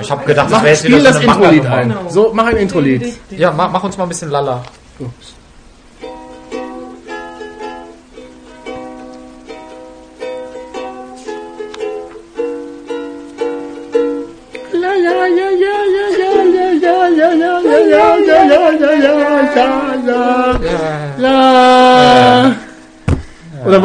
[0.00, 1.94] Ich habe gedacht, das Mach, wäre jetzt wieder das so eine Intro-Lied ein.
[2.08, 3.18] So, mach ein Intro-Lied.
[3.30, 4.62] Ja, mach, mach uns mal ein bisschen Lala.
[4.98, 5.10] La.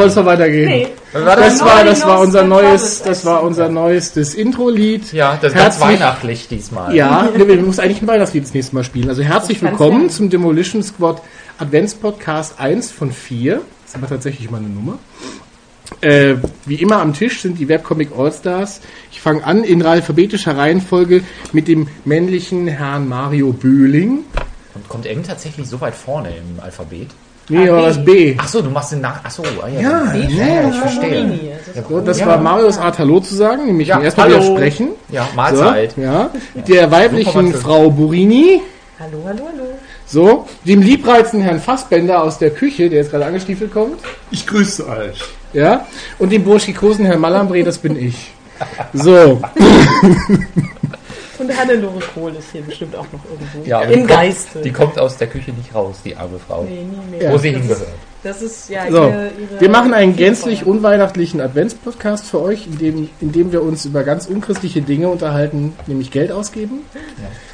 [0.06, 0.68] Oder wolltest du noch weitergehen?
[0.68, 0.88] Nee.
[1.12, 5.12] War Das war, das war unser Neues das war unser neuestes Intro-Lied.
[5.12, 6.94] Ja, das ist ganz Herzlich- weihnachtlich diesmal.
[6.94, 9.08] Ja, nee, wir müssen eigentlich ein Weihnachtslied das nächste Mal spielen.
[9.08, 10.10] Also herzlich willkommen lernen.
[10.10, 11.22] zum Demolition Squad
[11.58, 13.54] Adventspodcast 1 von 4.
[13.56, 14.98] Das ist aber tatsächlich mal eine Nummer.
[16.00, 16.34] Äh,
[16.66, 18.80] wie immer am Tisch sind die Webcomic Allstars.
[19.12, 24.24] Ich fange an in alphabetischer Reihenfolge mit dem männlichen Herrn Mario Böhling.
[24.74, 27.08] Und kommt Eng tatsächlich so weit vorne im Alphabet?
[27.48, 27.86] Nee, Ah, aber B.
[27.86, 28.34] das B.
[28.38, 29.20] Ach so, du machst den nach.
[29.22, 29.80] Ach so, ah, ja.
[29.80, 31.38] Ja, Die ja, ich verstehe.
[31.88, 34.42] So, das war Marios Art Hallo zu sagen, nämlich Ja, erstmal hallo.
[34.42, 34.88] widersprechen.
[35.10, 35.94] Ja, So, Mahlzeit.
[35.96, 36.30] ja.
[36.66, 37.54] Der weiblichen.
[37.54, 38.62] Frau Burini.
[38.98, 39.64] Hallo, hallo, hallo.
[40.06, 43.98] So, dem liebreizenden Herrn Fassbender aus der Küche, der jetzt gerade angestiefelt kommt.
[44.30, 45.20] Ich grüße euch.
[45.52, 45.86] Ja,
[46.18, 48.32] und dem burschikosen Herrn Malambre, das bin ich.
[48.94, 49.40] So,
[51.38, 53.68] Und Hannelore Kohl ist hier bestimmt auch noch irgendwo.
[53.68, 54.60] Ja, Im die kommt- Geiste.
[54.62, 56.62] Die kommt aus der Küche nicht raus, die arme Frau.
[56.64, 57.22] nee, nie mehr.
[57.28, 57.32] Ja.
[57.32, 57.82] Wo sie das hingehört.
[57.82, 57.88] Ist,
[58.22, 58.96] das ist ja so.
[58.96, 63.62] ihre, ihre Wir machen einen gänzlich unweihnachtlichen Adventspodcast für euch, in dem, in dem wir
[63.62, 66.80] uns über ganz unchristliche Dinge unterhalten, nämlich Geld ausgeben.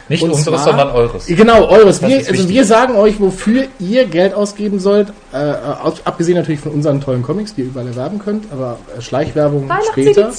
[0.08, 1.26] Nicht Und unseres, zwar- sondern eures.
[1.26, 2.00] Genau, eures.
[2.00, 2.48] Das Wir, also wichtig.
[2.48, 5.08] wir sagen euch, wofür ihr Geld ausgeben sollt.
[5.32, 9.00] Äh, aus- abgesehen natürlich von unseren tollen Comics, die ihr überall erwerben könnt, aber äh,
[9.02, 10.30] Schleichwerbung später.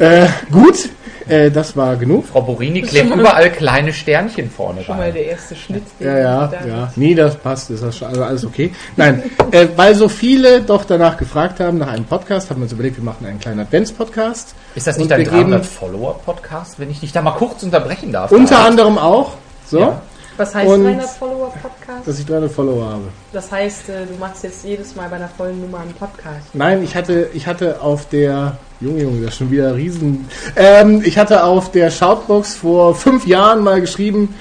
[0.00, 0.88] Äh, gut,
[1.28, 2.26] äh, das war genug.
[2.26, 5.82] Frau Borini klebt überall kleine Sternchen vorne Schon mal der erste Schnitt.
[6.00, 6.92] den Ja, ja, da ja.
[6.96, 8.72] Nee, das passt, ist das schon, also alles okay.
[8.96, 12.72] Nein, äh, weil so viele doch danach gefragt haben nach einem Podcast, haben wir uns
[12.72, 14.54] überlegt, wir machen einen kleinen Advents-Podcast.
[14.74, 18.32] Ist das nicht dein wir geben- 300-Follower-Podcast, wenn ich dich da mal kurz unterbrechen darf?
[18.32, 18.66] Unter David?
[18.70, 19.32] anderem auch,
[19.66, 20.02] so, Ja.
[20.38, 22.08] Was heißt Und- 300 Follower Podcast?
[22.08, 23.02] dass ich 300 Follower habe.
[23.34, 26.46] Das heißt, äh, du machst jetzt jedes Mal bei einer vollen Nummer einen Podcast.
[26.54, 30.26] Nein, ich hatte, ich hatte auf der, Junge, Junge, das ist schon wieder riesen,
[30.56, 34.34] ähm, ich hatte auf der Shoutbox vor fünf Jahren mal geschrieben,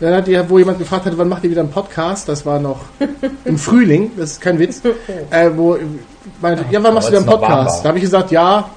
[0.00, 2.28] dann hat die, wo jemand gefragt hat, wann macht ihr wieder einen Podcast?
[2.28, 2.80] Das war noch
[3.44, 4.82] im Frühling, das ist kein Witz.
[5.30, 5.78] Äh, wo
[6.40, 7.84] meinte, ja, wann machst du wieder einen Podcast?
[7.84, 8.68] Da habe ich gesagt, ja,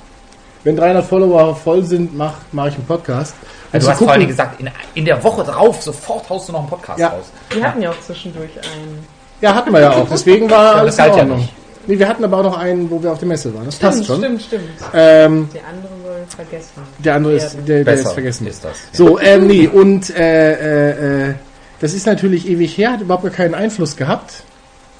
[0.63, 3.33] wenn 300 Follower voll sind, mach, mach ich einen Podcast.
[3.71, 6.53] Du Also hast vor gucken- allem gesagt, in, in der Woche drauf sofort haust du
[6.53, 7.07] noch einen Podcast Ja.
[7.09, 7.25] raus.
[7.49, 8.99] Wir hatten ja auch zwischendurch einen.
[9.41, 10.07] ja, hatten wir ja auch.
[10.09, 11.37] Deswegen war Ja, alles in ja Ordnung.
[11.39, 11.53] nicht.
[11.87, 13.65] Nee, wir hatten aber auch noch einen, wo wir auf der Messe waren.
[13.65, 14.17] Das passt schon.
[14.19, 14.63] Stimmt, stimmt.
[14.93, 16.71] Ähm, Der andere soll vergessen.
[16.99, 18.47] der andere ist, der, der ist vergessen.
[18.47, 18.75] ist das.
[18.91, 21.33] So, ähm, nee, und äh, äh, äh,
[21.79, 24.43] das ist natürlich ewig her, hat überhaupt gar keinen Einfluss gehabt.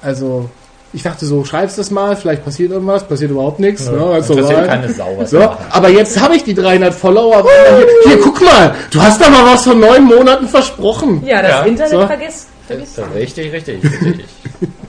[0.00, 0.48] Also,
[0.94, 3.84] ich dachte so, schreibst das mal, vielleicht passiert irgendwas, passiert überhaupt nichts.
[3.90, 4.66] ne, ganz Interessiert normal.
[4.68, 5.64] keine Sau, So, machen.
[5.70, 7.42] aber jetzt habe ich die 300 Follower.
[7.42, 11.22] Hier, hier, guck mal, du hast da mal was von neun Monaten versprochen.
[11.26, 12.06] Ja, das Ja, Internet so.
[12.06, 12.48] vergisst.
[12.66, 12.98] vergisst.
[13.14, 14.24] Richtig, richtig, richtig.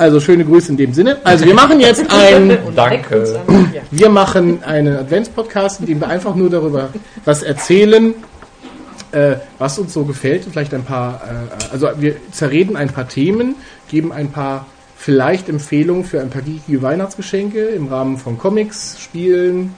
[0.00, 1.18] Also schöne Grüße in dem Sinne.
[1.24, 3.38] Also wir machen jetzt ein, Und Danke.
[3.90, 6.88] wir machen einen Adventspodcast, in dem wir einfach nur darüber
[7.26, 8.14] was erzählen,
[9.12, 10.46] äh, was uns so gefällt.
[10.50, 13.56] Vielleicht ein paar, äh, also wir zerreden ein paar Themen,
[13.90, 14.66] geben ein paar
[14.96, 19.74] vielleicht Empfehlungen für ein paar geekige Weihnachtsgeschenke im Rahmen von Comics, Spielen,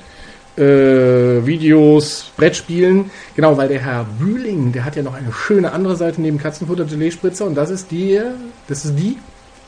[0.57, 3.11] äh, Videos, Brettspielen.
[3.35, 6.85] Genau, weil der Herr Bühling, der hat ja noch eine schöne andere Seite neben Katzenfutter
[6.85, 8.21] Gelee-Spritzer und das ist die,
[8.69, 9.17] das ist die.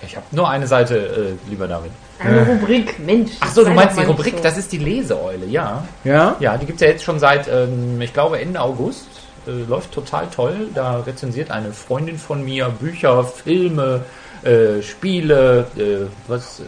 [0.06, 0.96] Ich habe nur eine Seite,
[1.46, 1.92] äh, lieber David.
[2.18, 3.32] Eine Rubrik, Mensch.
[3.40, 4.42] Ach so, du meinst die Rubrik, so.
[4.42, 5.84] das ist die Leseeule, ja.
[6.04, 6.36] Ja?
[6.38, 9.08] Ja, die gibt's ja jetzt schon seit, ähm, ich glaube, Ende August.
[9.46, 10.68] Äh, läuft total toll.
[10.74, 14.04] Da rezensiert eine Freundin von mir Bücher, Filme,
[14.42, 16.62] äh, Spiele, äh, was.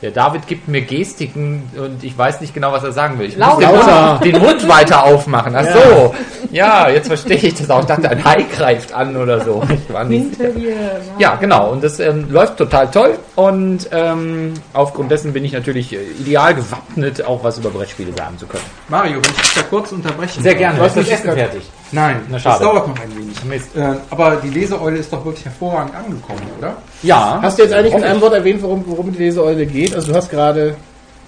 [0.00, 3.26] Der David gibt mir Gestiken und ich weiß nicht genau, was er sagen will.
[3.26, 4.12] Ich muss den Lauter.
[4.12, 5.56] Mund, den Mund weiter aufmachen.
[5.56, 6.14] Ach so.
[6.52, 7.80] Ja, jetzt verstehe ich das auch.
[7.80, 9.60] Ich dachte, ein Hai greift an oder so.
[9.68, 10.76] Ich war nicht Hinter dir.
[11.18, 11.70] ja, genau.
[11.72, 13.18] Und das ähm, läuft total toll.
[13.34, 18.38] Und ähm, aufgrund dessen bin ich natürlich äh, ideal gewappnet, auch was über Brettspiele sagen
[18.38, 18.64] zu können.
[18.88, 20.78] Mario, wenn ich dich da kurz unterbrechen Sehr gerne.
[20.78, 21.62] Was ist das Essen fertig?
[21.92, 22.64] Nein, Na, das schade.
[22.64, 23.44] dauert noch ein wenig.
[23.44, 23.74] Mist.
[23.76, 26.76] Äh, aber die Leseeule ist doch wirklich hervorragend angekommen, oder?
[27.02, 27.38] Ja.
[27.42, 28.22] Hast du jetzt eigentlich in einem ich.
[28.22, 29.94] Wort erwähnt, worum, worum die Leseeule geht?
[29.94, 30.76] Also du hast gerade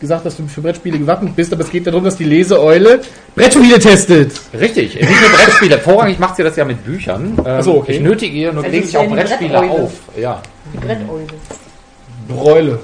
[0.01, 3.01] gesagt, dass du für Brettspiele gewappnet bist, aber es geht darum, dass die Leseeule
[3.35, 4.33] Brettspiele testet.
[4.59, 4.95] Richtig.
[4.95, 5.79] Nicht nur Brettspiele.
[5.79, 7.39] Vorrangig macht sie das ja mit Büchern.
[7.45, 7.93] Ähm, so, okay.
[7.93, 9.71] Ich nötige ihr nur Also gelegentlich ja auch die Brettspiele Bretteule.
[9.83, 9.93] auf.
[10.17, 10.43] Ja.
[10.73, 11.27] Die Bretteule.
[12.29, 12.79] Bräule.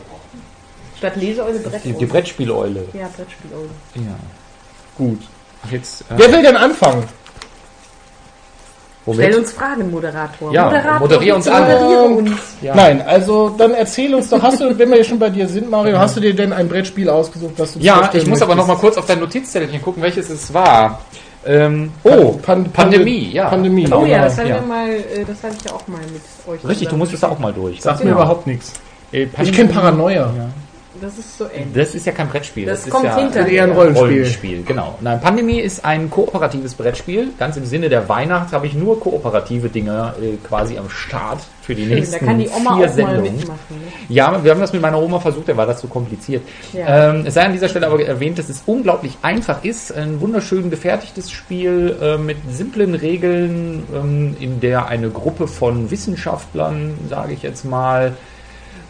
[0.98, 1.94] Statt Leseeule, Die, Bretteule.
[1.94, 2.84] die Brettspieleule.
[2.94, 3.68] ja, Brettspieleule.
[3.96, 4.16] Ja.
[4.96, 5.20] Gut.
[5.70, 7.04] Jetzt, äh, Wer will denn anfangen?
[9.12, 9.36] Stell womit?
[9.38, 10.52] uns Fragen, Moderator.
[10.52, 12.30] Ja, Moderator, moderier uns uns.
[12.60, 12.74] Ja.
[12.74, 15.70] Nein, also dann erzähl uns doch, hast du, wenn wir hier schon bei dir sind,
[15.70, 18.66] Mario, hast du dir denn ein Brettspiel ausgesucht, das du Ja, ich muss aber noch
[18.66, 21.00] mal kurz auf dein Notizzettelchen gucken, welches es war.
[21.46, 23.48] Ähm, Oh, Pan Pan- Pandemie, ja.
[23.48, 23.84] Pandemie.
[23.84, 24.02] Genau.
[24.02, 24.54] Oh ja, das hatten ja.
[24.56, 26.68] wir mal, äh, das hatte ich ja auch mal mit euch.
[26.68, 27.80] Richtig, du musstest da auch mal durch.
[27.80, 28.10] Sagt Genau.
[28.10, 28.72] mir überhaupt nichts.
[29.12, 30.32] Äh, Ich kenne Paranoia.
[30.36, 30.48] Ja.
[31.00, 31.74] Das ist so ähnlich.
[31.74, 32.66] Das ist ja kein Brettspiel.
[32.66, 33.52] Das ist kommt ja hinterher.
[33.52, 34.06] Eher ein Rollenspiel.
[34.08, 34.98] Rollenspiel, genau.
[35.00, 37.32] Nein, Pandemie ist ein kooperatives Brettspiel.
[37.38, 41.74] Ganz im Sinne der Weihnacht habe ich nur kooperative Dinge äh, quasi am Start für
[41.74, 43.36] die Schön, nächsten da kann die Oma vier auch mal Sendungen.
[43.36, 43.58] mitmachen.
[43.70, 43.76] Ne?
[44.08, 46.42] Ja, wir haben das mit meiner Oma versucht, da war das zu kompliziert.
[46.72, 47.10] Ja.
[47.10, 49.92] Ähm, es sei an dieser Stelle aber erwähnt, dass es unglaublich einfach ist.
[49.92, 56.94] Ein wunderschön gefertigtes Spiel äh, mit simplen Regeln, ähm, in der eine Gruppe von Wissenschaftlern,
[57.08, 58.14] sage ich jetzt mal,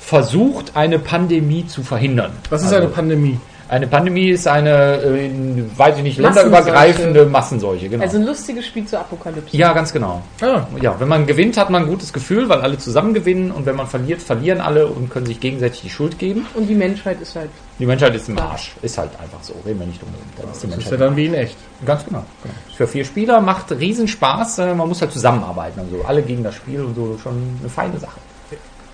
[0.06, 2.31] versucht, eine Pandemie zu verhindern.
[2.49, 3.41] Was ist Also, eine Pandemie?
[3.69, 5.29] Eine Pandemie ist eine, äh,
[5.76, 7.88] weiß ich nicht, länderübergreifende Massenseuche.
[7.88, 8.05] Genau.
[8.05, 9.56] Also ein lustiges Spiel zur Apokalypse.
[9.56, 10.23] ja, ganz genau.
[10.41, 13.67] Ah, Ja, wenn man gewinnt, hat man ein gutes Gefühl, weil alle zusammen gewinnen und
[13.67, 16.47] wenn man verliert, verlieren alle und können sich gegenseitig die Schuld geben.
[16.55, 17.50] Und die Menschheit ist halt.
[17.81, 18.76] Die Menschheit ist im Arsch.
[18.82, 19.55] Ist halt einfach so.
[19.67, 20.11] Reden wir nicht drum.
[20.41, 21.00] Dann ist die das ist ja Menschheit.
[21.00, 21.56] dann wie in echt.
[21.85, 22.23] Ganz genau.
[22.44, 22.55] genau.
[22.76, 24.61] Für vier Spieler macht riesen Spaß.
[24.61, 26.05] Äh, Man muss halt zusammenarbeiten und so.
[26.06, 27.19] Alle gegen das Spiel und so.
[27.20, 28.20] Schon eine feine Sache.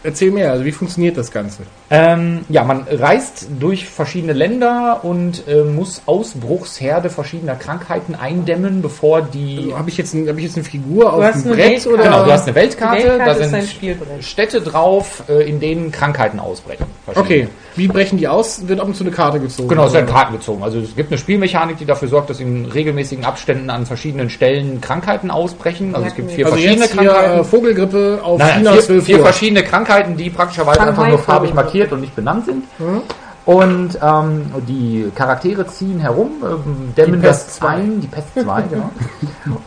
[0.04, 1.58] Erzähl mehr, also wie funktioniert das Ganze?
[1.90, 9.22] Ähm, ja, man reist durch verschiedene Länder und äh, muss Ausbruchsherde verschiedener Krankheiten eindämmen, bevor
[9.22, 11.88] die Also, habe ich, jetzt ein- hab ich jetzt eine Figur auf dem Brett Weltkarte.
[11.94, 12.02] oder?
[12.02, 14.25] Genau, du hast eine Weltkarte, Weltkarte da sind.
[14.25, 16.87] Städte drauf, äh, in denen Krankheiten ausbrechen.
[17.14, 17.48] Okay.
[17.74, 18.69] Wie brechen die aus?
[18.69, 19.69] Wird ab und zu eine Karte gezogen.
[19.69, 20.62] Genau, es werden Karten gezogen.
[20.62, 24.80] Also es gibt eine Spielmechanik, die dafür sorgt, dass in regelmäßigen Abständen an verschiedenen Stellen
[24.80, 25.94] Krankheiten ausbrechen.
[25.94, 27.40] Also es gibt vier Also verschiedene jetzt hier Krankheiten.
[27.40, 29.24] äh, Vogelgrippe auf Nein, China vier, 12 vier Uhr.
[29.24, 32.64] verschiedene Krankheiten, die praktischerweise einfach nur farbig markiert und nicht benannt sind.
[32.78, 33.02] Mhm.
[33.44, 37.69] Und ähm, die Charaktere ziehen herum, ähm, dämmen Die Pest das 2.
[37.69, 38.90] ein, die Pest 2, genau.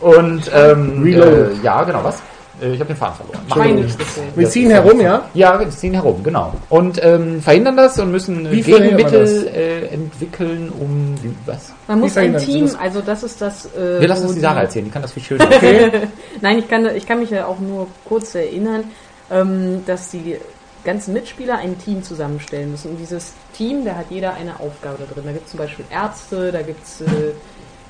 [0.00, 2.22] Und ähm, äh, ja, genau, was?
[2.60, 3.88] Äh, ich habe den Faden verloren.
[4.34, 5.28] Wir ziehen herum, ja?
[5.34, 6.54] Ja, wir ziehen herum, genau.
[6.68, 11.14] Und ähm, verhindern das und müssen äh, Wie Gegenmittel äh, entwickeln, um
[11.44, 11.72] was?
[11.86, 12.78] Man muss ein Team, das?
[12.78, 13.66] also das ist das.
[13.66, 15.48] Äh, Wir lassen uns die Sarah erzählen, die kann das viel schöner.
[16.40, 18.84] Nein, ich kann, ich kann mich ja auch nur kurz erinnern,
[19.30, 20.36] ähm, dass die
[20.84, 22.92] ganzen Mitspieler ein Team zusammenstellen müssen.
[22.92, 25.24] Und dieses Team, da hat jeder eine Aufgabe da drin.
[25.26, 27.32] Da gibt es zum Beispiel Ärzte, da gibt es äh,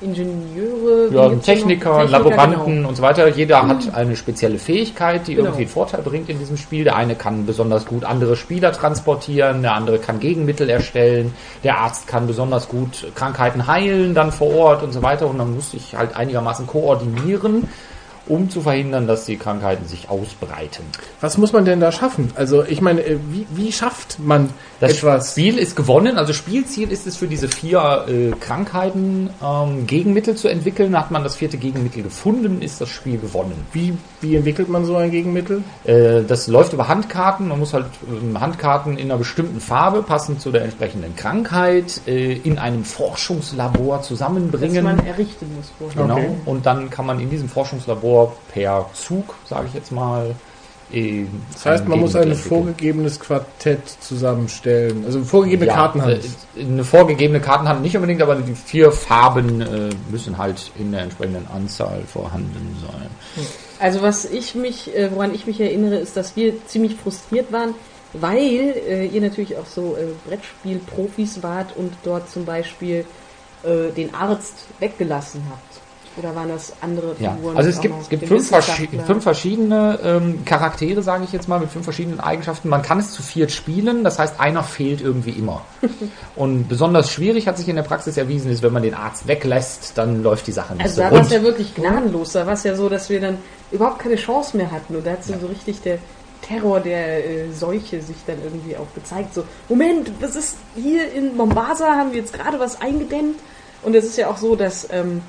[0.01, 1.41] Ingenieure, Ja, noch?
[1.41, 2.89] Techniker, Laboranten genau.
[2.89, 3.27] und so weiter.
[3.29, 5.47] Jeder hat eine spezielle Fähigkeit, die Genau.
[5.47, 6.83] irgendwie einen Vorteil bringt in diesem Spiel.
[6.83, 11.33] Der eine kann besonders gut andere Spieler transportieren, der andere kann Gegenmittel erstellen,
[11.63, 15.27] der Arzt kann besonders gut Krankheiten heilen dann vor Ort und so weiter.
[15.27, 17.67] Und man muss sich halt einigermaßen koordinieren,
[18.27, 20.83] um zu verhindern, dass die Krankheiten sich ausbreiten.
[21.21, 22.31] Was muss man denn da schaffen?
[22.35, 25.31] Also ich meine, äh, wie, wie schafft man Das etwas?
[25.31, 30.47] Spiel ist gewonnen, also Spielziel ist es für diese vier äh, Krankheiten ähm, Gegenmittel zu
[30.47, 30.97] entwickeln.
[30.97, 33.65] Hat man das vierte Gegenmittel gefunden, ist das Spiel gewonnen.
[33.73, 35.63] Wie, wie entwickelt man so ein Gegenmittel?
[35.83, 37.47] Äh, das läuft über Handkarten.
[37.47, 42.33] Man muss halt ähm, Handkarten in einer bestimmten Farbe, passend zu der entsprechenden Krankheit, äh,
[42.33, 44.83] in einem Forschungslabor Das zusammenbringen.
[44.83, 46.03] man errichten muss vorher.
[46.03, 46.17] Genau.
[46.17, 46.29] Okay.
[46.45, 50.35] Und dann kann man in diesem Forschungslabor per Zug, sage ich jetzt mal,
[50.91, 55.03] äh, Das heißt, man muss ein vorgegebenes Quartett zusammenstellen.
[55.05, 56.19] Also vorgegebene Ja, Kartenhand.
[56.55, 61.01] äh, Eine vorgegebene Kartenhand nicht unbedingt, aber die vier Farben äh, müssen halt in der
[61.01, 63.45] entsprechenden Anzahl vorhanden sein.
[63.79, 67.73] Also was ich mich, äh, woran ich mich erinnere, ist, dass wir ziemlich frustriert waren,
[68.13, 73.05] weil äh, ihr natürlich auch so äh, Brettspiel-Profis wart und dort zum Beispiel
[73.63, 75.66] äh, den Arzt weggelassen habt.
[76.17, 77.57] Oder waren das andere Ja, Figuren?
[77.57, 81.59] also es gibt, es gibt fünf, verschi fünf verschiedene ähm, Charaktere, sage ich jetzt mal,
[81.59, 82.69] mit fünf verschiedenen Eigenschaften.
[82.69, 85.61] Man kann es zu viert spielen, das heißt, einer fehlt irgendwie immer.
[86.35, 89.97] Und besonders schwierig hat sich in der Praxis erwiesen, ist, wenn man den Arzt weglässt,
[89.97, 92.33] dann läuft die Sache nicht Also so da war es ja wirklich gnadenlos.
[92.33, 93.37] Da war es ja so, dass wir dann
[93.71, 94.95] überhaupt keine Chance mehr hatten.
[94.95, 95.99] Und da hat so, so richtig der
[96.41, 99.33] Terror der äh, Seuche sich dann irgendwie auch gezeigt.
[99.33, 101.95] So, Moment, was ist hier in Mombasa?
[101.95, 103.39] Haben wir jetzt gerade was eingedämmt?
[103.83, 105.21] Und es ist ja auch so, dass ähm,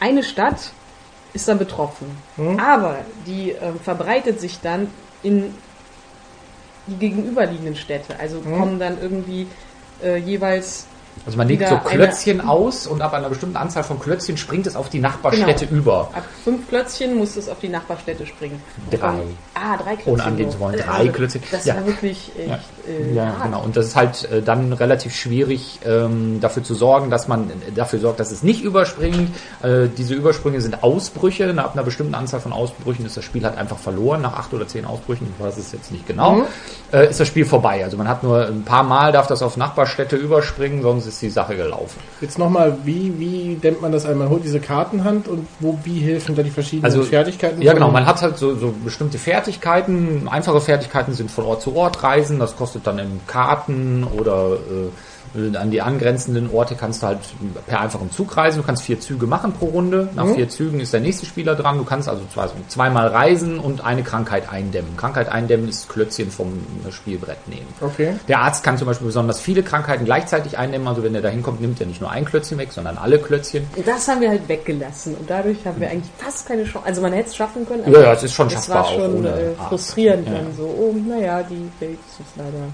[0.00, 0.70] eine Stadt
[1.32, 2.06] ist dann betroffen.
[2.58, 4.88] Aber die ähm, verbreitet sich dann
[5.22, 5.54] in
[6.86, 8.18] die gegenüberliegenden Städte.
[8.18, 9.46] Also kommen dann irgendwie
[10.02, 10.86] äh, jeweils
[11.24, 14.66] Also man legt so eine- Klötzchen aus und ab einer bestimmten Anzahl von Klötzchen springt
[14.66, 15.80] es auf die Nachbarstädte Genau.
[15.80, 16.00] über.
[16.12, 18.62] Ab fünf Klötzchen muss es auf die Nachbarstädte springen.
[18.90, 19.10] Drei.
[19.20, 20.12] Und, ah, drei Klötzchen.
[20.12, 20.52] Ohne angeben nur.
[20.52, 20.74] zu wollen.
[20.80, 21.42] Also, Drei Klötzchen.
[21.50, 21.74] Das Ja.
[21.76, 22.58] war wirklich echt Ja.
[22.88, 23.42] Äh, Ja, hart.
[23.44, 23.62] genau.
[23.62, 27.72] Und das ist halt äh, dann relativ schwierig, ähm, dafür zu sorgen, dass man äh,
[27.74, 29.30] dafür sorgt, dass es nicht überspringt.
[29.62, 31.52] Äh, diese Übersprünge sind Ausbrüche.
[31.54, 34.22] Nach einer bestimmten Anzahl von Ausbrüchen ist das Spiel halt einfach verloren.
[34.22, 36.42] Nach acht oder zehn Ausbrüchen, ich weiß es jetzt nicht genau, Mhm.
[36.92, 37.82] äh, ist das Spiel vorbei.
[37.84, 41.30] Also man hat nur ein paar Mal darf das auf Nachbarstädte überspringen, sonst ist die
[41.30, 41.98] Sache gelaufen.
[42.20, 44.18] Jetzt nochmal, wie, wie dämmt man das ein?
[44.18, 47.62] Man holt diese Kartenhand und wo, wie helfen da die verschiedenen Also, Fertigkeiten?
[47.62, 47.90] Ja, genau.
[47.90, 50.28] Man hat halt so, so bestimmte Fertigkeiten.
[50.28, 52.38] Einfache Fertigkeiten sind von Ort zu Ort reisen.
[52.38, 54.90] Das kostet dann im Karten oder äh,
[55.54, 57.18] an die angrenzenden Orte kannst du halt
[57.66, 58.60] per einfachem Zug reisen.
[58.60, 60.08] Du kannst vier Züge machen pro Runde.
[60.14, 61.78] Nach vier Zügen ist der nächste Spieler dran.
[61.78, 64.96] Du kannst also zwei, zweimal reisen und eine Krankheit eindämmen.
[64.96, 66.52] Krankheit eindämmen ist Klötzchen vom
[66.90, 67.66] Spielbrett nehmen.
[67.80, 68.14] Okay.
[68.28, 70.88] Der Arzt kann zum Beispiel besonders viele Krankheiten gleichzeitig eindämmen.
[70.88, 73.66] Also wenn er da hinkommt, nimmt er nicht nur ein Klötzchen weg, sondern alle Klötzchen.
[73.76, 75.14] Und das haben wir halt weggelassen.
[75.16, 76.86] Und dadurch haben wir eigentlich fast keine Chance.
[76.86, 78.94] Also man hätte es schaffen können, Ja, ja, es ist schon es schaffbar war auch
[78.94, 80.34] schon ohne äh, frustrierend Ja.
[80.34, 80.62] dann so.
[80.64, 82.66] Oh, naja, die Welt ist jetzt leider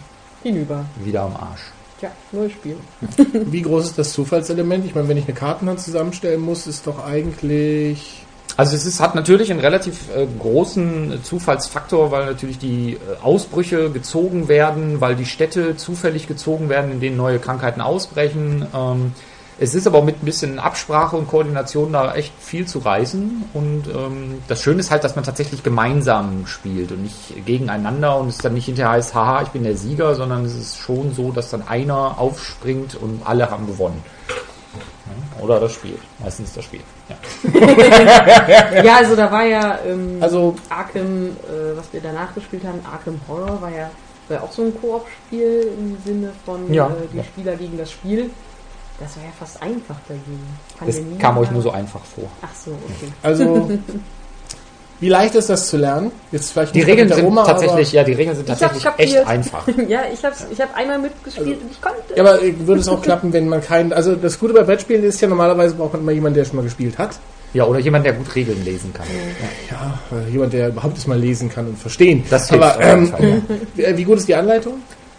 [0.42, 0.84] hinüber.
[1.02, 1.62] Wieder am Arsch.
[2.02, 2.76] Tja, neues Spiel.
[3.32, 4.84] Wie groß ist das Zufallselement?
[4.84, 8.24] Ich meine, wenn ich eine Kartenhand zusammenstellen muss, ist doch eigentlich.
[8.56, 13.90] Also es ist, hat natürlich einen relativ äh, großen Zufallsfaktor, weil natürlich die äh, Ausbrüche
[13.90, 18.66] gezogen werden, weil die Städte zufällig gezogen werden, in denen neue Krankheiten ausbrechen.
[18.74, 19.12] Ähm,
[19.58, 23.44] es ist aber mit ein bisschen Absprache und Koordination da echt viel zu reißen.
[23.52, 28.28] Und ähm, das Schöne ist halt, dass man tatsächlich gemeinsam spielt und nicht gegeneinander und
[28.28, 31.32] es dann nicht hinterher heißt, haha, ich bin der Sieger, sondern es ist schon so,
[31.32, 34.02] dass dann einer aufspringt und alle haben gewonnen.
[34.28, 35.98] Ja, Oder das Spiel.
[36.18, 36.80] Meistens das Spiel.
[37.08, 37.16] Ja.
[38.82, 43.20] Ja, also da war ja ähm, Also, Arkham, äh, was wir danach gespielt haben, Arkham
[43.28, 43.90] Horror war ja,
[44.28, 47.24] war ja auch so ein Koop-Spiel im Sinne von Ja, äh, die ja.
[47.24, 48.30] Spieler gegen das Spiel.
[49.02, 51.10] Das war ja fast einfach dagegen.
[51.10, 52.30] Nie, kam euch nur so einfach vor.
[52.40, 53.12] Ach so, okay.
[53.22, 53.70] also.
[55.00, 56.12] wie leicht ist das zu lernen?
[56.30, 59.66] Jetzt vielleicht Die Regeln sind Oma, tatsächlich, ja, die Regeln sind tatsächlich echt einfach.
[59.88, 61.98] ja, ich hab's, ich hab einmal mitgespielt und ich konnte.
[62.12, 63.92] Aber, ja, aber äh, würde es auch klappen, wenn man keinen.
[63.92, 66.62] Also das Gute bei Brettspielen ist ja normalerweise braucht man immer jemanden, der schon mal
[66.62, 67.18] gespielt hat.
[67.54, 69.06] Ja, oder jemand, der gut Regeln lesen kann.
[69.68, 72.24] Ja, äh, jemand, der überhaupt es mal lesen kann und verstehen.
[72.30, 73.42] Das hilft aber auf jeden ähm, Fall,
[73.74, 74.74] wie, äh, wie gut ist die Anleitung?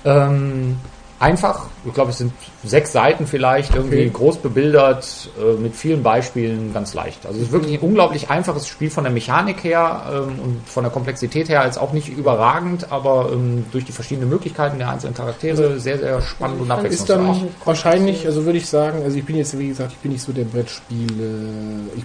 [0.05, 0.77] Ähm,
[1.23, 2.31] einfach, ich glaube, es sind
[2.63, 4.09] sechs Seiten vielleicht, irgendwie Okay.
[4.11, 7.25] groß bebildert, äh, mit vielen Beispielen, ganz leicht.
[7.25, 10.83] Also es ist wirklich ein unglaublich einfaches Spiel von der Mechanik her ähm, und von
[10.83, 15.13] der Komplexität her als auch nicht überragend, aber ähm, durch die verschiedenen Möglichkeiten der einzelnen
[15.15, 17.39] Charaktere sehr, sehr spannend und fand- Ist abwechslungsreich.
[17.41, 20.23] dann wahrscheinlich, also würde ich sagen, also ich bin jetzt, wie gesagt, ich bin nicht
[20.23, 21.39] so der Brettspiele.
[21.95, 22.03] Ich,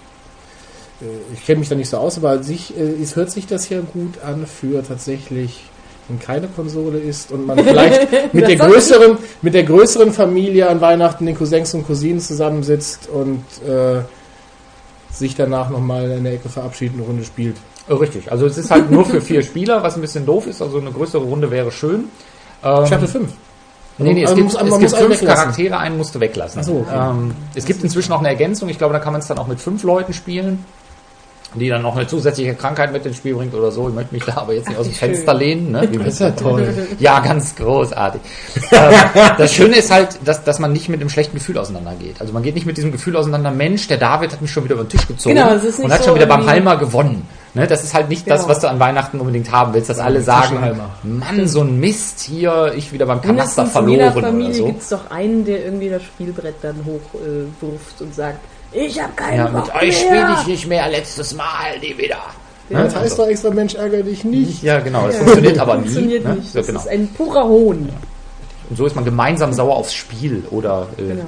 [1.06, 3.46] äh, ich kenne mich da nicht so aus, aber an sich, äh, es hört sich
[3.46, 5.64] das ja gut an für tatsächlich,
[6.08, 10.80] wenn keine Konsole ist und man vielleicht mit der größeren, mit der größeren Familie an
[10.80, 14.00] Weihnachten den Cousins und Cousinen zusammensitzt und äh,
[15.12, 17.56] sich danach nochmal in der Ecke verabschiedet und eine Runde spielt.
[17.88, 20.60] Äh, Richtig, also es ist halt nur für vier Spieler, was ein bisschen doof ist,
[20.62, 22.04] also eine größere Runde wäre schön.
[22.62, 23.30] Ähm, Ich hatte fünf.
[24.00, 25.26] Nee, nee, es Also gibt, muss- es gibt fünf weglassen.
[25.26, 26.60] Charaktere, einen musst du weglassen.
[26.60, 27.10] Ach so, okay.
[27.10, 29.48] ähm, es gibt inzwischen auch eine Ergänzung, ich glaube, da kann man es dann auch
[29.48, 30.64] mit fünf Leuten spielen,
[31.55, 33.88] die dann noch eine zusätzliche Krankheit mit ins Spiel bringt oder so.
[33.88, 34.95] Ich möchte mich da aber jetzt nicht aus dem.
[34.95, 35.73] Fenster lehnen.
[35.73, 35.88] Ne?
[35.90, 36.75] Wie Das ist ja toll.
[36.99, 38.21] ja, ganz großartig.
[38.73, 38.93] ähm,
[39.38, 42.17] das Schöne ist halt, dass, dass man nicht mit einem schlechten Gefühl auseinandergeht.
[42.21, 44.75] Also man geht nicht mit diesem Gefühl auseinander, Mensch, der David hat mich schon wieder
[44.75, 47.26] über den Tisch gezogen Genau, und hat so schon wieder beim Halmer gewonnen.
[47.55, 47.67] Ne?
[47.67, 48.50] Das ist halt nicht das, Genau.
[48.50, 50.59] was du an Weihnachten unbedingt haben willst, dass alle sagen.
[51.02, 54.67] Mann, so ein Mist hier, ich wieder beim Kanaster Mindestens in jeder verloren Familie so.
[54.67, 58.38] gibt es doch einen, der irgendwie das Spielbrett dann hochwirft äh, und sagt,
[58.72, 60.37] ich habe keinen Ja, Bock mit euch spiele mehr.
[60.40, 62.18] ich nicht mehr, letztes Mal, die wieder.
[62.70, 62.84] Ja.
[62.84, 64.62] Das heißt doch extra, Mensch, ärgere dich nicht.
[64.62, 65.82] Ja, genau, das Ja, funktioniert aber nie.
[65.84, 66.34] Funktioniert ne?
[66.34, 66.52] nicht.
[66.52, 66.80] So, Das genau.
[66.80, 67.88] ist ein purer Hohn.
[68.70, 71.25] Und so ist man gemeinsam sauer aufs Spiel oder äh, Genau.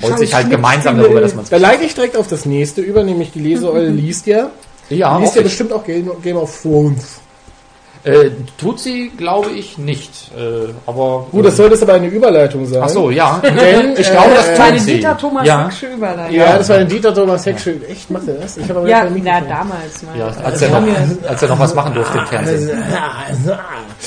[0.00, 2.80] freut sich halt gemeinsam darüber, dass man es Da leite ich direkt auf das nächste
[2.82, 4.50] über, nämlich die Leseeule liest ja.
[4.88, 5.48] Ja, liest hoffe ja ich.
[5.50, 7.18] bestimmt auch Game, Game of Thrones.
[8.06, 10.12] Äh, tut sie, glaube ich, nicht.
[10.38, 12.80] Äh, aber Gut, das sollte es aber eine Überleitung sein.
[12.84, 13.38] Ach so, ja.
[13.42, 14.94] Denn, ich glaube, das äh, tut Eine sie.
[14.94, 15.64] Dieter Thomas ja.
[15.64, 16.34] Hecksche Überleitung.
[16.36, 17.80] Ja, das war ein Dieter Thomas Hecksche.
[17.88, 18.56] Echt, macht er das?
[18.58, 20.16] Ich habe aber Ja, na, damals mal.
[20.16, 22.84] Ja, Also als, wir er noch, ja- als er noch was machen durfte im Fernsehen.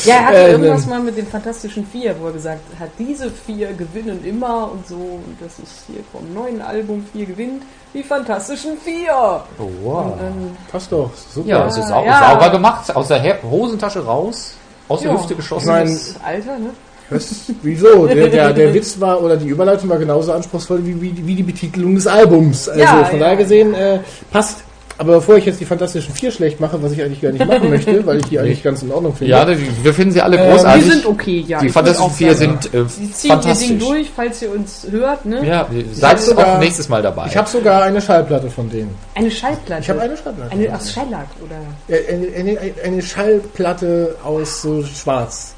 [0.05, 0.89] Ja, er hatte Äh, irgendwas ne.
[0.91, 4.95] mal mit den Fantastischen Vier, wo er gesagt hat, diese vier gewinnen immer und so.
[4.95, 7.63] Und das ist hier vom neuen Album Vier gewinnt.
[7.93, 9.41] Die Fantastischen Vier.
[9.57, 10.13] Oh, wow.
[10.21, 11.47] Ähm, Passt doch, super.
[11.49, 12.29] Ja, es ist sau ja.
[12.31, 12.95] sauber gemacht.
[12.95, 14.53] Aus der Her Hosentasche raus,
[14.87, 15.17] aus der Ja.
[15.17, 15.67] Hüfte geschossen.
[15.69, 16.69] Ich mein- das Alter, ne?
[17.11, 17.27] Was?
[17.63, 18.05] Wieso?
[18.05, 21.41] Der, der, der Witz war, oder die Überleitung war genauso anspruchsvoll wie, wie, wie die
[21.43, 22.69] Betitelung des Albums.
[22.69, 23.23] Also Ja, von ja.
[23.23, 23.99] daher gesehen, äh,
[24.31, 24.59] passt.
[24.99, 27.69] Aber bevor ich jetzt die Fantastischen Vier schlecht mache, was ich eigentlich gar nicht machen
[27.69, 29.31] möchte, weil ich die eigentlich ganz in Ordnung finde.
[29.31, 30.83] ja, wir finden sie alle Ähm, großartig.
[30.83, 31.59] Die sind okay, ja.
[31.61, 33.79] die Fantastischen Vier sind äh, Sie ziehen ihr Ding fantastisch.
[33.79, 35.47] durch, falls ihr uns hört, ne?
[35.47, 37.27] Ja, seid sogar- auch nächstes Mal dabei.
[37.27, 38.93] Ich habe sogar eine Schallplatte von denen.
[39.15, 39.81] Eine Schallplatte.
[39.83, 40.51] Ich habe eine Schallplatte.
[40.51, 41.97] Eine aus Schellack, oder?
[42.13, 42.27] Eine,
[42.57, 45.53] eine, eine Schallplatte aus so schwarz.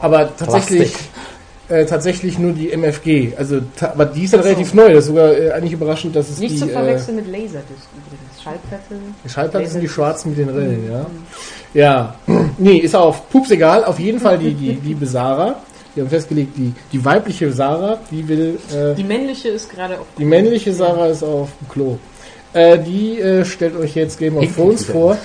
[0.00, 0.94] Aber tatsächlich,
[1.72, 3.32] äh, tatsächlich nur die MFG.
[3.36, 4.50] Also, ta- aber die ist dann Ach so.
[4.50, 4.88] relativ neu.
[4.92, 7.88] Das ist sogar äh, eigentlich überraschend, dass es Nicht die, zu äh, verwechseln mit Laserdisc
[7.96, 8.42] übrigens.
[8.42, 8.94] Schallplatte.
[9.24, 11.06] die Schallplatten sind die schwarzen mit den Rillen, ja.
[11.74, 12.14] Ja.
[12.58, 13.84] Nee, ist auch pups egal.
[13.84, 15.56] Auf jeden Fall die, die liebe Sarah
[15.94, 20.06] Wir haben festgelegt, die, die weibliche Sarah, die will, äh, Die männliche ist gerade auf.
[20.18, 21.98] die männliche Sarah ist auf dem Klo.
[22.52, 25.16] Äh, die äh, stellt euch jetzt Game of Thrones vor.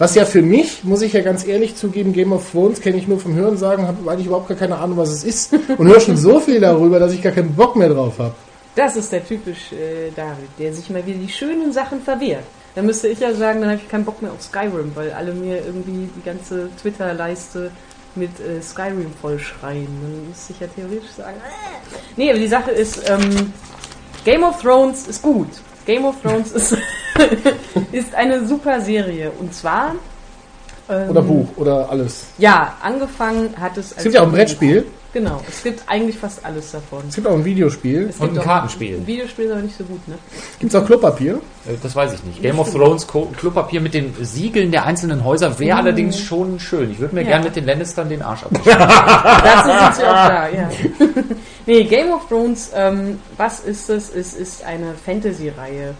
[0.00, 3.06] Was ja für mich, muss ich ja ganz ehrlich zugeben, Game of Thrones kenne ich
[3.06, 5.52] nur vom Hören sagen, habe eigentlich überhaupt gar keine Ahnung, was es ist.
[5.76, 8.34] Und höre schon so viel darüber, dass ich gar keinen Bock mehr drauf habe.
[8.74, 12.44] Das ist der typisch äh, David, der sich mal wieder die schönen Sachen verwehrt.
[12.74, 15.34] Dann müsste ich ja sagen, dann habe ich keinen Bock mehr auf Skyrim, weil alle
[15.34, 17.70] mir irgendwie die ganze Twitter-Leiste
[18.14, 19.86] mit äh, Skyrim vollschreien.
[20.00, 21.96] Dann müsste ich ja theoretisch sagen, äh.
[22.16, 23.52] nee, aber die Sache ist, ähm,
[24.24, 25.48] Game of Thrones ist gut.
[25.86, 26.76] Game of Thrones ist,
[27.92, 29.30] ist eine super Serie.
[29.38, 29.94] Und zwar...
[30.90, 32.26] ähm, Oder Buch, oder alles.
[32.38, 33.92] Ja, angefangen hat es...
[33.92, 37.02] Es gibt ja auch ein Brettspiel, Genau, es gibt eigentlich fast alles davon.
[37.08, 38.10] es gibt auch ein Videospiel.
[38.10, 38.94] Es Und ein Kartenspiel.
[38.98, 40.14] Ein Videospiel ist aber nicht so gut, ne?
[40.60, 41.40] Gibt es auch Klopapier?
[41.66, 42.40] Äh, Das weiß ich nicht.
[42.40, 46.92] Game of Thrones Klopapier mit den Siegeln der einzelnen Häuser wäre allerdings schon schön.
[46.92, 47.28] Ich würde mir Ja.
[47.30, 48.78] gern mit den Lannistern den Arsch abwischen.
[48.78, 50.70] Dazu sind sie auch da, ja.
[51.66, 54.14] nee, Game of Thrones, ähm, was ist es?
[54.14, 55.94] Es ist eine Fantasy-Reihe.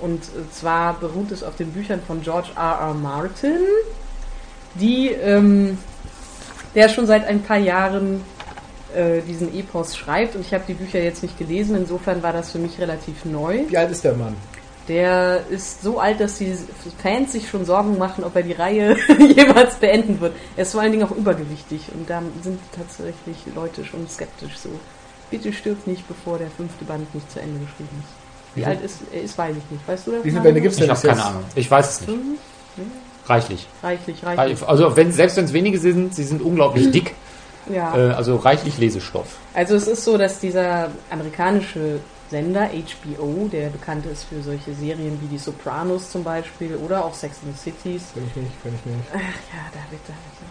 [0.00, 2.78] Und zwar beruht es auf den Büchern von George R.
[2.88, 2.94] R.
[2.94, 3.52] Martin,
[4.80, 5.78] die, ähm,
[6.74, 8.22] der schon seit ein paar Jahren
[8.94, 10.34] äh, diesen Epos schreibt.
[10.36, 13.60] Und ich habe die Bücher jetzt nicht gelesen, insofern war das für mich relativ neu.
[13.68, 14.36] Wie alt ist der Mann?
[14.88, 16.56] Der ist so alt, dass die
[17.02, 18.96] Fans sich schon Sorgen machen, ob er die Reihe
[19.36, 20.32] jemals beenden wird.
[20.56, 24.70] Er ist vor allen Dingen auch übergewichtig und da sind tatsächlich Leute schon skeptisch so.
[25.30, 28.56] Bitte stirbt nicht, bevor der fünfte Band nicht zu Ende geschrieben ist.
[28.56, 29.20] Wie alt ist er?
[29.20, 29.86] Ist, weiß ich nicht.
[29.86, 30.24] Weißt du das?
[30.24, 30.42] Wie viele?
[30.42, 31.18] Bände gibt's Ich denn habe bis jetzt?
[31.18, 31.44] keine Ahnung.
[31.54, 32.10] Ich weiß es nicht.
[32.10, 32.38] Fünf?
[33.28, 33.66] Reichlich.
[33.82, 34.62] Reichlich, reichlich.
[34.66, 37.14] Also wenn, selbst wenn es wenige sind, sie sind unglaublich dick.
[37.72, 37.94] Ja.
[37.96, 39.36] Äh, also reichlich Lesestoff.
[39.54, 45.18] Also es ist so, dass dieser amerikanische Sender HBO, der bekannt ist für solche Serien
[45.22, 48.02] wie die Sopranos zum Beispiel oder auch Sex and the Cities.
[48.14, 49.08] Kenn ich nicht, kenn ich nicht.
[49.12, 50.48] Ach ja, David, David.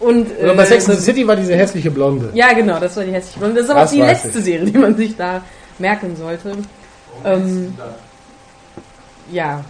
[0.00, 2.30] Und, Oder bei äh, Sex and the City war diese hässliche Blonde.
[2.32, 3.56] Ja, genau, das war die hässliche Blonde.
[3.56, 4.44] Das ist aber Das auch die letzte ich.
[4.44, 5.42] Serie, die man sich da
[5.78, 6.56] merken sollte.
[7.24, 7.74] Ähm,
[9.30, 9.64] ja,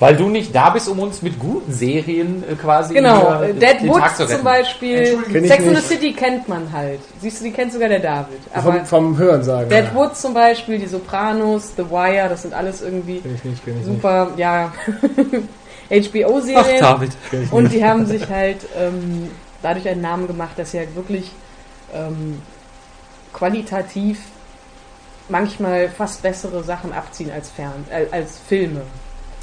[0.00, 3.38] Weil du nicht da bist, um uns mit guten Serien äh, quasi genau.
[3.38, 4.34] hier, Äh, den Deadwood Tag zu retten.
[4.36, 5.06] zum Beispiel.
[5.06, 5.82] Sex and the nicht.
[5.86, 7.00] City kennt man halt.
[7.20, 8.38] Siehst du, die kennt sogar der David.
[8.54, 9.68] Aber Vom, vom Hören sagen.
[9.68, 13.78] Deadwood zum Beispiel, die Sopranos, The Wire, das sind alles irgendwie Kenn ich nicht, kenn
[13.78, 14.72] ich super, ja,
[15.90, 16.80] HBO-Serien.
[16.80, 17.10] David.
[17.32, 17.52] nicht.
[17.52, 19.28] Und die haben sich halt ähm,
[19.62, 21.30] dadurch einen Namen gemacht, dass sie halt wirklich
[21.92, 22.40] ähm,
[23.32, 24.18] qualitativ
[25.28, 28.82] manchmal fast bessere Sachen abziehen als Fern äh, als Filme.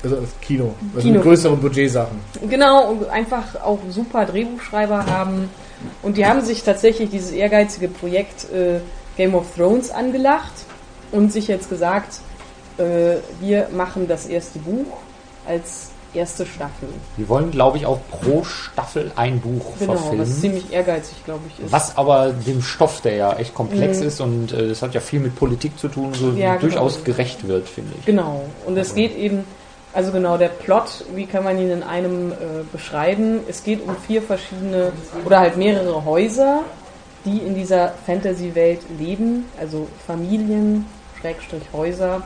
[0.04, 0.74] Also das Kino.
[0.96, 1.14] Also Kino.
[1.16, 2.20] mit größeren Budgetsachen.
[2.50, 5.50] Genau, und einfach auch super Drehbuchschreiber haben.
[6.04, 8.80] Und die haben sich tatsächlich dieses ehrgeizige Projekt äh,
[9.16, 10.54] Game of Thrones angelacht
[11.12, 12.20] und sich jetzt gesagt,
[12.78, 14.86] äh, wir machen das erste Buch
[15.48, 16.90] als erste Staffel.
[17.18, 20.22] Wir wollen, glaube ich, auch pro Staffel ein Buch Genau, verfilmen.
[20.22, 21.72] was ziemlich ehrgeizig, glaube ich, ist.
[21.72, 24.08] Was aber dem Stoff, der ja echt komplex Mhm.
[24.08, 26.62] ist und äh, das hat ja viel mit Politik zu tun, so Ja, genau.
[26.62, 28.06] durchaus gerecht wird, finde ich.
[28.06, 28.46] Genau.
[28.66, 29.44] Und es geht eben,
[29.94, 32.36] also genau, der Plot, wie kann man ihn in einem äh,
[32.72, 33.40] beschreiben?
[33.48, 34.92] Es geht um vier verschiedene
[35.26, 36.64] oder halt mehrere Häuser,
[37.26, 40.86] die in dieser Fantasy-Welt leben, also Familien,
[41.20, 42.24] Schrägstrich Häuser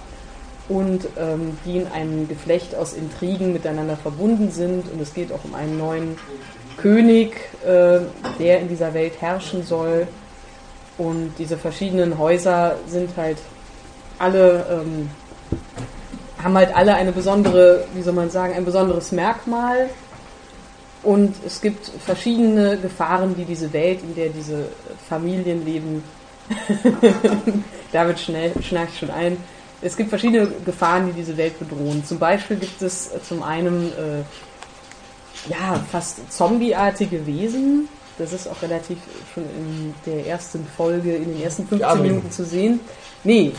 [0.69, 4.91] und ähm, die in einem Geflecht aus Intrigen miteinander verbunden sind.
[4.91, 6.17] Und es geht auch um einen neuen
[6.77, 7.99] König, äh,
[8.39, 10.07] der in dieser Welt herrschen soll.
[10.97, 13.37] Und diese verschiedenen Häuser sind halt
[14.19, 15.09] alle ähm,
[16.43, 19.89] haben halt alle eine besondere, wie soll man sagen, ein besonderes Merkmal.
[21.03, 24.67] Und es gibt verschiedene Gefahren, die diese Welt, in der diese
[25.09, 26.03] Familien leben,
[27.91, 29.37] David schnell, schnarcht schon ein.
[29.81, 32.05] Es gibt verschiedene Gefahren, die diese Welt bedrohen.
[32.05, 37.87] Zum Beispiel gibt es äh, zum einen äh, ja, fast zombieartige Wesen.
[38.17, 38.97] Das ist auch relativ
[39.33, 42.15] schon in der ersten Folge, in den ersten 15 Adeligen.
[42.17, 42.79] Minuten zu sehen.
[43.23, 43.53] Nee.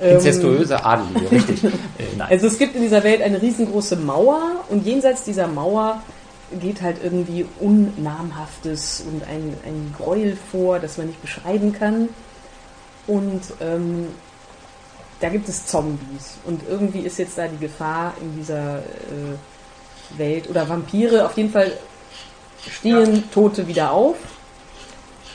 [0.00, 1.64] Ähm, Inzestuöse Adelige, richtig.
[1.64, 1.68] äh,
[2.16, 2.28] nein.
[2.30, 6.02] also es gibt in dieser Welt eine riesengroße Mauer und jenseits dieser Mauer
[6.60, 12.08] geht halt irgendwie Unnamhaftes und ein, ein Gräuel vor, das man nicht beschreiben kann.
[13.06, 14.08] Und ähm,
[15.20, 16.36] da gibt es Zombies.
[16.44, 21.24] Und irgendwie ist jetzt da die Gefahr in dieser äh, Welt oder Vampire.
[21.24, 21.72] Auf jeden Fall
[22.68, 24.16] stehen Tote wieder auf.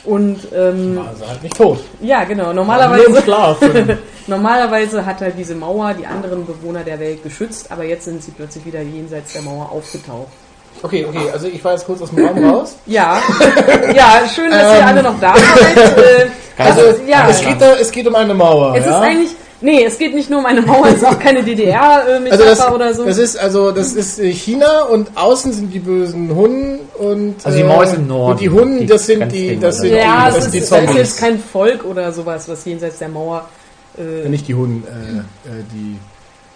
[0.08, 1.80] Und ähm, Also halt nicht tot.
[2.00, 2.52] ja, genau.
[2.52, 3.22] Normalerweise.
[4.26, 8.30] Normalerweise hat halt diese Mauer die anderen Bewohner der Welt geschützt, aber jetzt sind sie
[8.30, 10.28] plötzlich wieder jenseits der Mauer aufgetaucht.
[10.82, 12.76] okay, okay, also ich war jetzt kurz aus dem Raum raus.
[12.86, 13.20] Ja,
[13.94, 14.86] ja, schön, dass ihr Ähm.
[14.86, 15.76] alle noch da seid.
[15.98, 16.26] Äh,
[16.58, 18.74] Also ist- ja, es, geht da, es geht um eine Mauer.
[18.76, 18.90] es ja?
[18.98, 22.30] ist eigentlich, Nee, es geht nicht nur um eine Mauer, es ist auch keine DDR-Metapher
[22.32, 23.04] Also das, oder so.
[23.04, 27.58] das ist also das ist äh, China und außen sind die bösen Hunden und Also
[27.58, 28.30] die äh, Mäuse im Norden.
[28.32, 30.58] und die Hunden Die das sind die das sind ja, die, es das sind die
[30.58, 30.96] ist, da ist Zombies.
[31.02, 33.48] jetzt kein Volk oder sowas, was jenseits der Mauer.
[33.98, 35.18] Äh, Äh, nicht die Hunden, äh,
[35.48, 35.98] äh, die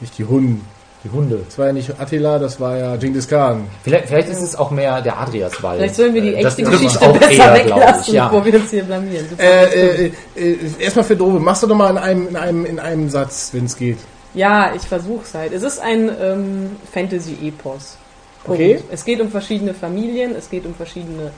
[0.00, 0.64] nicht die Hunden.
[1.04, 1.40] Die Hunde.
[1.44, 3.66] Das war ja nicht Attila, das war ja Genghis Khan.
[3.82, 5.78] Vielleicht, vielleicht ist es auch mehr der Adriaswall.
[5.78, 8.28] vielleicht sollen wir die Äh, das echte Geschichte auch besser eher, weglassen, ja.
[8.28, 9.26] bevor wir uns hier blamieren.
[9.36, 12.78] Äh, äh, äh, erstmal für Drobe, machst du doch mal in einem in einem in
[12.78, 13.98] einem Satz, wenn es geht.
[14.34, 15.52] Ja, ich versuch's halt.
[15.52, 17.98] Es ist ein ähm, Fantasy-Epos.
[18.46, 18.80] Okay.
[18.90, 21.32] Es geht um verschiedene Familien, es geht um verschiedene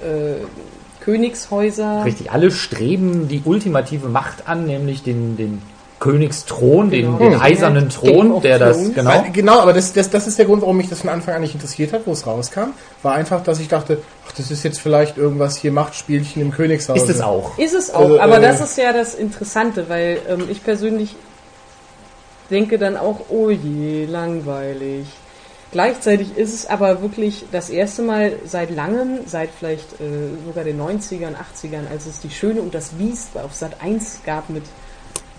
[0.00, 0.44] äh,
[1.00, 2.04] Königshäuser.
[2.04, 5.62] Richtig, alle streben die ultimative Macht an, nämlich den, den
[6.00, 7.18] Königsthron, Genau.
[7.18, 7.40] den, den Hm.
[7.42, 9.10] eisernen Thron, der das, genau.
[9.10, 11.40] Weil, genau, aber das, das, das ist der Grund, warum mich das von Anfang an
[11.42, 12.70] nicht interessiert hat, wo es rauskam.
[13.02, 17.02] War einfach, dass ich dachte, ach, das ist jetzt vielleicht irgendwas hier Machtspielchen im Königshaus.
[17.02, 17.58] Ist es auch.
[17.58, 21.16] Ist es auch, Also, aber äh, das ist ja das Interessante, weil ähm, ich persönlich
[22.50, 25.06] denke dann auch, oh je, langweilig.
[25.70, 30.80] Gleichzeitig ist es aber wirklich das erste Mal seit langem, seit vielleicht äh, sogar den
[30.80, 34.62] 90ern, 80ern, als es die Schöne und das Biest auf Sat 1 gab mit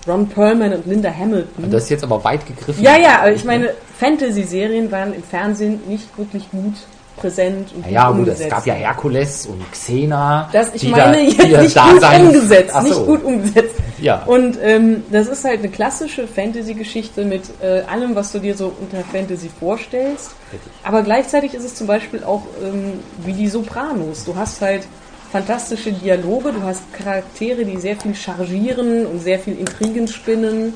[0.07, 1.69] Ron Perlman und Linda Hamilton.
[1.71, 2.83] Das ist jetzt aber weit gegriffen.
[2.83, 6.73] ja, ja, aber ich meine, Fantasy-Serien waren im Fernsehen nicht wirklich gut
[7.17, 8.43] präsent und Ja, gut gut, umgesetzt.
[8.43, 10.49] es gab ja Herkules und Xena.
[10.53, 12.81] Das, ich die meine da jetzt nicht gut Daseins- umgesetzt, so.
[12.81, 13.75] nicht gut umgesetzt.
[14.01, 14.23] Ja.
[14.23, 18.71] Und ähm, das ist halt eine klassische Fantasy-Geschichte mit äh, allem, was du dir so
[18.79, 20.31] unter Fantasy vorstellst.
[20.53, 20.71] Richtig.
[20.83, 22.93] Aber gleichzeitig ist es zum Beispiel auch ähm,
[23.25, 24.23] wie die Sopranos.
[24.23, 24.83] Du hast halt
[25.31, 30.73] fantastische Dialoge, du hast Charaktere, die sehr viel chargieren und sehr viel Intrigen spinnen.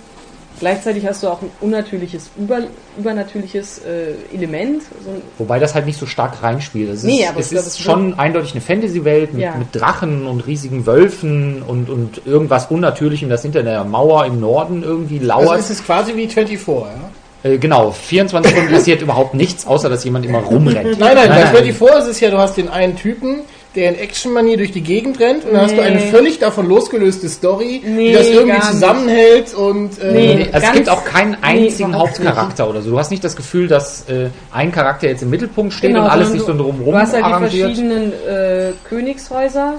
[0.60, 2.60] Gleichzeitig hast du auch ein unnatürliches, über,
[2.98, 4.84] übernatürliches äh, Element.
[5.04, 6.90] So ein, Wobei das halt nicht so stark reinspielt.
[6.92, 9.56] Es Nee, ist, aber es ist es schon eindeutig eine Fantasy-Welt mit, Ja.
[9.56, 14.84] mit Drachen und riesigen Wölfen und, und irgendwas Unnatürlichem, das hinter der Mauer im Norden
[14.84, 15.50] irgendwie lauert.
[15.50, 17.50] Also es ist quasi wie 24, ja?
[17.50, 21.00] Äh, genau, 24 Stunden passiert überhaupt nichts, außer dass jemand immer rumrennt.
[21.00, 23.42] Nein, nein, Nein, bei 24 ist es ja, du hast den einen Typen,
[23.76, 25.82] der in Action-Manier durch die Gegend rennt und dann hast du Nee.
[25.82, 28.72] eine völlig davon losgelöste Story, Nee, die das irgendwie gar nicht.
[28.72, 30.36] zusammenhält und äh, Nee.
[30.36, 32.92] Nee, also es gibt auch keinen einzigen überhaupt Hauptcharakter oder so.
[32.92, 36.10] Du hast nicht das Gefühl, dass äh, ein Charakter jetzt im Mittelpunkt steht Genau, und
[36.12, 39.76] alles sich so du- drumherum Du hast halt die verschiedenen äh, Königshäuser.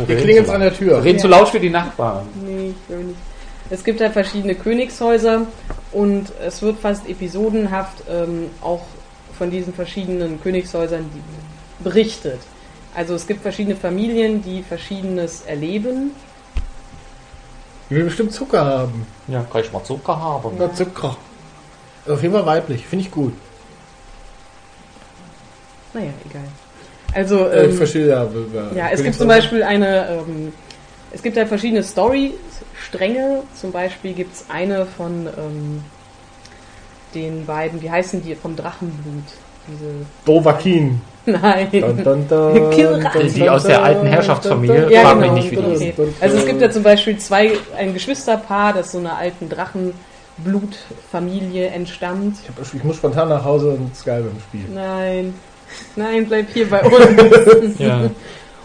[0.00, 1.02] Oh, klingeln zu an der Tür.
[1.04, 2.26] Reden zu laut für die Nachbarn.
[2.46, 3.18] Nee, ich will nicht.
[3.70, 5.42] Es gibt halt verschiedene Königshäuser
[5.92, 8.82] und es wird fast episodenhaft ähm, auch
[9.36, 12.38] von diesen verschiedenen Königshäusern die- berichtet.
[12.94, 16.12] Also es gibt verschiedene Familien, die verschiedenes erleben.
[17.88, 19.06] Die will bestimmt Zucker haben.
[19.28, 20.56] Ja, kann ich mal Zucker haben.
[20.58, 21.16] Na, Zucker.
[22.04, 23.32] Also auf jeden Fall weiblich, finde ich gut.
[25.92, 26.44] Naja, egal.
[27.12, 28.28] Also Äh, ich ähm, verstehe ja.
[28.74, 30.52] Ja, es gibt zum Beispiel eine, ähm,
[31.10, 33.42] es gibt halt verschiedene Story-Stränge.
[33.60, 35.84] Zum Beispiel gibt es eine von ähm,
[37.14, 39.24] den beiden, wie heißen die, vom Drachenblut.
[39.68, 39.90] Diese,
[40.24, 41.00] Dovahkin.
[41.26, 41.68] nein.
[41.70, 42.70] Dun, dun, dun,
[43.34, 44.90] Die aus der alten Herrschaftsfamilie.
[44.90, 45.34] Ja, Frag genau.
[45.34, 46.08] mich nicht, wie die Okay.
[46.20, 52.36] Also es gibt ja zum Beispiel zwei, ein Geschwisterpaar, das so einer alten Drachenblutfamilie entstammt.
[52.42, 54.74] Ich, hab, ich muss spontan nach Hause und Skyrim spielen.
[54.74, 55.34] Nein,
[55.96, 57.78] nein, bleib hier bei uns.
[57.90, 58.10] Ja.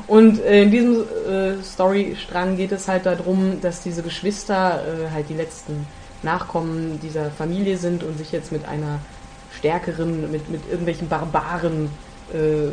[0.08, 5.30] Und äh, in diesem äh, Storystrang geht es halt darum, dass diese Geschwister äh, halt
[5.30, 5.88] die letzten
[6.22, 9.00] Nachkommen dieser Familie sind und sich jetzt mit einer
[9.58, 11.90] stärkeren, mit, mit irgendwelchen Barbaren
[12.34, 12.72] äh,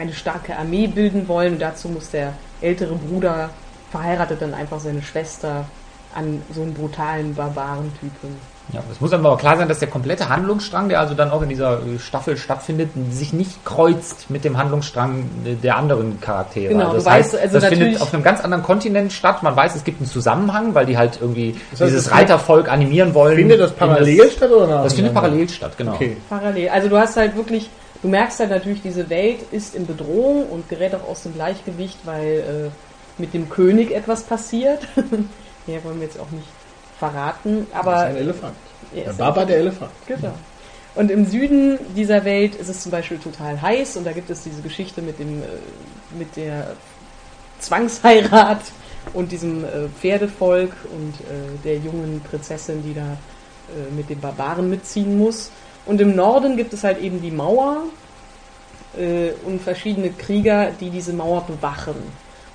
[0.00, 1.54] eine starke Armee bilden wollen.
[1.54, 3.50] Und dazu muss der ältere Bruder
[3.90, 5.66] verheiratet dann einfach seine Schwester
[6.14, 8.53] an so einen brutalen Barbarentypen.
[8.72, 11.42] Ja, es muss aber auch klar sein, dass der komplette Handlungsstrang, der also dann auch
[11.42, 16.72] in dieser äh, Staffel stattfindet, sich nicht kreuzt mit dem Handlungsstrang äh, der anderen Charaktere.
[16.72, 19.12] Genau, also das du heißt, weißt, also das findet natürlich- auf einem ganz anderen Kontinent
[19.12, 19.42] statt.
[19.42, 22.70] Man weiß, es gibt einen Zusammenhang, weil die halt irgendwie Das heißt, dieses es Reitervolk
[22.70, 23.36] animieren wollen.
[23.36, 24.82] Findet das In parallel statt oder?
[24.82, 25.92] Das findet parallel statt, genau.
[25.92, 26.16] Okay.
[26.30, 26.68] Parallel.
[26.70, 27.68] Also du hast halt wirklich,
[28.00, 31.98] du merkst halt natürlich, diese Welt ist in Bedrohung und gerät auch aus dem Gleichgewicht,
[32.04, 34.80] weil äh, mit dem König etwas passiert.
[35.66, 36.46] Mehr wollen wir jetzt auch nicht
[36.98, 38.54] verraten, Das aber ist ein Elefant.
[38.94, 39.90] er Der Baba der Elefant.
[40.06, 40.34] Genau.
[40.94, 44.44] Und im Süden dieser Welt ist es zum Beispiel total heiß und da gibt es
[44.44, 45.46] diese Geschichte mit dem äh,
[46.16, 46.68] mit der
[47.58, 48.60] Zwangsheirat
[49.12, 53.16] und diesem äh, Pferdevolk und äh, der jungen Prinzessin, die da
[53.96, 55.50] mit den Barbaren mitziehen muss.
[55.86, 57.84] Und im Norden gibt es halt eben die Mauer
[59.46, 61.94] und verschiedene Krieger, die diese Mauer bewachen.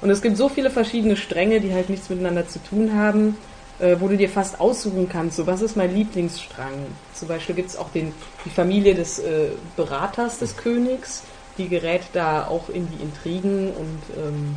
[0.02, 3.38] Und es gibt so viele verschiedene Stränge, die halt nichts miteinander zu tun haben,
[3.80, 6.88] äh, wo du dir fast aussuchen kannst, so was ist mein Lieblingsstrang.
[7.14, 8.14] Zum Beispiel gibt es auch den,
[8.46, 11.24] die Familie des äh, Beraters des Königs,
[11.58, 14.56] die gerät da auch in die Intrigen und ähm,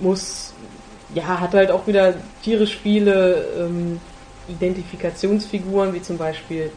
[0.00, 0.52] muss
[1.14, 4.00] ja, hat halt auch wieder tierisch viele ähm,
[4.48, 6.70] Identifikationsfiguren, wie zum Beispiel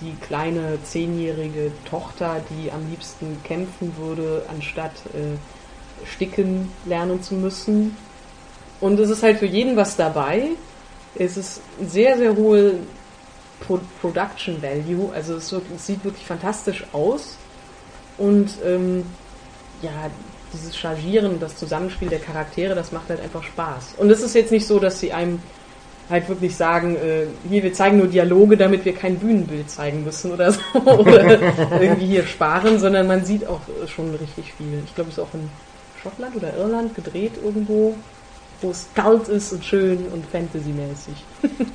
[0.00, 5.36] die kleine zehnjährige Tochter, die am liebsten kämpfen würde, anstatt äh,
[6.06, 7.96] sticken lernen zu müssen.
[8.80, 10.50] Und es ist halt für jeden was dabei.
[11.14, 12.74] Es ist sehr, sehr hohe
[13.60, 15.12] Pro Production Value.
[15.14, 17.36] Also es, wirkt, es sieht wirklich fantastisch aus.
[18.18, 19.04] Und ähm,
[19.82, 19.90] ja,
[20.52, 23.94] dieses Chargieren, das Zusammenspiel der Charaktere, das macht halt einfach Spaß.
[23.98, 25.40] Und es ist jetzt nicht so, dass sie einem
[26.10, 30.32] halt wirklich sagen, äh, hier, wir zeigen nur Dialoge, damit wir kein Bühnenbild zeigen müssen
[30.32, 30.60] oder so.
[30.84, 31.40] oder
[31.80, 34.82] irgendwie hier sparen, sondern man sieht auch schon richtig viel.
[34.84, 35.48] Ich glaube, es ist auch in
[36.02, 37.94] Schottland oder Irland gedreht irgendwo,
[38.62, 41.14] wo es kalt ist und schön und fantasymäßig.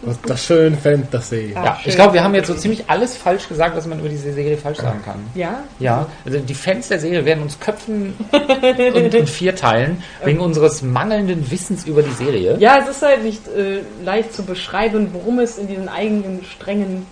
[0.04, 1.52] Was das schön Fantasy.
[1.56, 1.89] Ah, Ja, schön.
[1.89, 4.58] ich glaube, wir haben jetzt so ziemlich alles falsch gesagt, was man über diese Serie
[4.58, 5.19] falsch sagen kann.
[5.36, 5.63] Ja?
[5.80, 10.82] Ja, also die Fans der Serie werden uns köpfen und in vier teilen, wegen unseres
[10.82, 12.56] mangelnden Wissens über die Serie.
[12.60, 17.06] Ja, es ist halt nicht äh, leicht zu beschreiben, worum es in diesen eigenen Strängen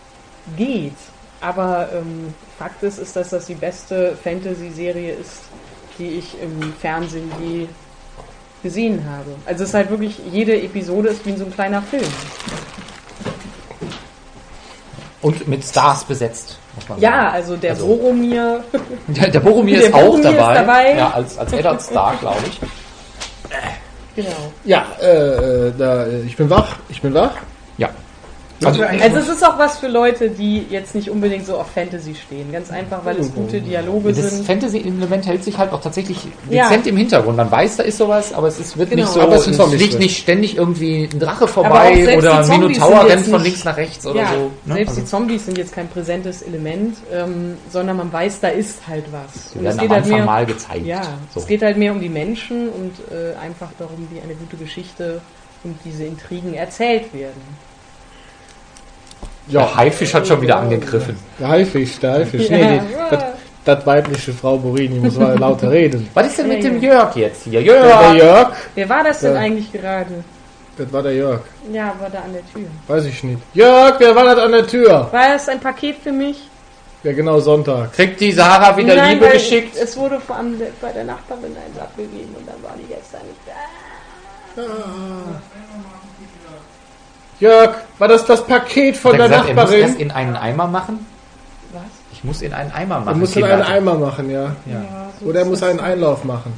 [0.58, 0.94] geht.
[1.42, 5.42] Aber ähm, Fakt ist, ist, dass das die beste Fantasy-Serie ist,
[6.00, 7.68] die ich im Fernsehen je
[8.65, 9.30] gesehen habe.
[9.45, 12.04] Also es ist halt wirklich, jede Episode ist wie so ein kleiner Film.
[15.21, 17.34] Und mit Stars besetzt, muss man Ja, sagen.
[17.36, 18.63] also der Also- Boromir,
[19.08, 20.54] Der, der Boromir Der ist auch Boromir ist dabei.
[20.56, 20.95] dabei.
[20.97, 22.60] Ja, als, als Eddard Stark, glaube ich.
[24.15, 24.51] genau.
[24.63, 25.06] Ja, äh,
[25.67, 27.36] äh, da, ich bin wach, ich bin wach.
[27.78, 27.89] Ja.
[28.63, 32.15] Also, Also, es ist auch was für Leute, die jetzt nicht unbedingt so auf Fantasy
[32.15, 32.54] stehen.
[32.54, 34.46] Ganz einfach, weil es gute Dialoge das sind.
[34.48, 36.18] Fantasy-Element hält sich halt auch tatsächlich
[36.50, 36.70] Ja.
[36.70, 37.36] dezent im Hintergrund.
[37.36, 39.02] Man weiß, da ist sowas, aber es ist, wird Genau.
[39.04, 40.00] nicht so, Aber es es fliegt drin.
[40.00, 44.08] nicht ständig irgendwie ein Drache vorbei oder ein Minotaur rennt von nicht- links nach rechts
[44.08, 44.52] oder ja, so.
[44.65, 44.74] ne?
[44.76, 48.88] selbst Also- die Zombies sind jetzt kein präsentes Element, ähm, sondern man weiß, da ist
[48.88, 49.52] halt was.
[49.54, 50.86] Die Und es werden am geht halt Anfang mehr, mal gezeigt.
[50.86, 51.02] ja,
[51.34, 51.41] so.
[51.41, 55.20] es geht halt mehr um die Menschen und äh, einfach darum, wie eine gute Geschichte
[55.65, 57.41] und diese Intrigen erzählt werden.
[59.48, 61.18] Der Haifisch hat schon wieder angegriffen.
[61.40, 62.50] Der Haifisch, der Haifisch.
[62.50, 62.58] Ja.
[62.58, 63.24] Nee, die, das,
[63.64, 66.08] das weibliche Frau Borini muss mal lauter reden.
[66.14, 66.90] Was ist denn mit Ja, dem ja.
[66.94, 67.64] Jörg jetzt hier?
[67.64, 68.16] Der, der Jörg!
[68.18, 69.40] Jörg, Wer war das denn Ja.
[69.42, 70.24] eigentlich gerade?
[70.78, 71.40] das war der Jörg.
[71.72, 72.68] Ja, war da an der Tür.
[72.88, 73.40] Weiß ich nicht.
[73.54, 75.08] Jörg, wer war das an der Tür?
[75.12, 76.50] War das ein Paket für mich?
[77.04, 77.94] Ja, genau, Sonntag.
[77.94, 79.78] Kriegt die Sarah wieder Nein, Liebe geschickt?
[79.78, 83.22] Es wurde vor allem der- bei der Nachbarin eins abgegeben und dann war die gestern
[83.28, 84.62] nicht da.
[87.39, 89.88] Jörg, war das das Paket von Hat er der gesagt, er muss Nachbarin?
[89.88, 91.06] erst in einen Eimer machen?
[91.74, 91.82] Was?
[92.13, 93.08] Ich muss in einen Eimer machen.
[93.10, 93.54] Er muss Kinder.
[93.54, 94.43] einen Eimer machen, ja.
[94.65, 94.82] Ja.
[95.19, 95.69] so Oder er muss das.
[95.69, 96.54] einen Einlauf machen.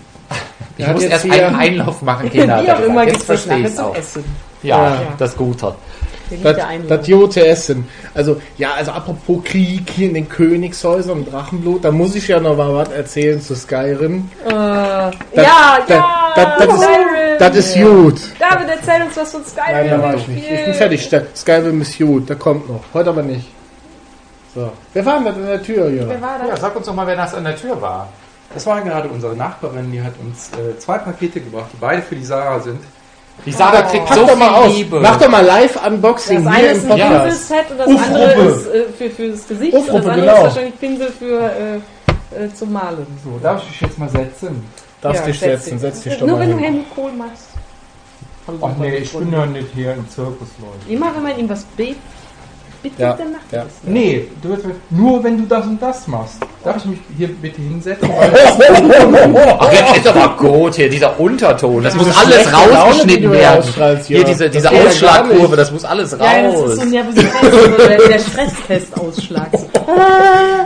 [0.78, 2.62] Ich Er muss jetzt erst einen Einlauf machen, Kinder.
[2.64, 3.96] Wie auch immer Jetzt gibt es verstehe nachher ich es zum auch.
[3.96, 4.24] Essen.
[4.62, 5.02] Ja, Ja.
[5.18, 5.76] das Gute.
[6.44, 7.88] Das, das Jote Essen.
[8.14, 12.40] Also, ja, also apropos Krieg hier in den Königshäusern und Drachenblut, da muss ich ja
[12.40, 14.30] noch mal was erzählen zu Skyrim.
[14.46, 17.38] Äh, ja, Das- ja, das, das, das, ist, Skyrim.
[17.40, 18.22] das ist gut.
[18.40, 19.72] David, erzähl uns was von Skyrim.
[19.72, 20.52] Nein, da war ich nicht.
[20.52, 21.10] Ich bin fertig.
[21.36, 22.30] Skyrim ist gut.
[22.30, 22.82] Da kommt noch.
[22.94, 23.48] Heute aber nicht.
[24.54, 24.72] So.
[24.94, 26.22] Wer war denn das an der Tür, Wer Jörg?
[26.22, 26.62] war Ja, das?
[26.62, 28.10] sag uns doch mal, wer das an der Tür war.
[28.54, 32.16] Das war gerade unsere Nachbarin, die hat uns äh, zwei Pakete gebracht, die beide für
[32.16, 32.80] die Sarah sind.
[33.46, 33.90] Die Sarah Oh.
[33.92, 34.74] kriegt so doch mal viel aus.
[34.78, 35.00] Liebe.
[35.00, 37.50] Mach doch mal Live-Unboxing Das hier eine im ist ein Podcast.
[37.50, 40.22] Pinselset und das Uff, andere ist äh, für, für das Gesicht Uff, und das andere
[40.22, 40.38] genau.
[40.38, 43.08] ist wahrscheinlich Pinsel für äh, äh, zum Malen.
[43.24, 44.64] So, darf ich dich jetzt mal setzen?
[45.02, 45.80] Darfst Ja, dich setz setzen.
[45.80, 46.66] Setz dich doch Nur mal wenn du hin.
[46.66, 47.48] Helmut Kohl machst.
[48.62, 50.92] Ach nee, ich bin ja nicht hier im Zirkus, Leute.
[50.94, 52.00] Immer wenn man ihm was bebt,
[52.82, 53.64] bittet, Ja, dann macht ja.
[53.64, 53.74] das.
[53.84, 56.38] Nee, du wirst, nur wenn du das und das machst.
[56.64, 58.10] Darf ich mich hier bitte hinsetzen?
[58.10, 61.84] Weil Ach, jetzt ist aber gut hier, dieser Unterton.
[61.84, 63.64] Das muss alles rausgeschnitten werden.
[64.06, 66.22] Hier diese, diese ja Ausschlagkurve, das muss alles raus.
[66.22, 69.50] Ja, das ist so ein Nervosität, der Stresstestausschlag.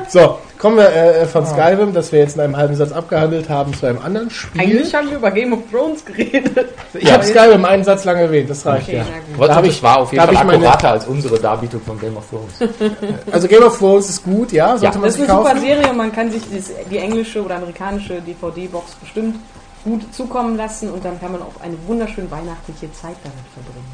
[0.09, 3.73] So, kommen wir äh, von Skyrim, das wir jetzt in einem halben Satz abgehandelt haben,
[3.73, 4.61] zu einem anderen Spiel.
[4.61, 6.69] Eigentlich haben wir über Game of Thrones geredet.
[6.93, 9.03] Ich habe Skyrim einen Satz lang erwähnt, das reicht Okay, ja.
[9.35, 11.99] Trotzdem, Da das ich- war auf jeden Fall ich meine- akkurater als unsere Darbietung von
[11.99, 12.71] Game of Thrones.
[13.31, 15.61] Also Game of Thrones ist gut, ja, sollte Ja, man Das ist eine super kaufen.
[15.61, 19.37] Serie und man kann sich das, die englische oder amerikanische DVD-Box bestimmt
[19.83, 23.85] gut zukommen lassen und dann kann man auch eine wunderschön weihnachtliche Zeit damit verbringen.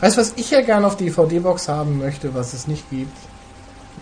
[0.00, 3.16] Weißt du, was ich ja gerne auf DVD-Box haben möchte, was es nicht gibt?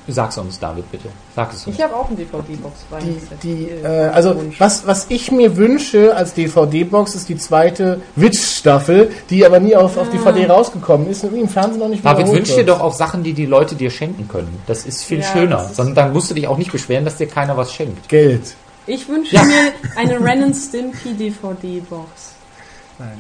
[0.08, 1.08] Sag's uns, David, bitte.
[1.36, 1.76] Sag es uns.
[1.76, 6.16] Ich habe auch eine DVD-Box bei Die, die, äh, also was, was ich mir wünsche
[6.16, 11.34] als DVD-Box ist die zweite Witch-Staffel, die aber nie auf, auf DVD rausgekommen ist und
[11.36, 12.68] im Fernsehen noch nicht David, wiederholt wünsch dir wird.
[12.70, 14.60] doch auch Sachen, die die Leute dir schenken können.
[14.66, 15.56] Das ist viel Ja, schöner.
[15.58, 18.08] das ist- Sondern dann musst du dich auch nicht beschweren, dass dir keiner was schenkt.
[18.08, 18.54] Geld.
[18.86, 22.32] Ich wünsche mir eine Ren and Stimpy DVD-Box.
[22.98, 23.16] Nein,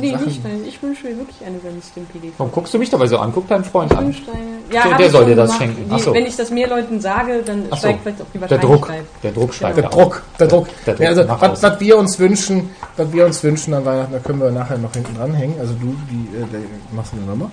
[0.00, 0.26] Nee, Sachen.
[0.26, 0.58] nicht deine.
[0.66, 2.34] Ich wünsche mir wirklich eine Ren Stimpy DVD.
[2.38, 3.30] Warum guckst du mich dabei so an?
[3.34, 4.06] Guck deinen Freund Ich an.
[4.06, 4.40] wünsche eine.
[4.70, 5.62] Ja, Der- hab der ich soll dir das gemacht.
[5.62, 5.84] schenken.
[5.88, 6.14] Die, Ach so.
[6.14, 7.76] Wenn ich das mehr Leuten sage, dann so.
[7.76, 8.80] steigt vielleicht auch die Der Druck.
[8.88, 9.22] Wahrscheinlichkeit.
[9.22, 9.88] Der Druck steigt Der.
[9.88, 10.66] Druck, der Druck.
[10.86, 14.12] Der Druck Ja, also, was, was wir uns wünschen, was wir uns wünschen an Weihnachten,
[14.12, 15.60] da können wir nachher noch hinten dranhängen.
[15.60, 16.60] Also du, die, äh, der,
[16.92, 17.50] machst du eine Nummer.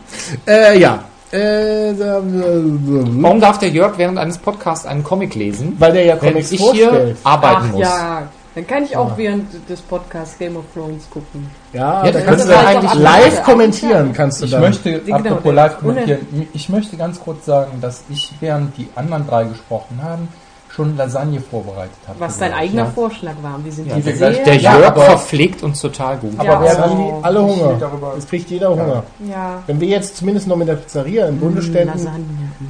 [0.48, 1.04] Äh, ja.
[1.32, 6.30] Äh, Warum darf der Jörg während eines Podcasts einen Comic lesen, weil der ja wenn
[6.34, 7.18] Comics ich hier vorstellt.
[7.24, 7.82] arbeiten Ach muss?
[7.82, 8.22] ja,
[8.60, 11.50] dann kann ich auch während des Podcasts Game of Thrones gucken.
[11.72, 14.62] Ja, Ja, da kannst du ist da halt eigentlich live kommentieren, kannst du Ich dann.
[14.62, 16.20] möchte, Genau, apropos live kommentieren,
[16.52, 20.28] ich möchte ganz kurz sagen, dass ich, während die anderen drei gesprochen haben,
[20.72, 22.20] schon Lasagne vorbereitet habe.
[22.20, 22.90] Was dein für euch, eigener ja.
[22.94, 23.60] Vorschlag war.
[23.64, 24.30] Wir sind Ja, wir sehr...
[24.32, 26.34] Der Ja, Jörg aber- verpflegt uns total gut.
[26.38, 27.72] Aber Ja, Jetzt haben die alle Hunger.
[28.16, 29.04] Jetzt kriegt jeder Hunger.
[29.28, 29.64] ja.
[29.68, 32.24] Wenn wir jetzt zumindest noch mit der Pizzeria in Bundesständen, Lasagne.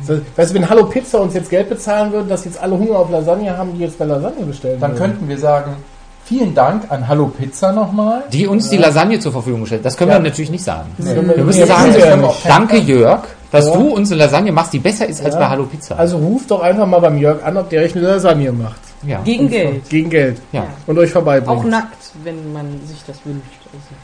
[0.08, 3.00] so, weißt du, wenn Hallo Pizza uns jetzt Geld bezahlen würde, dass jetzt alle Hunger
[3.00, 5.00] auf Lasagne haben, die jetzt bei Lasagne bestellen Dann würden.
[5.02, 5.76] könnten wir sagen,
[6.24, 8.24] vielen Dank an Hallo Pizza nochmal.
[8.32, 9.84] Die uns die Lasagne zur Verfügung stellt.
[9.84, 10.18] Das können Ja.
[10.18, 10.90] wir natürlich nicht sagen.
[10.98, 13.74] Das Wir müssen nee, sagen, ja wir danke Jörg, dass Ja.
[13.74, 15.40] du uns eine Lasagne machst, die besser ist als Ja.
[15.42, 15.96] bei Hallo Pizza.
[15.98, 18.80] Also ruft doch einfach mal beim Jörg an, ob der euch eine Lasagne macht.
[19.04, 19.22] ja.
[19.22, 19.90] Gegen Geld.
[19.90, 20.42] Gegen Geld.
[20.52, 20.68] ja.
[20.88, 21.60] Und euch vorbeibringt.
[21.60, 23.46] Auch nackt, wenn man sich das wünscht.
[23.66, 23.96] Also,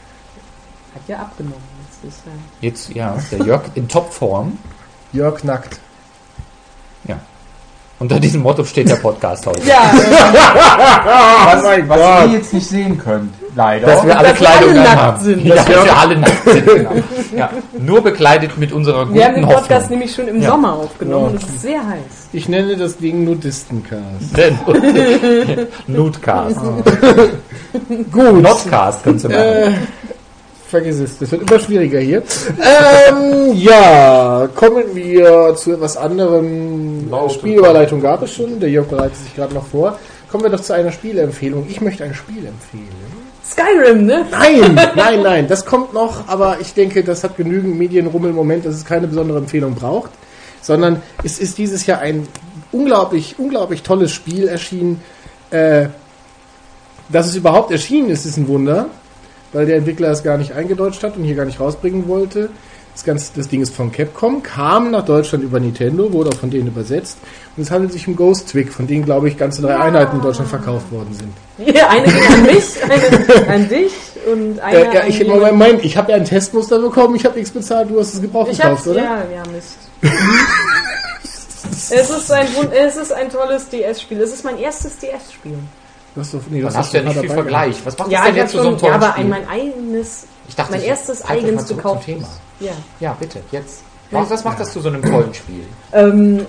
[0.94, 1.56] hat ja abgenommen.
[2.02, 4.58] Jetzt ist, äh, Jetzt, ja, der Jörg in Topform.
[5.12, 5.80] Jörg nackt.
[7.98, 9.66] Unter diesem Motto steht der Podcast heute.
[9.66, 9.90] ja,
[11.46, 13.86] Was, was ihr jetzt nicht sehen könnt, leider.
[13.86, 15.24] Dass wir alle Dass wir Kleidung alle an nackt haben.
[15.24, 15.44] sind.
[15.46, 16.66] Ja, dass wir alle nackt sind.
[16.66, 16.90] Genau.
[17.34, 19.98] Ja, nur bekleidet mit unserer wir haben den guten Podcast Hoffnung.
[19.98, 20.50] nämlich schon im Ja.
[20.50, 21.30] Sommer aufgenommen Ja.
[21.30, 22.28] und es ist sehr heiß.
[22.34, 24.36] Ich nenne das Ding Nudistencast.
[25.86, 26.60] Nudcast.
[28.12, 28.42] Gut.
[28.42, 29.88] Notcast kannst du machen.
[30.68, 32.22] Vergiss es, das wird immer schwieriger hier.
[33.08, 37.08] ähm, ja, kommen wir zu etwas anderem.
[37.08, 37.34] Laute.
[37.34, 39.98] Spielüberleitung gab es schon, der Jörg bereitet sich gerade noch vor.
[40.30, 41.66] Kommen wir doch zu einer Spielempfehlung.
[41.68, 42.88] Ich möchte ein Spiel empfehlen.
[43.44, 44.26] Skyrim, ne?
[44.30, 48.66] Nein, nein, nein, das kommt noch, aber ich denke, das hat genügend Medienrummel im Moment,
[48.66, 50.10] dass es keine besondere Empfehlung braucht,
[50.60, 52.26] sondern es ist dieses Jahr ein
[52.72, 55.00] unglaublich, unglaublich tolles Spiel erschienen.
[55.50, 55.86] Äh,
[57.08, 58.86] dass es überhaupt erschienen ist, ist ein Wunder,
[59.56, 62.50] weil der Entwickler es gar nicht eingedeutscht hat und hier gar nicht rausbringen wollte.
[62.92, 66.50] Das, Ganze, das Ding ist von Capcom, kam nach Deutschland über Nintendo, wurde auch von
[66.50, 67.18] denen übersetzt.
[67.56, 70.22] Und es handelt sich um Ghost Trick, von denen, glaube ich, ganze drei Einheiten in
[70.22, 71.74] Deutschland verkauft worden sind.
[71.76, 73.92] Ja, eine ging an mich, eine an dich
[74.30, 77.16] und eine Äh, ja, an ich jemanden- Moment, Moment, ich habe ja ein Testmuster bekommen,
[77.16, 79.02] ich habe nichts bezahlt, du hast es gebraucht Ich gekauft, oder?
[79.02, 79.76] ja, ja, Mist.
[81.22, 84.20] es, ist ein, es ist ein tolles DS-Spiel.
[84.20, 85.58] Es ist mein erstes DS-Spiel.
[86.16, 87.76] Du hast doch, nee, Dann hast du ja nicht viel Vergleich.
[87.84, 89.24] Was macht Ja, das denn jetzt zu so einem schon, ja, tollen aber Spiel?
[89.24, 92.06] ein, mein eigenes, ich dachte, mein ich erstes zurück gekauftes.
[92.06, 92.28] Thema.
[92.58, 92.72] Ja.
[93.00, 93.82] Ja, bitte, jetzt.
[94.10, 95.66] Was, was macht das zu so einem tollen Spiel?
[95.92, 96.46] Ähm,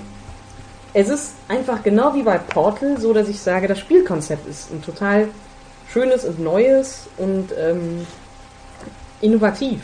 [0.93, 4.81] es ist einfach genau wie bei Portal so, dass ich sage, das Spielkonzept ist ein
[4.81, 5.27] total
[5.91, 8.07] schönes und neues und ähm,
[9.19, 9.81] innovativ.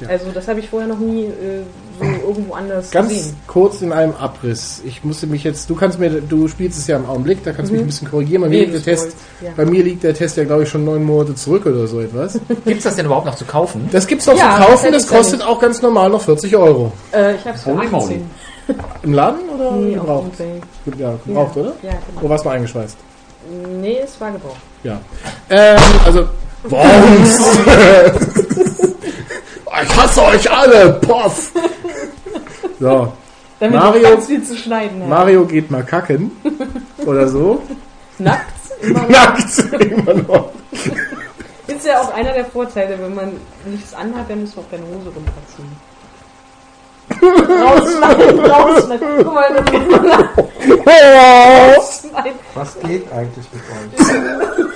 [0.00, 0.08] Ja.
[0.08, 1.62] Also das habe ich vorher noch nie äh,
[1.98, 3.36] so irgendwo anders Ganz gesehen.
[3.46, 4.80] kurz in einem Abriss.
[4.84, 7.70] Ich musste mich jetzt, du kannst mir, du spielst es ja im Augenblick, da kannst
[7.70, 7.86] du mich Mhm.
[7.86, 8.42] ein bisschen korrigieren.
[8.42, 9.50] Bei mir, liegt der Test, Ja.
[9.56, 12.38] bei mir liegt der Test ja, glaube ich, schon neun Monate zurück oder so etwas.
[12.64, 13.88] Gibt's das denn überhaupt noch zu kaufen?
[13.92, 16.56] Das gibt's noch Ja, zu das kaufen, das ja kostet auch ganz normal noch 40
[16.56, 16.92] Euro.
[17.12, 17.90] Äh, ich habe es für Holy 18.
[17.98, 18.20] moly.
[19.02, 20.30] Im Laden oder Nee, gebraucht?
[20.84, 21.62] Gut, Ja, gebraucht, ja.
[21.62, 21.72] oder?
[21.82, 22.30] Ja, Wo genau.
[22.30, 22.96] warst du eingeschweißt?
[23.80, 24.60] Nee, es war gebraucht.
[24.84, 25.00] Ja.
[25.50, 26.24] Ähm, also.
[26.68, 27.38] Worms!
[29.82, 30.94] ich hasse euch alle!
[30.94, 31.52] Poff!
[32.78, 33.12] So.
[33.58, 35.08] Damit Mario- du ganz viel zu schneiden hast.
[35.08, 36.30] Mario geht mal kacken.
[37.04, 37.62] Oder so.
[38.18, 38.54] Nackt.
[38.82, 39.58] Immer Nackt!
[39.80, 40.50] Immer noch.
[41.66, 43.32] Ist ja auch einer der Vorteile, wenn man
[43.66, 45.76] nichts anhat, dann muss man auch keine Hose runterziehen.
[47.60, 49.08] rausschneiden, rausschneiden.
[49.18, 49.70] Guck mal, das
[51.76, 52.38] rausschneiden.
[52.54, 54.66] Was geht eigentlich mit euch?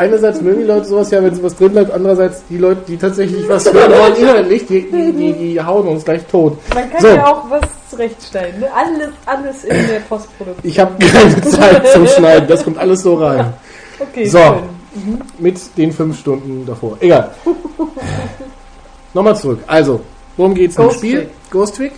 [0.00, 1.90] Einerseits mögen die Leute sowas ja, wenn sowas drin bleibt.
[1.90, 6.06] Andererseits die Leute, die tatsächlich was hören wollen, inhaltlich, die, die, die, die hauen uns
[6.06, 6.56] gleich tot.
[6.74, 7.08] Man kann So.
[7.08, 7.60] ja auch was
[7.90, 8.60] zurechtschneiden.
[8.60, 8.68] Ne?
[8.74, 10.56] Alles, alles in der Postproduktion.
[10.62, 12.48] Ich habe keine Zeit zum Schneiden.
[12.48, 13.52] Das kommt alles so rein.
[14.02, 14.38] Okay, So.
[14.38, 15.20] schön.
[15.38, 16.96] Mit den fünf Stunden davor.
[17.00, 17.32] Egal.
[19.12, 19.58] Nochmal zurück.
[19.66, 20.00] Also,
[20.38, 21.16] worum geht's im Ghost Spiel?
[21.18, 21.30] Trick.
[21.50, 21.92] Ghost Trick.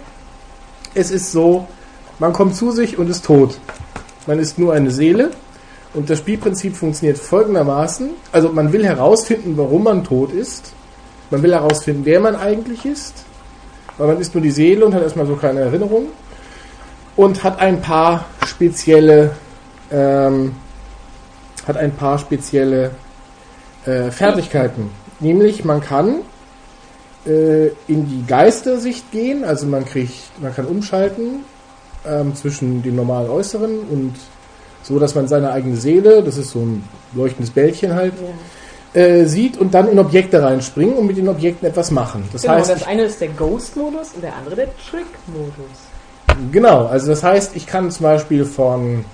[0.92, 1.68] Es ist so,
[2.18, 3.56] man kommt zu sich und ist tot.
[4.26, 5.30] Man ist nur eine Seele.
[5.94, 8.10] Und das Spielprinzip funktioniert folgendermaßen.
[8.32, 10.72] Also man will herausfinden, warum man tot ist.
[11.30, 13.24] Man will herausfinden, wer man eigentlich ist.
[13.98, 16.06] Weil man ist nur die Seele und hat erstmal so keine Erinnerung.
[17.14, 19.32] Und hat ein paar spezielle,
[19.90, 20.54] ähm,
[21.66, 22.92] hat ein paar spezielle
[23.84, 24.90] äh, Fertigkeiten.
[25.20, 26.22] Nämlich man kann
[27.26, 31.44] äh, in die Geistersicht gehen, also man kriegt, man kann umschalten
[32.06, 34.14] ähm, zwischen dem normalen Äußeren und
[34.82, 38.14] so, dass man seine eigene Seele, das ist so ein leuchtendes Bällchen halt,
[38.94, 39.00] Ja.
[39.00, 42.28] äh, sieht und dann in Objekte reinspringen und mit den Objekten etwas machen.
[42.32, 46.46] Das Genau, heißt, das eine ist der Ghost-Modus und der andere der Trick-Modus.
[46.50, 49.04] Genau, also das heißt, ich kann zum Beispiel von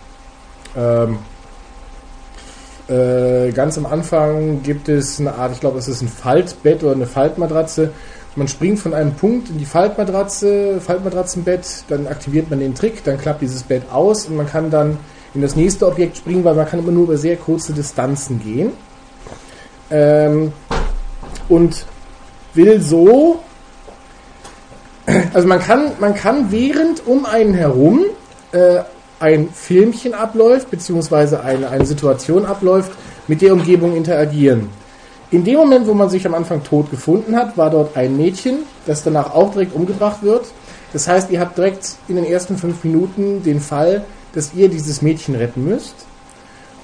[0.76, 1.18] ähm,
[2.88, 6.92] äh, ganz am Anfang gibt es eine Art, ich glaube, es ist ein Faltbett oder
[6.92, 7.90] eine Faltmatratze.
[8.36, 13.18] Man springt von einem Punkt in die Faltmatratze, Faltmatratzenbett, dann aktiviert man den Trick, dann
[13.18, 14.96] klappt dieses Bett aus und man kann dann
[15.34, 18.72] in das nächste Objekt springen, weil man kann immer nur über sehr kurze Distanzen gehen.
[19.90, 20.52] Ähm,
[21.48, 21.86] und
[22.54, 23.40] will so
[25.32, 28.04] also man kann, man kann während um einen herum
[28.52, 28.80] äh,
[29.20, 32.92] ein Filmchen abläuft, beziehungsweise eine, eine Situation abläuft,
[33.26, 34.68] mit der Umgebung interagieren.
[35.30, 38.60] In dem Moment, wo man sich am Anfang tot gefunden hat, war dort ein Mädchen,
[38.86, 40.46] das danach auch direkt umgebracht wird.
[40.92, 44.04] Das heißt, ihr habt direkt in den ersten fünf Minuten den Fall,
[44.34, 45.94] dass ihr dieses Mädchen retten müsst.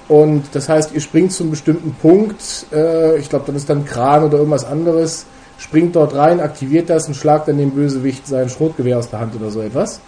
[0.07, 2.41] Und das heißt, ihr springt zu einem bestimmten Punkt,
[2.71, 5.25] äh, ich glaube, dann ist dann ein Kran oder irgendwas anderes,
[5.57, 9.35] springt dort rein, aktiviert das und schlagt dann dem Bösewicht sein Schrotgewehr aus der Hand
[9.35, 9.99] oder so etwas.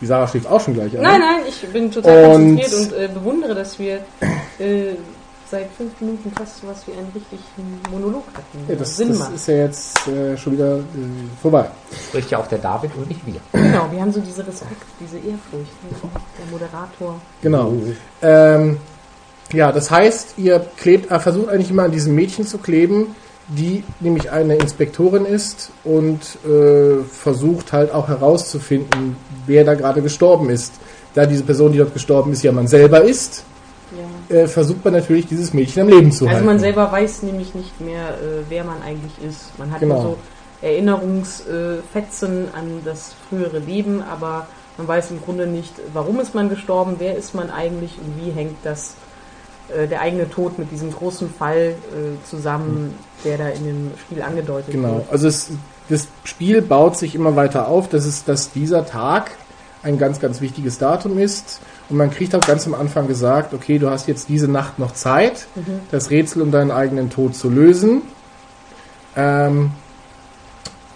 [0.00, 1.02] Die Sarah schläft auch schon gleich an.
[1.04, 3.94] Nein, nein, ich bin total Und- konzentriert und äh, bewundere, dass wir
[4.58, 4.92] äh,
[5.50, 8.64] seit fünf Minuten fast sowas wie einen richtigen Monolog hatten.
[8.68, 9.34] Ja, das, Sinn das macht.
[9.34, 10.80] ist ja jetzt äh, schon wieder äh,
[11.40, 11.68] vorbei.
[12.08, 13.40] Spricht ja auch der David und nicht wir.
[13.52, 15.52] Genau, wir haben so diese Respekt, diese Ehrfurcht.
[15.52, 16.10] ne?
[16.38, 17.20] Der Moderator.
[17.42, 17.72] Genau.
[18.22, 18.78] Ähm,
[19.52, 23.14] ja, das heißt, ihr klebt, äh, versucht eigentlich immer an diesem Mädchen zu kleben,
[23.48, 29.16] die nämlich eine Inspektorin ist und äh, versucht halt auch herauszufinden,
[29.46, 30.74] wer da gerade gestorben ist.
[31.14, 33.44] Da diese Person, die dort gestorben ist, ja man selber ist,
[34.30, 34.36] Ja.
[34.36, 36.46] äh, versucht man natürlich dieses Mädchen am Leben zu Also halten.
[36.46, 39.56] man selber weiß nämlich nicht mehr, äh, wer man eigentlich ist.
[39.58, 40.00] Man hat Genau.
[40.02, 40.16] so
[40.62, 44.46] Erinnerungsfetzen an das frühere Leben, aber
[44.78, 48.30] man weiß im Grunde nicht, warum ist man gestorben, wer ist man eigentlich und wie
[48.30, 48.94] hängt das
[49.74, 54.22] äh, der eigene Tod mit diesem großen Fall äh, zusammen, der da in dem Spiel
[54.22, 55.10] angedeutet Genau, wird.
[55.12, 55.50] also es,
[55.88, 59.30] das Spiel baut sich immer weiter auf, dass, es, dass dieser Tag
[59.82, 61.60] ein ganz, ganz wichtiges Datum ist.
[61.88, 64.92] Und man kriegt auch ganz am Anfang gesagt, okay, du hast jetzt diese Nacht noch
[64.92, 65.80] Zeit, Mhm.
[65.90, 68.02] das Rätsel um deinen eigenen Tod zu lösen.
[69.14, 69.70] Ähm,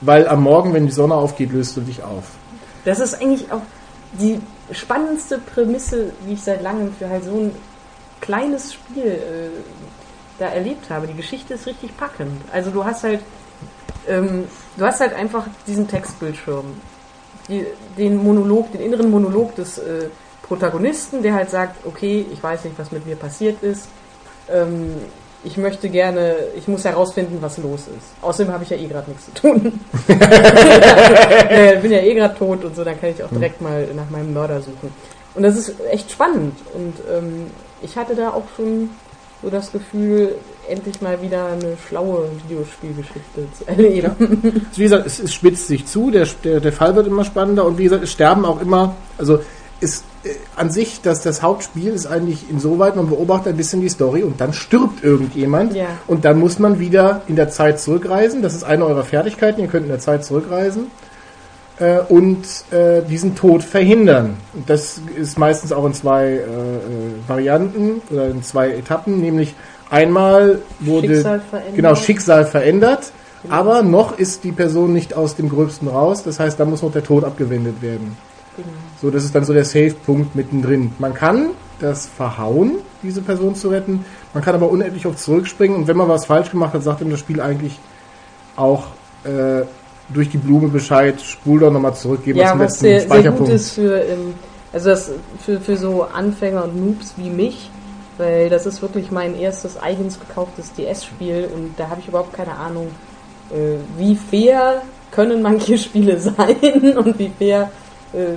[0.00, 2.24] weil am Morgen, wenn die Sonne aufgeht, löst du dich auf.
[2.84, 3.62] Das ist eigentlich auch
[4.12, 4.40] die
[4.72, 7.54] spannendste Prämisse, die ich seit langem für halt so ein
[8.20, 9.50] kleines Spiel äh,
[10.38, 11.06] da erlebt habe.
[11.06, 12.40] Die Geschichte ist richtig packend.
[12.52, 13.20] Also du hast halt,
[14.08, 14.44] ähm,
[14.76, 16.64] du hast halt einfach diesen Textbildschirm,
[17.48, 17.66] die,
[17.96, 20.06] den Monolog, den inneren Monolog des äh,
[20.50, 23.86] Protagonisten, der halt sagt, okay, ich weiß nicht, was mit mir passiert ist.
[24.52, 24.96] Ähm,
[25.44, 28.08] ich möchte gerne, ich muss herausfinden, was los ist.
[28.20, 29.80] Außerdem habe ich ja eh gerade nichts zu tun.
[31.48, 34.10] äh, bin ja eh gerade tot und so, dann kann ich auch direkt mal nach
[34.10, 34.92] meinem Mörder suchen.
[35.36, 36.56] Und das ist echt spannend.
[36.74, 37.46] Und ähm,
[37.80, 38.90] ich hatte da auch schon
[39.44, 40.34] so das Gefühl,
[40.68, 44.16] endlich mal wieder eine schlaue Videospielgeschichte zu erleben.
[44.18, 47.64] Also wie gesagt, es, es spitzt sich zu, der, der, der Fall wird immer spannender
[47.66, 49.38] und wie gesagt, es sterben auch immer, also
[49.78, 50.09] ist äh,
[50.54, 54.40] an sich, dass das Hauptspiel ist eigentlich insoweit, man beobachtet ein bisschen die Story und
[54.40, 55.86] dann stirbt irgendjemand Ja.
[56.06, 58.42] und dann muss man wieder in der Zeit zurückreisen.
[58.42, 60.88] Das ist eine eurer Fertigkeiten, ihr könnt in der Zeit zurückreisen
[61.78, 64.36] äh, und äh, diesen Tod verhindern.
[64.52, 66.40] Und das ist meistens auch in zwei äh, äh,
[67.26, 69.54] Varianten oder in zwei Etappen, nämlich
[69.88, 71.76] einmal wurde Schicksal verändert.
[71.76, 73.12] genau Schicksal verändert,
[73.48, 76.22] aber noch ist die Person nicht aus dem Gröbsten raus.
[76.24, 78.18] Das heißt, da muss noch der Tod abgewendet werden.
[78.56, 78.68] Genau.
[79.00, 80.92] So, das ist dann so der Safe-Punkt mittendrin.
[80.98, 82.72] Man kann das verhauen,
[83.02, 84.04] diese Person zu retten.
[84.34, 87.10] Man kann aber unendlich oft zurückspringen und wenn man was falsch gemacht hat, sagt ihm
[87.10, 87.78] das Spiel eigentlich
[88.56, 88.88] auch
[89.24, 89.62] äh,
[90.12, 93.16] durch die Blume Bescheid, spul doch nochmal zurück, mal Ja, zum letzten sehr, sehr gut
[93.16, 93.52] Speicherpunkt.
[93.52, 94.34] ist für, ähm,
[94.72, 95.10] also das
[95.44, 97.70] für, für so Anfänger und Noobs wie mich,
[98.18, 102.56] weil das ist wirklich mein erstes eigens gekauftes DS-Spiel und da habe ich überhaupt keine
[102.56, 102.88] Ahnung,
[103.50, 107.70] äh, wie fair können manche Spiele sein und wie fair
[108.12, 108.34] äh,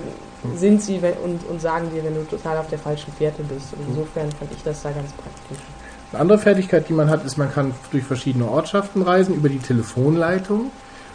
[0.56, 3.74] sind sie und, und sagen dir, wenn du total auf der falschen Fährte bist.
[3.74, 5.64] Und insofern fand ich das da ganz praktisch.
[6.12, 9.60] Eine andere Fertigkeit, die man hat, ist, man kann durch verschiedene Ortschaften reisen, über die
[9.60, 10.72] Telefonleitung.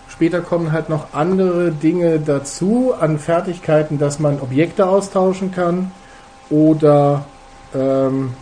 [0.09, 5.93] Später kommen halt noch andere Dinge dazu an Fertigkeiten, dass man Objekte austauschen kann
[6.51, 7.27] oder
[7.75, 8.33] ähm,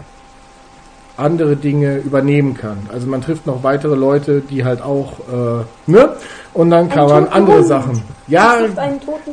[1.16, 2.78] andere Dinge übernehmen kann.
[2.92, 6.10] Also man trifft noch weitere Leute, die halt auch, äh, ne?
[6.52, 7.66] Und dann kann Ein man andere Hund.
[7.66, 8.02] Sachen.
[8.28, 8.56] Ja,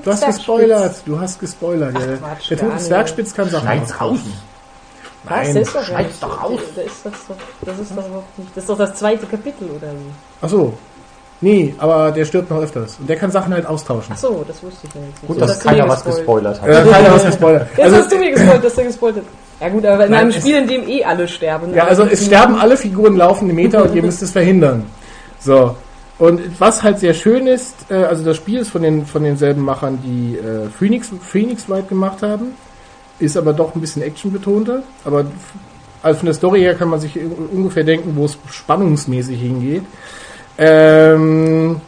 [0.04, 0.96] du hast gespoilert.
[1.06, 1.94] Du hast gespoilert.
[1.96, 2.78] Ach, der Quatsch, der tote.
[2.78, 4.20] Zwergspitz kann Sachen Schneid's raus.
[5.26, 5.32] Was?
[5.32, 6.60] Nein, Der ist doch doch raus.
[6.76, 8.50] Das ist, das, doch, das ist doch überhaupt nicht.
[8.56, 9.96] Das ist doch das zweite Kapitel oder so.
[10.42, 10.74] Ach so.
[11.40, 12.98] Nee, aber der stirbt noch öfters.
[13.00, 14.14] Und der kann Sachen halt austauschen.
[14.14, 15.28] Ach so, das wusste ich ja jetzt nicht.
[15.28, 16.70] Gut, Jetzt dass mir keiner was gespoilert hat.
[16.70, 17.68] Äh, keiner was gespoilert.
[17.72, 19.26] Jetzt Also, hast du mir gespoilt, dass du gespoilt hast.
[19.64, 21.74] Ja gut, aber in Nein, einem Spiel, in dem eh alle sterben.
[21.74, 24.84] ja, also es sterben alle Figuren laufende Meter und ihr müsst es verhindern.
[25.40, 25.78] So.
[26.20, 29.62] Und was halt sehr schön ist, äh, also das Spiel ist von, den, von denselben
[29.62, 32.48] Machern, die äh, Phoenix, Phoenix Wright gemacht haben,
[33.20, 34.84] ist aber doch ein bisschen actionbetonter.
[35.06, 35.26] Aber
[36.02, 39.84] also von der Story her kann man sich un- ungefähr denken, wo es spannungsmäßig hingeht.
[40.58, 41.80] Ähm,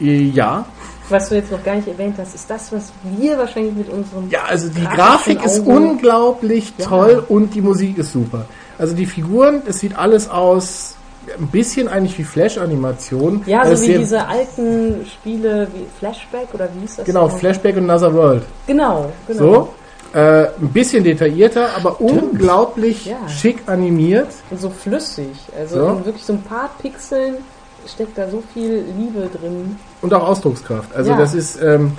[0.00, 0.64] äh, ja,
[1.12, 4.30] Was du jetzt noch gar nicht erwähnt hast, ist das, was wir wahrscheinlich mit unserem...
[4.30, 6.86] Ja, also die Grafik ist Auge- unglaublich Ja.
[6.86, 8.46] toll und die Musik ist super.
[8.78, 10.96] Also die Figuren, es sieht alles aus
[11.38, 13.42] ein bisschen eigentlich wie Flash-Animation.
[13.46, 17.04] Ja, Also so wie diese alten Spiele wie Flashback oder wie hieß das?
[17.04, 17.38] Genau, noch?
[17.38, 18.42] Flashback und Another World.
[18.66, 19.38] Genau, genau.
[19.38, 20.18] So.
[20.18, 23.16] Äh, ein bisschen detaillierter, aber unglaublich Ja.
[23.28, 24.28] schick animiert.
[24.50, 25.28] Und so flüssig.
[25.58, 25.88] Also So.
[25.90, 27.36] in wirklich so ein paar Pixeln
[27.86, 29.76] steckt da so viel Liebe drin.
[30.02, 30.94] Und auch Ausdruckskraft.
[30.94, 31.16] Also Ja.
[31.16, 31.92] das ist ähm,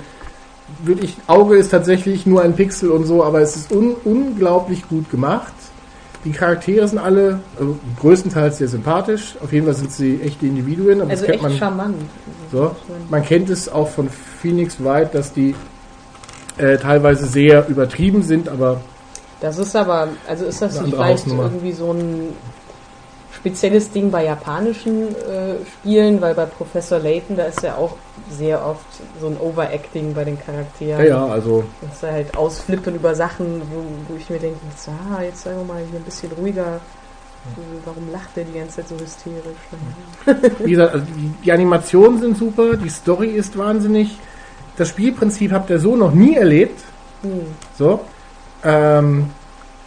[0.82, 5.10] wirklich, Auge ist tatsächlich nur ein Pixel und so, aber es ist un unglaublich gut
[5.10, 5.52] gemacht.
[6.24, 9.36] Die Charaktere sind alle also größtenteils sehr sympathisch.
[9.42, 11.02] Auf jeden Fall sind sie echte Individuen.
[11.02, 11.96] Aber Also das kennt echt man, charmant.
[12.50, 12.70] so.
[13.10, 14.08] man kennt es auch von
[14.40, 15.54] Phoenix Wright, dass die
[16.56, 18.80] äh, teilweise sehr übertrieben sind, aber
[19.40, 22.28] Das ist aber, also ist das nicht vielleicht irgendwie so ein
[23.44, 27.94] spezielles Ding bei japanischen äh, Spielen, weil bei Professor Layton, da ist ja auch
[28.30, 28.86] sehr oft
[29.20, 30.98] so ein Overacting bei den Charakteren.
[31.04, 35.22] ja, ja, also Dass sie halt ausflippen über Sachen, wo, wo ich mir denke, ah,
[35.22, 36.80] jetzt sagen wir mal hier ein bisschen ruhiger.
[37.84, 39.44] Warum lacht der die ganze Zeit so hysterisch?
[40.64, 44.16] wie gesagt, also die, die Animationen sind super, die Story ist wahnsinnig.
[44.78, 46.80] Das Spielprinzip habt ihr so noch nie erlebt.
[47.20, 47.42] Hm.
[47.78, 48.00] So.
[48.64, 49.28] Ähm,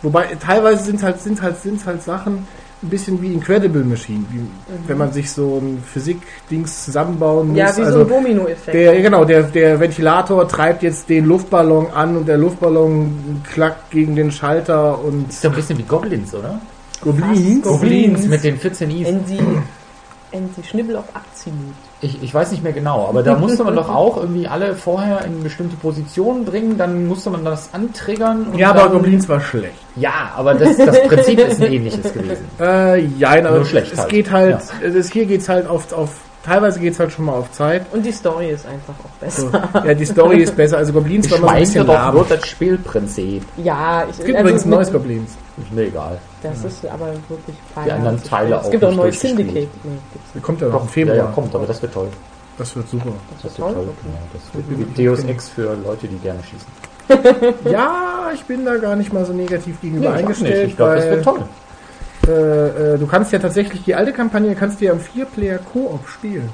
[0.04, 2.48] wobei teilweise sind halt, sind halt, sind halt Sachen
[2.84, 4.42] ein bisschen wie Incredible Machine, wie,
[4.88, 7.54] wenn man sich so ein Physik-Dings zusammenbauen muss.
[7.54, 7.58] Mhm.
[7.58, 8.74] Ja, wie so also ein Domino-Effekt.
[8.74, 13.90] der, ja, genau, der, der Ventilator treibt jetzt den Luftballon an und der Luftballon klackt
[13.90, 16.60] gegen den Schalter und Ist so ein bisschen wie Goblins, oder?
[17.02, 17.64] Goblins.
[17.64, 17.64] Goblins.
[17.64, 18.28] Goblins.
[18.28, 19.08] mit den 14 Is.
[19.08, 19.40] Wenn sie,
[20.32, 23.76] wenn sie Schnibbel auf Aktien Ich, ich weiß nicht mehr genau, aber da musste man
[23.76, 28.48] doch auch irgendwie alle vorher in bestimmte Positionen bringen, dann musste man das antriggern.
[28.52, 29.74] und Ja, aber dann, Goblins war schlecht.
[29.96, 32.46] Ja, aber das, das Prinzip ist ein ähnliches gewesen.
[32.60, 34.10] Äh, ja, aber Nur schlecht es halt.
[34.10, 37.86] geht halt, es, hier geht's halt auf, auf, teilweise geht's halt schon mal auf Zeit.
[37.92, 39.70] Und die Story ist einfach auch besser.
[39.74, 39.80] So.
[39.88, 40.78] Ja, die Story ist besser.
[40.78, 42.16] Also Goblins Ich war mal ein bisschen doch lahm.
[42.16, 43.44] nur das Spielprinzip.
[43.58, 45.36] Ja, ich Es gibt übrigens ein neues Goblins.
[45.58, 46.20] Ist mir egal.
[46.44, 47.86] Das ist aber wirklich fein.
[47.86, 49.20] Die anderen Teile Es auch gibt auch ein neues.
[49.20, 49.68] Syndicate.
[49.84, 51.16] Nee, kommt ja noch im ja, Februar.
[51.18, 52.10] ja, kommt, aber das wird toll.
[52.58, 53.12] Das wird super.
[53.34, 53.86] Das Das wird toll.
[53.86, 53.94] toll.
[54.06, 56.68] Ja, das wird wie Deus Ex für Leute, die gerne schießen.
[57.72, 60.70] Ja, ich bin da gar nicht mal so negativ gegenüber Nee, eingestellt.
[60.70, 61.40] Ich glaube, das wird toll.
[62.28, 62.32] Äh,
[62.94, 66.50] äh, du kannst ja tatsächlich die alte Kampagne kannst du ja im Vier-Player Koop spielen.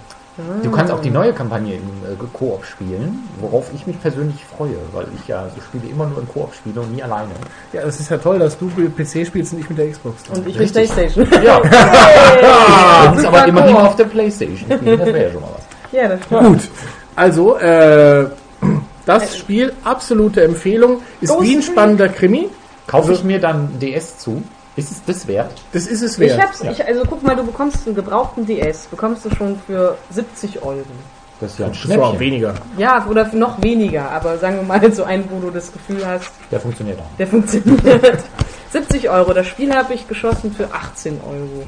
[0.64, 4.78] Du kannst auch die neue Kampagne im äh, Koop spielen, worauf ich mich persönlich freue,
[4.92, 7.30] weil ich ja so Spiele immer nur im Koop spiele und nie alleine.
[7.72, 10.24] Ja, das ist ja toll, dass du mit PC spielst und ich mit der Xbox.
[10.30, 10.92] Und ich mit Richtig.
[10.92, 11.28] Playstation.
[11.44, 14.58] Ja, Hey, und aber immerhin auf der Playstation.
[14.58, 15.64] spielen, Das wäre ja schon mal was.
[15.92, 16.42] Ja, das stimmt.
[16.42, 16.62] Gut.
[17.16, 18.26] Also, äh,
[19.06, 22.50] das Spiel, absolute Empfehlung, ist Ghost wie ein spannender Krimi.
[22.88, 24.42] Kaufe ich mir dann DS zu?
[24.76, 25.52] Ist es das wert?
[25.72, 26.42] Das ist es Ich wert.
[26.42, 30.62] hab's, ich, also guck mal, du bekommst einen gebrauchten DS, bekommst du schon für 70
[30.64, 30.82] Euro.
[31.40, 32.20] Das ist ja ein Schnäppchen.
[32.20, 32.54] weniger.
[32.78, 36.06] Ja, oder für noch weniger, aber sagen wir mal so einen, wo du das Gefühl
[36.06, 37.18] hast, Der funktioniert auch.
[37.18, 38.24] der funktioniert.
[38.72, 41.68] 70 Euro, das Spiel habe ich geschossen für 18 Euro.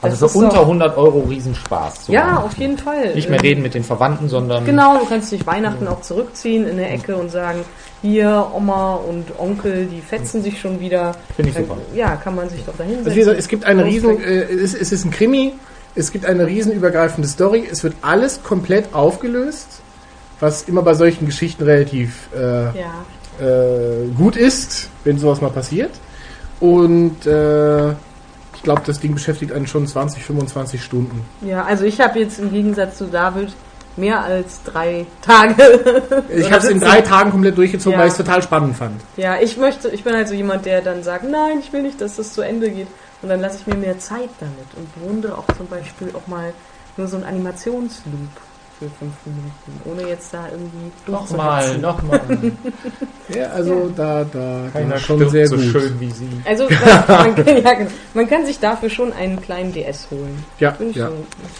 [0.00, 2.04] Also Das für ist unter doch- 100 Euro Riesenspaß.
[2.06, 3.14] zu Ja, auf jeden Fall.
[3.14, 6.66] Nicht mehr Ähm, reden mit den Verwandten, sondern Genau, du kannst dich Weihnachten auch zurückziehen
[6.66, 7.66] in der Ecke und sagen,
[8.02, 11.14] hier Oma und Onkel, die fetzen sich schon wieder.
[11.34, 11.76] Finde ich super.
[11.94, 14.42] ja, kann man sich doch dahin Also wie gesagt, es gibt eine Ghost riesen, äh,
[14.42, 15.54] es, es ist ein Krimi,
[15.94, 19.80] es gibt eine riesenübergreifende Story, es wird alles komplett aufgelöst,
[20.40, 23.04] was immer bei solchen Geschichten relativ äh, Ja.
[23.40, 25.90] äh, gut ist, wenn sowas mal passiert.
[26.60, 31.24] Und äh, ich glaube, das Ding beschäftigt einen schon 20, 25 Stunden.
[31.42, 33.52] ja, also ich habe jetzt im Gegensatz zu David
[33.98, 35.54] mehr als drei Tage.
[36.34, 37.98] Ich habe es in drei Tagen komplett durchgezogen, Ja.
[38.00, 39.00] weil ich es total spannend fand.
[39.16, 42.00] Ja, ich möchte, ich bin halt so jemand, der dann sagt, nein, ich will nicht,
[42.00, 42.86] dass das zu Ende geht.
[43.20, 46.52] Und dann lasse ich mir mehr Zeit damit und bewundere auch zum Beispiel auch mal
[46.96, 48.12] nur so einen Animationsloop
[48.78, 52.20] für fünf Minuten, ohne jetzt da irgendwie nochmal, nochmal.
[53.34, 55.64] Ja, also da, da, Keiner da schon sehr so gut.
[55.66, 56.28] schön wie sie.
[56.46, 57.90] Also man, man, kann, ja, genau.
[58.14, 60.44] man kann sich dafür schon einen kleinen DS holen.
[60.60, 61.08] Ja, ja.
[61.08, 61.12] so.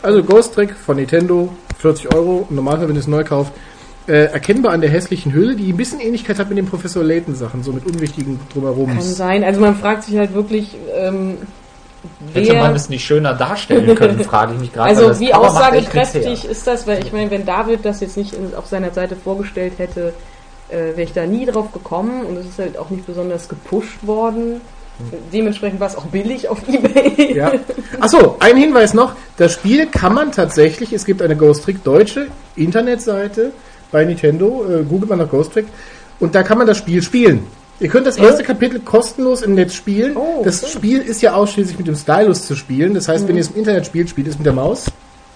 [0.02, 2.46] Also Ghost Trick von Nintendo, 40 Euro.
[2.50, 3.52] Normalerweise, wenn ihr es neu kauft,
[4.06, 7.34] äh, erkennbar an der hässlichen Hülle, die ein bisschen Ähnlichkeit hat mit den Professor Layton
[7.34, 8.86] Sachen, so mit unwichtigen drumherum.
[8.88, 9.44] Kann sein.
[9.44, 11.38] Also man fragt sich halt wirklich, ähm,
[12.32, 14.90] Hätte man es nicht schöner darstellen können, frage ich mich gerade.
[14.90, 16.86] also wie aussagekräftig ist das?
[16.86, 20.14] Weil ich meine, wenn David das jetzt nicht in, auf seiner Seite vorgestellt hätte,
[20.68, 23.98] äh, wäre ich da nie drauf gekommen und es ist halt auch nicht besonders gepusht
[24.06, 24.60] worden.
[25.32, 27.36] Dementsprechend war es auch billig auf Ebay.
[27.36, 27.52] Ja.
[28.00, 29.12] Achso, ein Hinweis noch.
[29.36, 32.26] Das Spiel kann man tatsächlich, es gibt eine Ghost Trick deutsche
[32.56, 33.52] Internetseite
[33.92, 35.66] bei Nintendo, äh, googelt man nach Ghost Trick,
[36.20, 37.46] und da kann man das Spiel spielen.
[37.80, 40.16] Ihr könnt das erste Kapitel kostenlos im Netz spielen.
[40.16, 40.68] Oh, das cool.
[40.68, 42.92] Spiel ist ja ausschließlich mit dem Stylus zu spielen.
[42.92, 44.86] Das heißt, wenn ihr es im Internet spielt, spielt es mit der Maus.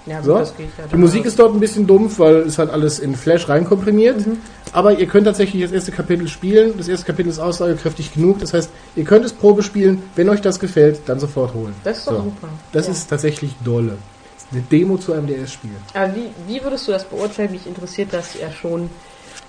[0.06, 0.34] Ja, gut, So.
[0.36, 0.44] ja
[0.92, 4.26] Die Musik ist dort ein bisschen dumpf, weil es halt alles in Flash reinkomprimiert.
[4.26, 4.38] Mhm.
[4.72, 6.74] Aber ihr könnt tatsächlich das erste Kapitel spielen.
[6.76, 8.38] Das erste Kapitel ist aussagekräftig genug.
[8.40, 10.02] Das heißt, ihr könnt es Probe spielen.
[10.16, 11.74] Wenn euch das gefällt, dann sofort holen.
[11.84, 12.22] Das ist doch So.
[12.24, 12.48] super.
[12.72, 12.92] Das Ja.
[12.92, 13.98] ist tatsächlich dolle.
[14.38, 15.70] Ist eine Demo zu einem DS-Spiel.
[15.94, 17.52] Aber wie, wie würdest du das beurteilen?
[17.52, 18.90] Mich interessiert das ja schon.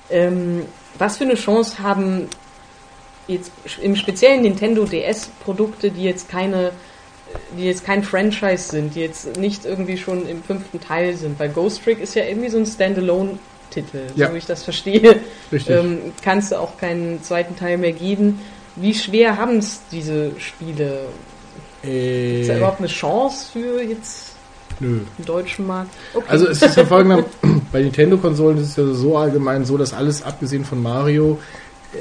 [0.09, 0.63] Ähm,
[0.99, 2.27] was für eine Chance haben
[3.27, 3.51] jetzt
[3.81, 6.71] im speziellen Nintendo DS-Produkte, die jetzt keine,
[7.57, 11.49] die jetzt kein Franchise sind, die jetzt nicht irgendwie schon im fünften Teil sind, weil
[11.49, 14.27] Ghost Trick ist ja irgendwie so ein Standalone-Titel, Ja.
[14.27, 15.19] so wie ich das verstehe.
[15.51, 15.75] Richtig.
[15.75, 18.39] Ähm, kannst du auch keinen zweiten Teil mehr geben.
[18.75, 21.01] Wie schwer haben es diese Spiele?
[21.83, 24.35] Ist da äh, überhaupt eine Chance für jetzt
[24.79, 25.01] nö.
[25.17, 25.91] den deutschen Markt?
[26.13, 26.25] Okay.
[26.27, 27.25] Also es ist ja folgender,
[27.71, 31.39] bei Nintendo-Konsolen ist es ja so allgemein so, dass alles abgesehen von Mario
[31.93, 31.97] äh,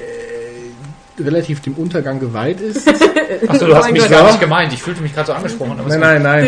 [1.19, 2.89] relativ dem Untergang geweiht ist.
[3.49, 4.73] Achso, du hast Mein mich gar nicht gemeint.
[4.73, 5.79] Ich fühlte mich gerade so angesprochen.
[5.87, 6.47] Nein, nein, nein.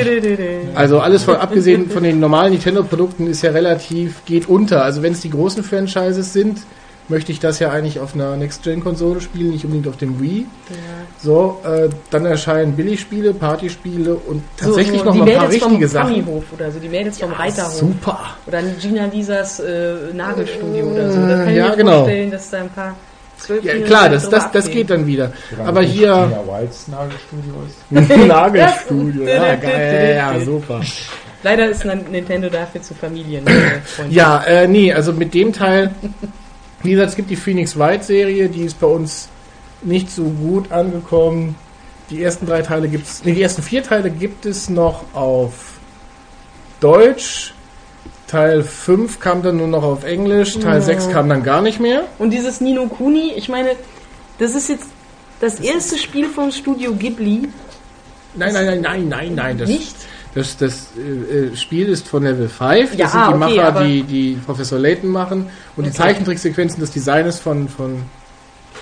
[0.74, 4.82] Also alles von abgesehen von den normalen Nintendo-Produkten ist ja relativ, geht unter.
[4.84, 6.58] Also wenn es die großen Franchises sind,
[7.08, 10.46] möchte ich das ja eigentlich auf einer Next-Gen-Konsole spielen, nicht unbedingt auf dem Wii.
[10.70, 10.76] Ja.
[11.22, 15.46] So, äh, dann erscheinen Billigspiele, Partyspiele und So, tatsächlich so noch die mal ein paar
[15.48, 16.24] Mädels richtige vom Sachen.
[16.24, 17.72] Ponyhof oder so, die Mädels vom Reiterhof.
[17.72, 18.18] Super.
[18.46, 21.20] Oder Gina Lisas äh, Nagelstudio oder so.
[21.20, 21.98] Da kann ich Ja, mir genau.
[21.98, 22.94] vorstellen, dass da ein paar
[23.38, 25.32] zwölf Ja, klar, das, das, das geht dann wieder.
[25.64, 26.12] Aber hier
[26.46, 27.54] Whites Nagelstudio
[28.16, 28.26] ist.
[28.26, 30.80] Nagelstudio, ja, geil, ja, super.
[31.42, 33.44] Leider ist Nintendo dafür zu Familien.
[34.08, 35.90] Ja, äh, nee, also mit dem Teil,
[36.82, 39.28] wie gesagt, es gibt die Phoenix Wright Serie, die ist bei uns
[39.82, 41.56] nicht so gut angekommen.
[42.10, 45.74] Die ersten drei Teile gibt es, nee, die ersten vier Teile gibt es noch auf
[46.80, 47.54] Deutsch.
[48.26, 50.80] Teil 5 kam dann nur noch auf Englisch, Teil Ja.
[50.80, 52.04] 6 kam dann gar nicht mehr.
[52.18, 53.70] Und dieses Nino Kuni, ich meine,
[54.38, 54.86] das ist jetzt
[55.40, 57.48] das erste Spiel vom Studio Ghibli.
[58.36, 59.58] Nein, nein, nein, nein, nein, nein.
[59.58, 59.94] Das, Nicht?
[60.34, 62.90] Das, das äh, äh, Spiel ist von Level 5.
[62.90, 65.46] Das Ja, sind die okay, Macher, die, die Professor Layton machen.
[65.76, 65.98] Und die Okay.
[65.98, 68.02] Zeichentricksequenzen des Designs von, von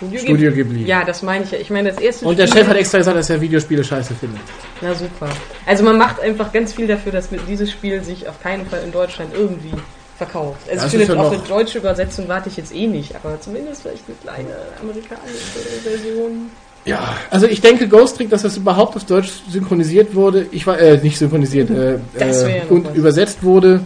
[0.09, 0.85] Studio, Studio Ghibli.
[0.85, 1.59] Ja, das meine ich ja.
[1.59, 4.15] Ich meine, das erste Und der Spiel- Chef hat extra gesagt, dass er Videospiele scheiße
[4.15, 4.41] findet.
[4.81, 5.29] Na super.
[5.67, 8.93] Also man macht einfach ganz viel dafür, dass dieses Spiel sich auf keinen Fall in
[8.93, 9.73] Deutschland irgendwie
[10.19, 10.61] verkauft.
[10.71, 13.83] Also Das ich finde, auf eine deutsche Übersetzung warte ich jetzt eh nicht, aber zumindest
[13.83, 16.51] vielleicht eine kleine amerikanische Version.
[16.85, 20.47] Ja, also ich denke Ghost Trick, dass das überhaupt auf Deutsch synchronisiert wurde.
[20.51, 22.95] Ich war äh, nicht synchronisiert äh, äh, und was.
[22.97, 23.81] übersetzt wurde.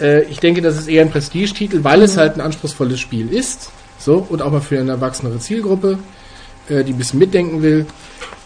[0.00, 2.04] Äh, ich denke, das ist eher ein Prestigetitel, weil Mhm.
[2.04, 3.70] es halt ein anspruchsvolles Spiel ist.
[4.06, 5.98] So und auch mal für eine erwachsenere Zielgruppe,
[6.68, 7.86] äh, die ein bisschen mitdenken will.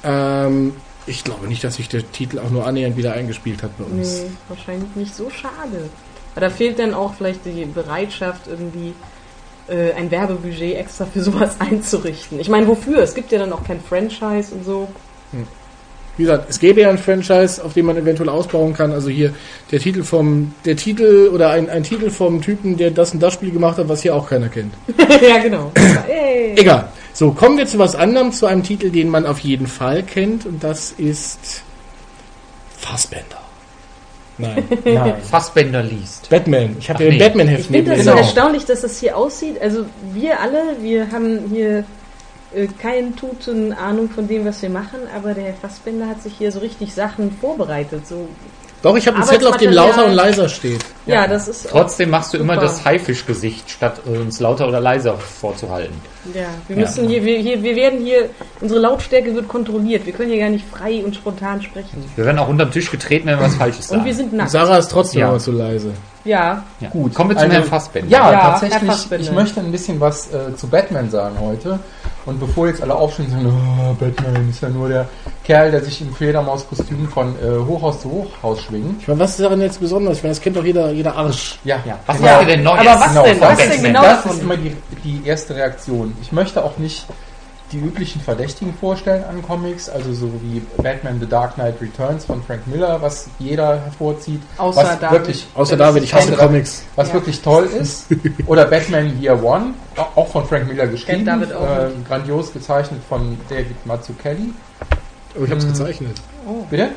[0.03, 0.73] Ähm,
[1.07, 4.23] ich glaube nicht, dass sich der Titel auch nur annähernd wieder eingespielt hat bei uns.
[4.23, 5.91] Nee, wahrscheinlich nicht so schade.
[6.35, 8.95] Aber da fehlt dann auch vielleicht die Bereitschaft, irgendwie
[9.69, 12.41] äh, ein Werbebudget extra für sowas einzurichten.
[12.41, 13.01] Ich meine, wofür?
[13.01, 14.89] Es gibt ja dann auch kein Franchise und so.
[16.21, 18.93] Wie gesagt, es gäbe ja ein Franchise, auf dem man eventuell ausbauen kann.
[18.93, 19.33] Also hier
[19.71, 23.33] der Titel vom, der Titel oder ein, ein Titel vom Typen, der das und das
[23.33, 24.75] Spiel gemacht hat, was hier auch keiner kennt.
[25.27, 25.73] ja, genau.
[26.07, 26.53] Hey.
[26.59, 26.89] Egal.
[27.15, 30.45] So, kommen wir zu was anderem, zu einem Titel, den man auf jeden Fall kennt,
[30.45, 31.63] und das ist
[32.77, 33.41] Fassbender.
[34.37, 35.15] Nein, Nein.
[35.23, 36.29] Fassbender liest.
[36.29, 36.77] Batman.
[36.79, 37.19] Ich habe den nee.
[37.19, 38.21] Batman-Heft Ich finde das neben so mir.
[38.21, 39.59] erstaunlich, dass das hier aussieht.
[39.63, 41.85] Also wir alle, wir haben hier
[42.55, 46.35] äh, keinen Tuten Ahnung von dem, was wir machen, aber der Herr Fassbender hat sich
[46.37, 48.07] hier so richtig Sachen vorbereitet.
[48.07, 48.29] So,
[48.83, 50.81] Doch, ich habe einen Zettel, auf dem lauter und leiser steht.
[51.07, 51.27] ja.
[51.27, 52.67] das ist Trotzdem machst du immer Super.
[52.67, 55.95] das Haifischgesicht, statt uns lauter oder leiser vorzuhalten.
[56.35, 56.83] Ja, wir Ja.
[56.83, 58.31] müssen hier, wir, hier, wir werden hier,
[58.61, 60.07] unsere Lautstärke wird kontrolliert.
[60.07, 62.05] Wir können hier gar nicht frei und spontan sprechen.
[62.17, 64.01] Wir werden auch unterm Tisch getreten, wenn wir was Falsches sagen.
[64.01, 64.51] Und wir sind nackt.
[64.51, 65.29] Sarah ist trotzdem Ja.
[65.29, 65.93] aber zu leise.
[66.25, 66.89] Ja, ja.
[66.91, 68.11] Gut, Kommen wir zu also- Herrn Fassbender.
[68.11, 68.91] Ja, Ja, tatsächlich.
[68.91, 69.25] Fassbender.
[69.25, 71.79] Ich möchte ein bisschen was äh, zu Batman sagen heute.
[72.27, 73.47] Und bevor jetzt alle aufstehen und sagen,
[73.91, 75.09] oh, Batman ist ja nur der
[75.43, 79.01] Kerl, der sich im Fledermauskostüm von äh, Hochhaus zu Hochhaus schwingt.
[79.01, 80.19] Ich meine, was ist daran jetzt besonders?
[80.19, 81.59] Ich meine, das kennt doch jeder, jeder Arsch.
[81.65, 81.99] Ja, Ja.
[82.07, 82.31] Was genau.
[82.31, 82.81] macht ihr denn Neues?
[82.87, 83.41] aber was Genau, denn?
[83.41, 86.15] Was denn genau das ist immer die, die erste Reaktion.
[86.21, 87.07] Ich möchte auch nicht
[87.73, 92.43] die üblichen Verdächtigen vorstellen an Comics, also so wie Batman The Dark Knight Returns von
[92.43, 95.19] Frank Miller, was jeder hervorzieht, Außer was David.
[95.21, 96.85] wirklich Außer David, ich hasse Comics.
[96.97, 97.15] was Ja.
[97.15, 98.07] wirklich toll ist.
[98.47, 99.75] Oder Batman Year One,
[100.17, 104.53] auch von Frank Miller geschrieben, David auch äh, grandios gezeichnet von David Mazzucchelli.
[105.39, 106.17] Oh, ich hab's gezeichnet.
[106.71, 106.89] Bitte?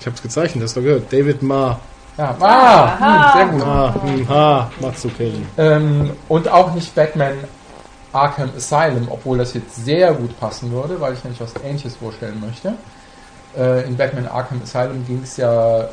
[0.00, 1.12] Ich hab's gezeichnet, hast du gehört.
[1.12, 1.78] David Ma.
[2.18, 3.62] Ja, ah, hm, sehr gut.
[3.66, 5.46] Ah, hm, ha, Matsukeli.
[5.56, 7.32] Ähm, und auch nicht Batman
[8.12, 12.40] Arkham Asylum, obwohl das jetzt sehr gut passen würde, weil ich nämlich was Ähnliches vorstellen
[12.40, 12.74] möchte.
[13.56, 15.88] Äh, in Batman Arkham Asylum ging es ja äh,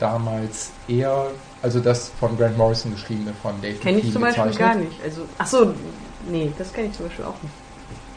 [0.00, 1.26] damals eher,
[1.62, 4.58] also das von Grant Morrison geschriebene, von Dave Kenne ich zum Beispiel gezeichnet.
[4.68, 5.02] gar nicht.
[5.04, 5.74] Also, ach so,
[6.28, 7.54] nee, das kenne ich zum Beispiel auch nicht.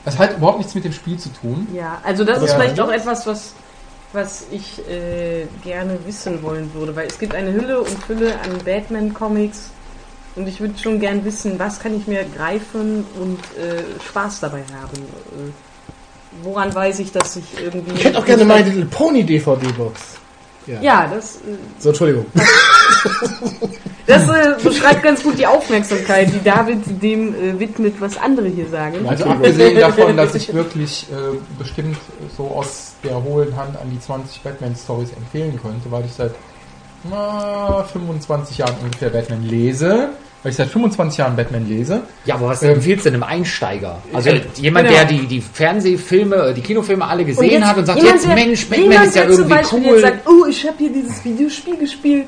[0.05, 1.68] Das hat überhaupt nichts mit dem Spiel zu tun.
[1.74, 2.60] Ja, also das Aber ist ja.
[2.60, 3.53] vielleicht auch etwas, was,
[4.14, 8.58] was ich äh, gerne wissen wollen würde, weil es gibt eine Hülle und Fülle an
[8.64, 9.72] Batman-Comics
[10.38, 14.64] und ich würde schon gern wissen, was kann ich mir greifen und äh, Spaß dabei
[14.80, 14.98] haben.
[14.98, 15.52] Äh,
[16.44, 17.96] woran weiß ich, dass ich irgendwie...
[17.96, 20.18] Ich hätte auch gerne My Little Pony DVD-Box.
[20.82, 22.26] Ja, das, äh, So, Entschuldigung.
[24.06, 28.68] das äh, beschreibt ganz gut die Aufmerksamkeit, die David dem äh, widmet, was andere hier
[28.68, 29.08] sagen.
[29.08, 31.98] Also abgesehen davon, dass ich wirklich äh, bestimmt
[32.36, 36.36] so aus der hohlen Hand an die 20 Batman-Stories empfehlen könnte, weil ich seit
[37.10, 40.10] na, 25 Jahren ungefähr Batman lese.
[40.48, 42.04] Weil ich seit 25 Jahren Batman lese.
[42.24, 43.98] Ja, aber was Ähm, empfiehlst du denn einem Einsteiger?
[44.14, 45.00] Also Äh, jemand, genau.
[45.00, 48.26] der die, die Fernsehfilme, äh, die Kinofilme alle Und gesehen jetzt hat und sagt, jetzt
[48.26, 49.86] der- Mensch, Batman jemand, ist ja zum irgendwie Beispiel cool.
[49.91, 52.28] Jetzt sagt, oh, ich habe hier dieses Videospiel gespielt.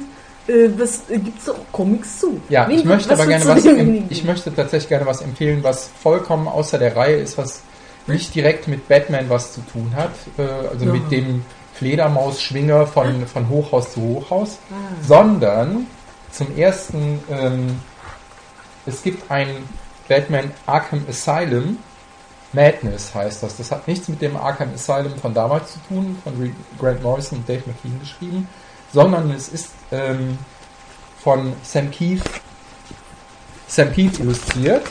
[0.50, 2.42] Äh, was äh, gibt's auch Comics zu?
[2.50, 5.90] Ja, Wen- ich möchte aber gerne was, demjenigen ich möchte tatsächlich gerne was empfehlen, was
[6.04, 7.62] vollkommen außer der Reihe ist, was
[8.08, 10.42] nicht direkt mit Batman was zu tun hat, äh,
[10.74, 10.92] also Ja.
[10.92, 11.46] mit dem
[11.76, 14.76] Fledermaus-Schwinger von, von Hochhaus zu Hochhaus, Ah.
[15.08, 15.86] sondern
[16.32, 17.80] zum ersten, ähm,
[18.86, 19.50] es gibt ein
[20.08, 21.78] Batman Arkham Asylum,
[22.54, 23.58] Madness heißt das.
[23.58, 27.50] Das hat nichts mit dem Arkham Asylum von damals zu tun, von Grant Morrison und
[27.50, 28.48] Dave McKean geschrieben,
[28.92, 30.38] sondern es ist ähm,
[31.24, 32.24] von Sam Keith,
[33.68, 34.84] Sam Keith illustriert.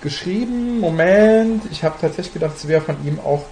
[0.00, 3.44] Geschrieben, Moment, ich habe tatsächlich gedacht, es wäre von ihm auch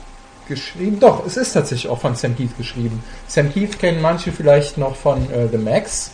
[0.47, 1.01] geschrieben.
[1.01, 3.03] Doch, es ist tatsächlich auch von Sam Keith geschrieben.
[3.27, 6.13] Sam Keith kennen manche vielleicht noch von äh, The Max,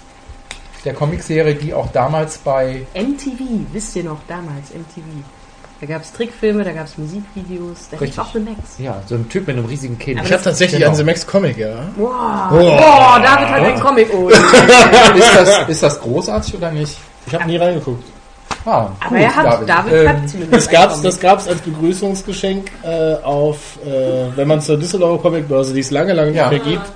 [0.85, 3.41] der Comicserie, die auch damals bei MTV,
[3.73, 5.05] wisst ihr noch, damals MTV.
[5.81, 8.19] Da gab es Trickfilme, da gab es Musikvideos, da gab es Richtig.
[8.21, 8.59] auch The Max.
[8.79, 10.19] Ja, so ein Typ mit einem riesigen Kind.
[10.19, 10.91] Aber Ich habe tatsächlich Genau.
[10.91, 11.75] einen The Max Comic, ja.
[11.97, 12.11] Wow.
[12.53, 12.55] Oh.
[12.57, 14.09] Boah, David hat einen Comic.
[14.15, 16.97] Oh, ist das, ist das großartig oder nicht?
[17.27, 18.05] Ich habe nie reingeguckt.
[18.65, 23.15] Ah, aber er hat, David, Ähm, hat zumindest Das gab's, das gab's als Begrüßungsgeschenk äh,
[23.25, 26.49] auf, äh, wenn man zur Düsseldorfer Comicbörse, die es lange, lange Ja.
[26.49, 26.93] nicht mehr gibt,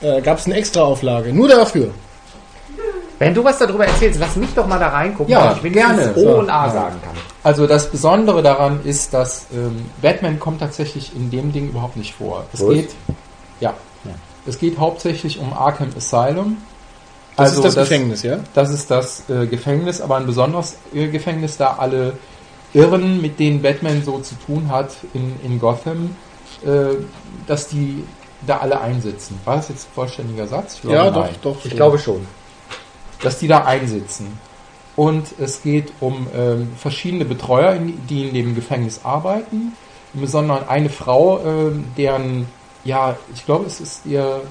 [0.00, 1.34] äh, gab's eine Extra-Auflage.
[1.34, 1.90] Nur dafür.
[3.22, 6.14] Wenn du was darüber erzählst, lass mich doch mal da reingucken, Ja, weil ich wenigstens
[6.14, 6.16] gerne.
[6.16, 6.50] O und.
[6.50, 6.72] A Ja.
[6.72, 7.14] sagen kann.
[7.44, 12.14] Also das Besondere daran ist, dass ähm, Batman kommt tatsächlich in dem Ding überhaupt nicht
[12.14, 12.44] vor.
[12.52, 12.90] Es geht,
[13.60, 14.10] ja, Ja.
[14.46, 16.56] es geht hauptsächlich um Arkham Asylum.
[17.36, 18.40] Das Also ist das, Gefängnis, ja?
[18.54, 22.14] Das ist das äh, Gefängnis, aber ein besonderes äh, Gefängnis, da alle
[22.74, 26.16] Irren, mit denen Batman so zu tun hat in, in Gotham,
[26.64, 26.96] äh,
[27.46, 28.04] dass die
[28.46, 29.38] da alle einsitzen.
[29.44, 30.80] War das jetzt ein vollständiger Satz?
[30.82, 31.14] Ja, nein.
[31.42, 31.64] doch, doch.
[31.64, 32.26] Ich glaube schon.
[33.22, 34.38] Dass die da einsitzen.
[34.94, 39.72] Und es geht um ähm, verschiedene Betreuer, die in dem Gefängnis arbeiten.
[40.12, 42.46] Im Besonderen eine Frau, ähm, deren,
[42.84, 44.42] ja, ich glaube, es ist ihr,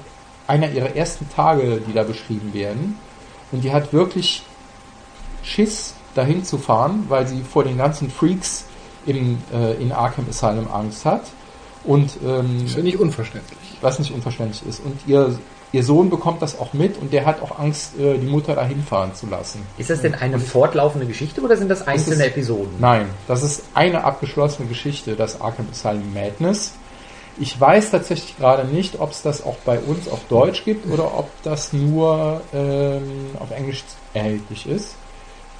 [0.48, 2.98] einer ihrer ersten Tage, die da beschrieben werden.
[3.52, 4.42] Und die hat wirklich
[5.44, 8.66] Schiss, dahin zu fahren, weil sie vor den ganzen Freaks
[9.06, 11.22] im, äh, in Arkham Asylum Angst hat.
[11.84, 13.58] Und ähm, Das ist ja nicht unverständlich.
[13.80, 14.84] was nicht unverständlich ist.
[14.84, 15.38] Und ihr,
[15.72, 18.82] ihr Sohn bekommt das auch mit und der hat auch Angst, äh, die Mutter dahin
[18.82, 19.62] fahren zu lassen.
[19.78, 22.74] Ist das denn eine fortlaufende Geschichte oder sind das einzelne ist- Episoden?
[22.78, 26.72] Nein, das ist eine abgeschlossene Geschichte, das Arkham Asylum Madness.
[27.38, 31.18] Ich weiß tatsächlich gerade nicht, ob es das auch bei uns auf Deutsch gibt oder
[31.18, 34.94] ob das nur ähm, auf Englisch erhältlich ist.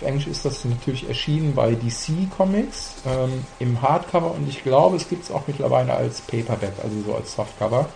[0.00, 4.96] Auf Englisch ist das natürlich erschienen bei DC Comics ähm, im Hardcover und ich glaube,
[4.96, 7.86] es gibt es auch mittlerweile als Paperback, also so als Softcover.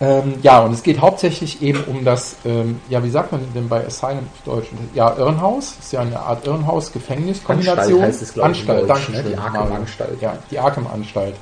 [0.00, 3.68] Ähm, ja, und es geht hauptsächlich eben um das, ähm, ja, wie sagt man denn
[3.68, 4.68] bei Asylum auf Deutsch?
[4.94, 7.78] Ja, Irrenhaus, ist ja eine Art Irrenhaus-Gefängniskombination.
[7.78, 9.22] Anstalt heißt es, glaube ich, Anstalt, Deutsch, danke ne?
[9.24, 9.74] Die Arkham Mario.
[9.74, 10.20] Anstalt.
[10.20, 11.34] Ja, die Arkham-Anstalt.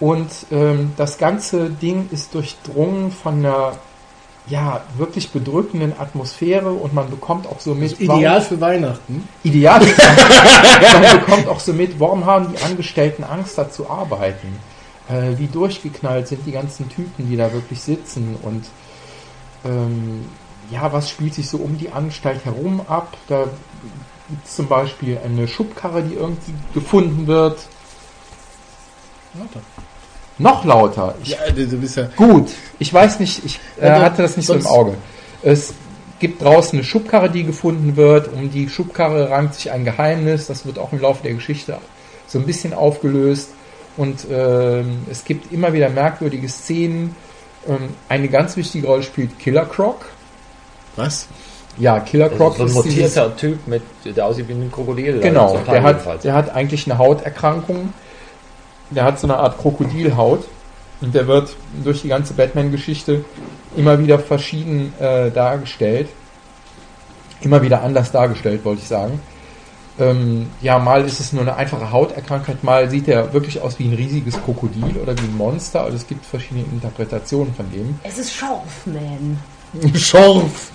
[0.00, 3.72] Und ähm, das ganze Ding ist durchdrungen von einer
[4.46, 7.92] ja, wirklich bedrückenden Atmosphäre und man bekommt auch so mit.
[7.92, 9.26] Also ideal für Weihnachten.
[9.42, 9.80] Ideal.
[10.92, 14.58] man bekommt auch so mit, warum haben die Angestellten Angst, da zu arbeiten?
[15.08, 18.64] Äh, wie durchgeknallt sind die ganzen Typen, die da wirklich sitzen und
[19.64, 20.24] ähm,
[20.70, 23.16] ja, was spielt sich so um die Anstalt herum ab?
[23.28, 23.44] Da
[24.28, 27.58] gibt es zum Beispiel eine Schubkarre, die irgendwie gefunden wird.
[30.38, 31.14] Noch lauter.
[31.22, 32.08] Ich Ja, du bist ja.
[32.16, 34.94] Gut, ich weiß nicht, ich äh, Ja, hatte das nicht so im Auge.
[35.42, 35.74] Es
[36.18, 38.32] gibt draußen eine Schubkarre, die gefunden wird.
[38.32, 40.46] Um die Schubkarre rankt sich ein Geheimnis.
[40.46, 41.78] Das wird auch im Laufe der Geschichte
[42.26, 43.50] so ein bisschen aufgelöst.
[43.96, 47.14] Und ähm, es gibt immer wieder merkwürdige Szenen.
[47.68, 50.04] Ähm, eine ganz wichtige Rolle spielt Killer Croc.
[50.96, 51.26] Was?
[51.78, 54.70] Ja, Killer Das Croc ist so ein ist dieses- Typ, mit, der aussieht wie ein
[54.70, 55.20] Krokodil.
[55.20, 56.22] Genau, Also der hat, jedenfalls.
[56.22, 57.92] der hat eigentlich eine Hauterkrankung.
[58.90, 60.44] Der hat so eine Art Krokodilhaut.
[61.00, 63.24] Und der wird durch die ganze Batman-Geschichte
[63.76, 66.08] immer wieder verschieden äh, dargestellt.
[67.42, 69.20] Immer wieder anders dargestellt, wollte ich sagen.
[69.98, 73.84] Ähm, ja, mal ist es nur eine einfache Hauterkrankheit, mal sieht er wirklich aus wie
[73.84, 75.82] ein riesiges Krokodil oder wie ein Monster.
[75.82, 77.98] Also es gibt verschiedene Interpretationen von dem.
[78.02, 79.38] Es ist Schorfman.
[79.94, 80.70] Schorf.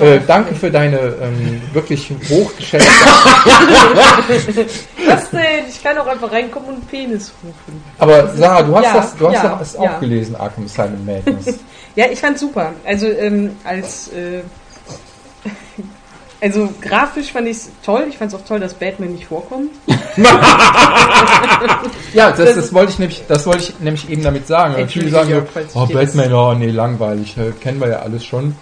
[0.00, 2.90] Äh, danke für deine ähm, wirklich hochgeschätzte
[5.06, 5.68] Was denn?
[5.68, 7.80] Ich kann auch einfach reinkommen und Penis rufen.
[7.98, 9.80] Aber Sarah, du hast Ja, das, du hast ja, das ja.
[9.80, 11.60] auch gelesen, Arkham Asylum Madness.
[11.96, 12.72] Ja, ich fand's super.
[12.84, 14.40] Also ähm, als äh,
[16.44, 18.04] also grafisch fand ich's toll.
[18.10, 19.70] Ich fand's auch toll, dass Batman nicht vorkommt.
[22.12, 24.86] ja, das, Das- das wollte ich nämlich, das wollte ich nämlich eben damit sagen.
[24.88, 28.24] Viele sagen ich oh dir das- Batman, oh nee, langweilig, äh, kennen wir ja alles
[28.24, 28.54] schon.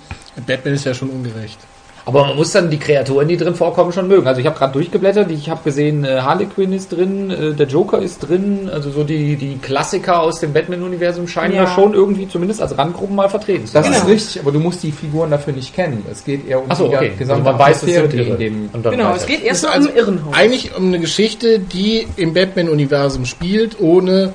[0.47, 1.59] Batman ist ja schon ungerecht.
[2.05, 4.27] Aber man muss dann die Kreaturen, die drin vorkommen, schon mögen.
[4.27, 7.69] Also ich habe gerade durchgeblättert, ich habe gesehen, äh, Harley Quinn ist drin, äh, der
[7.69, 11.65] Joker ist drin, also so die, die Klassiker aus dem Batman-Universum scheinen Ja.
[11.65, 13.95] da schon irgendwie zumindest als Randgruppen mal vertreten zu Das sein.
[13.95, 16.05] ist richtig, aber du musst die Figuren dafür nicht kennen.
[16.11, 17.13] Es geht eher um Achso, die okay.
[17.17, 19.63] gesamte Also man weiß, es Atmosphäre, sind in dem Und dann Genau, es geht erst
[19.65, 20.35] Das ist um also Irrenhaus.
[20.35, 24.33] Eigentlich um eine Geschichte, die im Batman-Universum spielt, ohne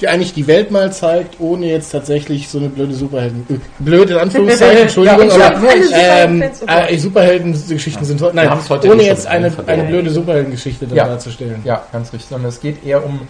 [0.00, 3.46] die eigentlich die Welt mal zeigt, ohne jetzt tatsächlich so eine blöde Superhelden.
[3.48, 5.62] äh, Blöde in Anführungszeichen, Entschuldigung, ich aber
[5.92, 8.32] ähm, äh, Superhelden-Geschichten sind toll.
[8.34, 11.06] Nein, heute ohne jetzt eine, eine blöde Superheldengeschichte da Ja.
[11.06, 11.60] darzustellen.
[11.64, 12.30] Ja, ganz richtig.
[12.30, 13.28] Sondern es geht eher um,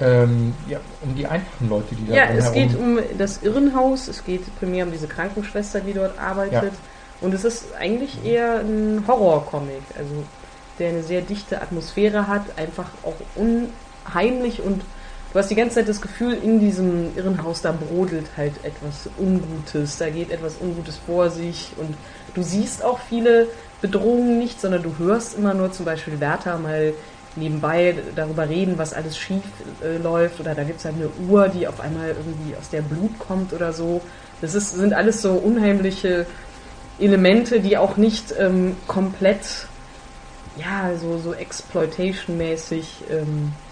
[0.00, 4.24] ähm, ja, um die einfachen Leute, die da Ja, es geht um das Irrenhaus, es
[4.24, 6.52] geht primär um diese Krankenschwester, die dort arbeitet.
[6.52, 6.70] Ja.
[7.20, 10.14] Und es ist eigentlich eher ein Horrorcomic, also
[10.78, 14.82] der eine sehr dichte Atmosphäre hat, einfach auch unheimlich und
[15.38, 19.96] du hast die ganze Zeit das Gefühl, in diesem Irrenhaus da brodelt halt etwas Ungutes,
[19.96, 21.94] da geht etwas Ungutes vor sich und
[22.34, 23.46] du siehst auch viele
[23.80, 26.92] Bedrohungen nicht, sondern du hörst immer nur zum Beispiel Werther mal
[27.36, 29.44] nebenbei darüber reden, was alles schief
[29.80, 32.82] äh, läuft oder da gibt es halt eine Uhr, die auf einmal irgendwie aus der
[32.82, 34.00] Blut kommt oder so.
[34.40, 36.26] Das ist, sind alles so unheimliche
[36.98, 39.68] Elemente, die auch nicht ähm, komplett,
[40.56, 43.04] ja, so, so Exploitation-mäßig.
[43.08, 43.67] Ähm, äh,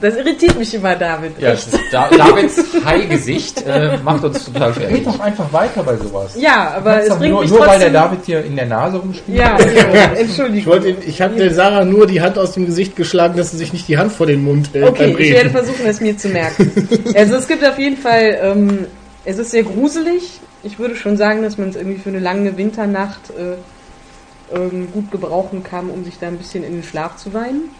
[0.00, 1.38] das irritiert mich immer, David.
[1.38, 1.68] Ja, echt.
[1.90, 4.90] da, Davids Hai-Gesicht äh, macht uns total schwer.
[4.90, 6.34] Red doch einfach weiter bei sowas.
[6.36, 7.90] Ja, aber es bringt nur, mich nur weil der.
[7.90, 9.38] David dir in der Nase rumspielt.
[9.38, 10.58] ja, ja, Entschuldigung.
[10.58, 13.56] Ich, wollte, ich habe der Sarah nur die Hand aus dem Gesicht geschlagen, dass sie
[13.56, 16.16] sich nicht die Hand vor den Mund hält Okay, beim ich werde versuchen, es mir
[16.16, 16.70] zu merken.
[17.14, 18.86] Also es gibt auf jeden Fall, ähm,
[19.24, 20.40] es ist sehr gruselig.
[20.62, 25.10] Ich würde schon sagen, dass man es irgendwie für eine lange Winternacht äh, ähm, gut
[25.10, 27.70] gebrauchen kann, um sich da ein bisschen in den Schlaf zu weinen.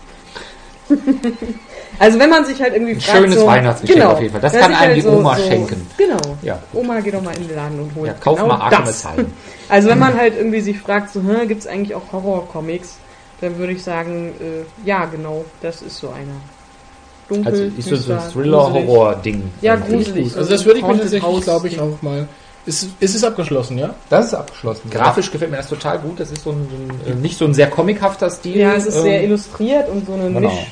[1.99, 4.40] also wenn man sich halt irgendwie Ein fragt, schönes so, Weihnachtsgeschenk genau, auf jeden Fall.
[4.40, 5.86] Das kann einem halt die Oma schenken.
[5.97, 6.36] Genau.
[6.43, 6.59] Ja.
[6.72, 9.07] Oma, geh doch mal in den Laden und hol Ja, kauf genau mal Arkham das.
[9.07, 9.26] Asylum.
[9.68, 12.97] Also wenn man halt irgendwie sich fragt, so, gibt es eigentlich auch Horror-Comics,
[13.40, 16.36] dann würde ich sagen, äh, ja, genau, das ist so einer.
[17.28, 18.32] Dunkel, Also ist so düster, ein gruselig.
[18.32, 19.51] Thriller-Horror-Ding.
[19.62, 20.36] Ja, gruselig.
[20.36, 22.28] Also das würde ich mir tatsächlich, glaube ich, auch mal.
[22.64, 23.95] Ist, ist es abgeschlossen, ja?
[24.09, 24.88] Das ist abgeschlossen.
[24.88, 26.20] Grafisch gefällt mir das total gut.
[26.20, 28.57] Das ist so ein, so ein äh, nicht so ein sehr comichafter Stil.
[28.57, 30.51] Ja, es ist sehr ähm, illustriert und so eine genau.
[30.51, 30.66] Misch.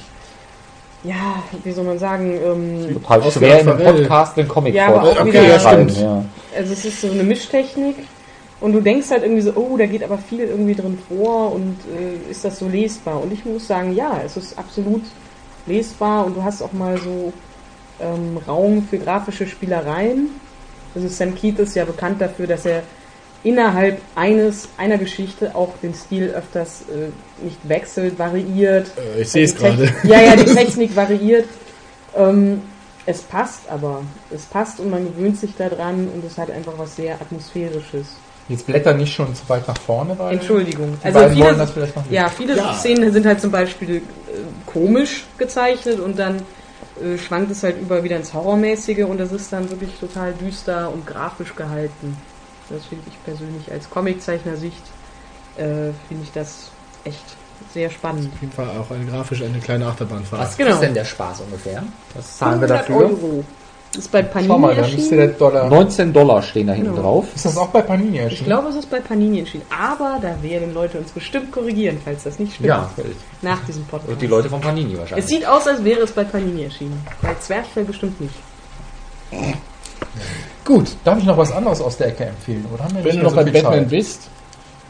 [1.03, 3.84] Ja, wie soll man sagen, ähm, total Aus schwer in einem.
[3.84, 5.32] Podcast einen Comic Ja, aber auch vorzustellen.
[5.32, 5.96] wieder- ja, stimmt.
[5.98, 6.24] Ja.
[6.59, 7.96] also es ist so eine Mischtechnik
[8.61, 11.76] und du denkst halt irgendwie so, oh, da geht aber viel irgendwie drin vor und
[11.96, 13.22] äh, ist das so lesbar?
[13.22, 15.03] Und ich muss sagen, ja, es ist absolut
[15.66, 17.32] lesbar und du hast auch mal so
[18.01, 20.28] ähm, Raum für grafische Spielereien.
[20.94, 22.82] Also Sam Keith ist ja bekannt dafür, dass er
[23.43, 28.91] innerhalb eines einer Geschichte auch den Stil öfters äh, nicht wechselt, variiert.
[29.16, 29.93] Äh, ich sehe es gerade.
[30.05, 31.47] Ja, ja, die Technik variiert.
[32.16, 32.62] Ähm,
[33.07, 34.03] es passt aber.
[34.34, 38.07] Es passt und man gewöhnt sich daran und es hat einfach was sehr Atmosphärisches.
[38.49, 40.99] Jetzt blätter nicht schon zu weit nach vorne, weil Entschuldigung.
[41.03, 42.12] die Also viele, das vielleicht noch nicht.
[42.12, 42.74] ja, viele Ja.
[42.74, 44.01] Szenen sind halt zum Beispiel äh,
[44.66, 46.43] komisch gezeichnet und dann
[47.03, 50.93] äh, schwankt es halt über wieder ins Horrormäßige und das ist dann wirklich total düster
[50.93, 52.16] und grafisch gehalten.
[52.70, 54.82] Das finde ich persönlich als Comiczeichner-Sicht
[55.56, 55.62] äh,
[56.08, 56.70] finde ich das
[57.04, 57.24] echt
[57.74, 58.30] sehr spannend.
[58.34, 60.40] Auf jeden Fall auch eine grafisch eine kleine Achterbahnfahrt.
[60.42, 60.70] Was Genau.
[60.74, 61.82] ist denn der Spaß ungefähr?
[62.14, 62.96] Was zahlen wir 100 dafür?
[63.10, 63.44] Euro.
[63.98, 65.38] Ist bei Panini Schau mal, da müsste der erschienen.
[65.38, 65.68] Dollar.
[65.68, 67.02] 19 Dollar stehen da hinten Genau.
[67.02, 67.26] drauf.
[67.34, 68.44] Ist das auch bei Panini Ich erschienen?
[68.46, 69.64] glaube, es ist bei Panini erschienen.
[69.68, 72.68] Aber da werden Leute uns bestimmt korrigieren, falls das nicht stimmt.
[72.68, 72.88] Ja,
[73.42, 74.12] Nach diesem Podcast.
[74.12, 75.26] und die Leute von Panini es wahrscheinlich.
[75.26, 77.04] sieht aus, als wäre es bei Panini erschienen.
[77.20, 78.34] Bei Zwerchfell bestimmt nicht.
[80.64, 82.64] Gut, Darf ich noch was anderes aus der Ecke empfehlen?
[82.72, 83.88] Oder haben wir wenn du noch so bei Batman Zeit?
[83.88, 84.28] bist,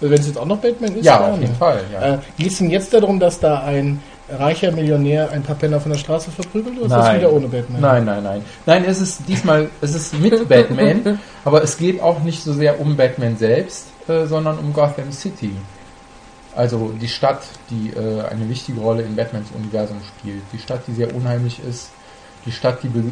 [0.01, 1.81] wenn es jetzt auch noch Batman ist, Ja, auf jeden Fall.
[1.93, 2.15] Ja.
[2.15, 5.93] Äh, Geht es denn jetzt darum, dass da ein reicher Millionär ein paar Penner von
[5.93, 7.19] der Straße verprügelt oder ist das Nein.
[7.21, 7.81] wieder ohne Batman?
[7.81, 8.43] Nein, nein, nein.
[8.67, 12.81] Nein, es ist diesmal, es ist mit Batman, aber es geht auch nicht so sehr
[12.81, 15.53] um Batman selbst, äh, sondern um Gotham City.
[16.55, 20.43] Also die Stadt, die äh, eine wichtige Rolle in Batmans Universum spielt.
[20.53, 21.91] Die Stadt, die sehr unheimlich ist.
[22.45, 23.05] Die Stadt, die be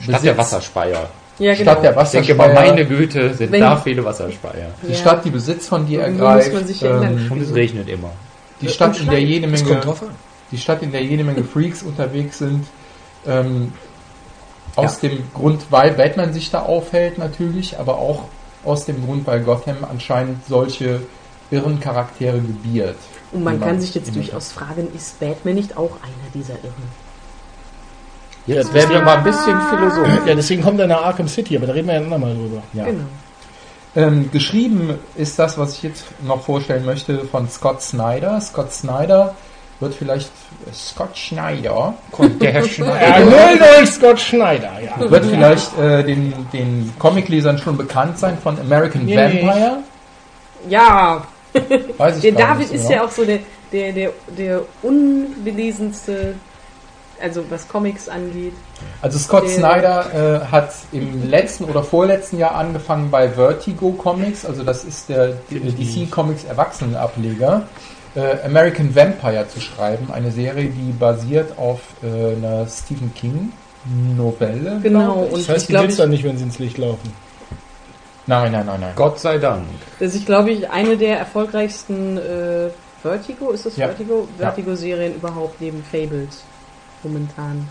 [0.00, 1.08] Stadt der besitzt- Wasserspeier.
[1.38, 2.68] Ja, Stadt der Ich denke mal, Wasserspeier.
[2.74, 4.68] meine Güte, sind Wenn- da viele Wasserspeier.
[4.86, 4.98] Die Ja.
[4.98, 6.46] Stadt, die Besitz von dir Irgendwie ergreift.
[6.52, 7.18] muss man sich ja ändern.
[7.26, 8.10] ähm, Und es regnet immer.
[8.60, 9.80] die Stadt, in der jede Menge
[10.50, 12.66] die Stadt, in der jede Menge Freaks unterwegs sind.
[13.26, 13.72] Ähm,
[14.76, 18.24] aus dem Grund, weil Batman sich da aufhält natürlich, aber auch
[18.64, 21.00] aus dem Grund, weil Gotham anscheinend solche
[21.50, 22.96] irren Charaktere gebiert.
[23.32, 27.05] Und man kann sich jetzt durchaus fragen, ist Batman nicht auch einer dieser Irren?
[28.46, 30.20] Jetzt werden wir mal ein bisschen philosophisch.
[30.26, 32.62] Ja, deswegen kommt er nach Arkham City, aber da reden wir ja andermal drüber.
[32.72, 32.84] Ja.
[32.84, 33.04] Genau.
[33.96, 38.40] Ähm, geschrieben ist das, was ich jetzt noch vorstellen möchte, von Scott Snyder.
[38.40, 39.34] Scott Snyder
[39.80, 40.30] wird vielleicht
[40.72, 41.94] Scott Schneider
[42.40, 43.24] der Herr Ja, Schneider.
[43.24, 45.10] null durch Scott Schneider, ja.
[45.10, 49.16] wird vielleicht äh, den, den Comiclesern schon bekannt sein von American Nee.
[49.16, 49.78] Vampire.
[50.68, 51.24] Ja,
[51.98, 53.38] Weiß ich der David nicht ist ja auch so der,
[53.72, 56.34] der, der, der unbelesenste,
[57.20, 58.52] also was Comics angeht.
[59.02, 64.44] Also Scott Der- Snyder äh, hat im letzten oder vorletzten Jahr angefangen bei Vertigo Comics,
[64.44, 67.62] also das ist der DC Comics Erwachsenenableger,
[68.14, 73.52] äh, American Vampire zu schreiben, eine Serie, die basiert auf äh, einer Stephen King
[74.16, 74.80] Novelle.
[74.82, 77.12] Genau, und Das heißt, ich die willst ich, dann nicht, wenn sie ins Licht laufen.
[78.26, 78.92] Nein, nein, nein, nein.
[78.96, 79.62] Gott sei Dank.
[80.00, 82.68] das ist, glaube ich, eine der erfolgreichsten äh,
[83.02, 83.86] Vertigo, ist das Ja.
[83.86, 84.26] Vertigo?
[84.38, 84.46] Ja.
[84.46, 86.42] Vertigo-Serien überhaupt neben Fables
[87.06, 87.68] momentan.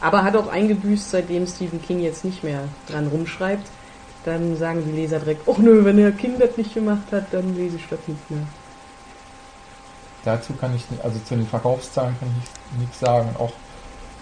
[0.00, 3.66] Aber hat auch eingebüßt, seitdem Stephen King jetzt nicht mehr dran rumschreibt.
[4.24, 7.56] Dann sagen die Leser direkt, oh nö, wenn der King das nicht gemacht hat, dann
[7.56, 8.46] lese ich das nicht mehr.
[10.24, 13.34] Dazu kann ich, also zu den Verkaufszahlen kann ich nichts sagen.
[13.38, 13.52] Auch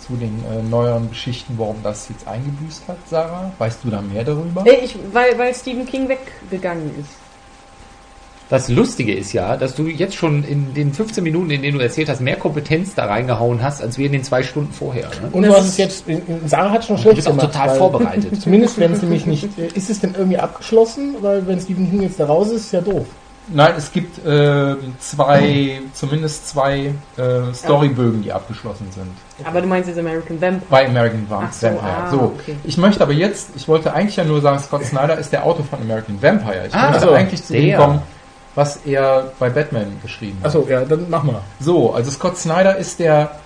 [0.06, 3.52] zu den äh, neueren Geschichten, warum das jetzt eingebüßt hat, Sarah.
[3.58, 4.66] Weißt du da mehr darüber?
[4.66, 7.19] Äh, ich, weil, weil Stephen King weggegangen ist.
[8.50, 11.82] Das Lustige ist ja, dass du jetzt schon in den 15 Minuten, in denen du
[11.84, 15.08] erzählt hast, mehr Kompetenz da reingehauen hast, als wir in den zwei Stunden vorher.
[15.22, 15.28] Ne?
[15.32, 16.04] Und Das du hast es jetzt,
[16.46, 17.52] Sarah hat schon Du schlecht bist auch gemacht.
[17.52, 18.40] total vorbereitet.
[18.42, 21.14] Zumindest wenn es nämlich nicht, äh, ist es denn irgendwie abgeschlossen?
[21.20, 23.06] Weil wenn Stephen King jetzt da raus ist, ist ja doof.
[23.52, 29.06] Nein, es gibt äh, zwei, zumindest zwei äh, Storybögen, die abgeschlossen sind.
[29.44, 30.62] Aber du meinst jetzt American Vampire.
[30.70, 31.86] Bei American Vamp Ach so, Vampire.
[31.96, 32.56] ah, so, okay.
[32.64, 35.64] ich möchte aber jetzt, ich wollte eigentlich ja nur sagen, Scott Snyder ist der Autor
[35.64, 36.66] von American Vampire.
[36.68, 38.02] Ich Ah, möchte so, eigentlich zu dem kommen,
[38.54, 40.46] was er bei Batman geschrieben hat.
[40.48, 41.42] Achso, ja, dann mach mal.
[41.60, 43.38] So, also Scott Snyder ist der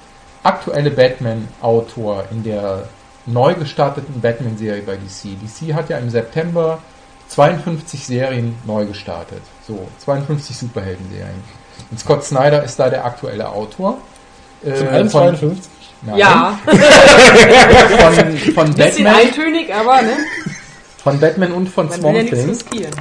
[0.43, 2.85] aktuelle Batman-Autor in der
[3.27, 5.37] neu gestarteten Batman-Serie bei DC.
[5.41, 6.79] DC hat ja im September
[7.29, 9.41] 52 Serien neu gestartet.
[9.67, 11.43] So, 52 Superhelden-Serien.
[11.91, 13.99] Und Scott Snyder ist da der aktuelle Autor.
[14.65, 15.71] Äh, Zum von- 52.
[16.03, 20.13] Nein, Ja, Von, von, bisschen Batman, eintönig, aber ne?
[21.03, 22.49] von Batman und von Man will ja Swamp nichts Thing.
[22.51, 22.95] riskieren.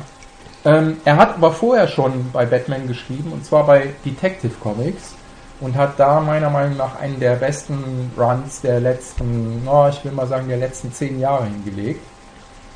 [0.65, 5.15] Ähm, er hat aber vorher schon bei Batman geschrieben, und zwar bei Detective Comics.
[5.59, 10.11] Und hat da meiner Meinung nach einen der besten Runs der letzten, no, ich will
[10.11, 12.01] mal sagen, der letzten zehn Jahre hingelegt.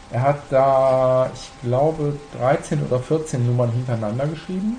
[0.09, 4.77] Er hat da, ich glaube, 13 oder 14 Nummern hintereinander geschrieben.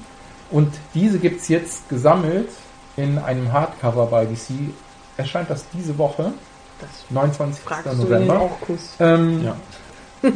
[0.51, 2.49] Und diese gibt es jetzt gesammelt
[2.97, 4.73] in einem Hardcover bei DC.
[5.19, 6.33] Erscheint das diese Woche,
[6.81, 7.63] Das 29.
[7.63, 8.51] fragst du in den November.
[9.01, 9.57] Ähm, Ja.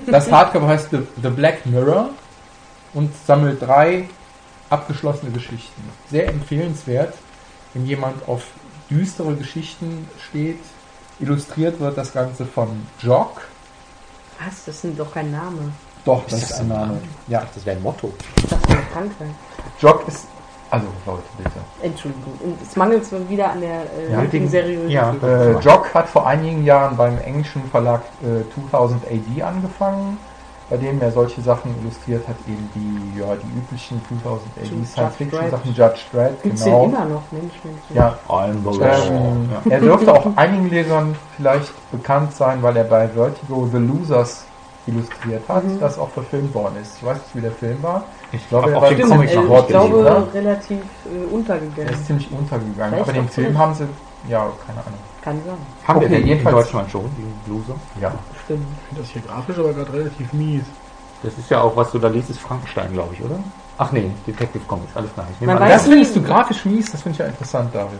[0.08, 2.10] Das Hardcover heißt The, The Black Mirror
[2.94, 4.08] und sammelt drei
[4.70, 5.82] abgeschlossene Geschichten.
[6.10, 7.14] Sehr empfehlenswert,
[7.74, 8.44] wenn jemand auf
[8.90, 10.58] düstere Geschichten steht.
[11.20, 12.68] Illustriert wird das Ganze von
[13.00, 13.42] Jock.
[14.44, 14.64] Was?
[14.64, 15.72] Das sind doch kein Name.
[16.04, 16.86] Doch, Ist das das ist ein Name.
[16.86, 16.98] Name?
[17.28, 18.12] Ja, Das wäre ein Motto.
[18.48, 19.28] Dachte, eine Krankheit.
[19.80, 20.26] Jock ist.
[20.70, 21.50] Also, Leute, bitte.
[21.82, 22.32] Entschuldigung.
[22.42, 24.90] Und es mangelt zwar wieder an der äh, Ja, nötigen Seriosität.
[24.90, 25.14] ja.
[25.22, 30.16] Äh, Jock hat vor einigen Jahren beim englischen Verlag äh, 2000 AD angefangen,
[30.72, 34.86] bei dem er solche Sachen illustriert hat, eben die, ja, die üblichen 2000 AD Judge
[34.86, 35.50] Science Fiction Dredd.
[35.50, 36.80] Sachen, Judge Dredd, Gibt's genau.
[36.86, 37.82] den immer noch, Mensch, Mensch.
[37.92, 38.80] Ja, I'm the
[39.12, 44.46] Ähm, Er dürfte auch einigen Lesern vielleicht bekannt sein, weil er bei Vertigo The Losers
[44.86, 45.78] illustriert hat, Mhm.
[45.78, 46.96] das auch verfilmt worden ist.
[46.96, 48.04] Ich weiß nicht, wie der Film war.
[48.32, 50.26] Ich glaube, er war den Comic äh, ich glaube, gelesen, ne?
[50.32, 51.92] relativ äh, Er untergegangen.
[51.92, 52.94] ist ziemlich untergegangen.
[52.94, 53.84] Vielleicht Aber den Film haben sie,
[54.26, 55.11] ja, keine Ahnung.
[55.22, 55.54] Kann sein.
[55.86, 57.74] Haben Okay, wir den jedenfalls- in Deutschland schon, die Bluse?
[58.00, 58.12] Ja.
[58.44, 58.66] Stimmt.
[58.72, 60.62] Ich finde das hier grafisch aber gerade relativ mies.
[61.22, 63.38] Das ist ja auch, was du da liest, ist Frankenstein, glaube ich, oder?
[63.78, 65.26] Ach nee, Detective Comics, alles klar.
[65.40, 67.98] Ich Das findest du grafisch mies, das finde ich ja interessant, David.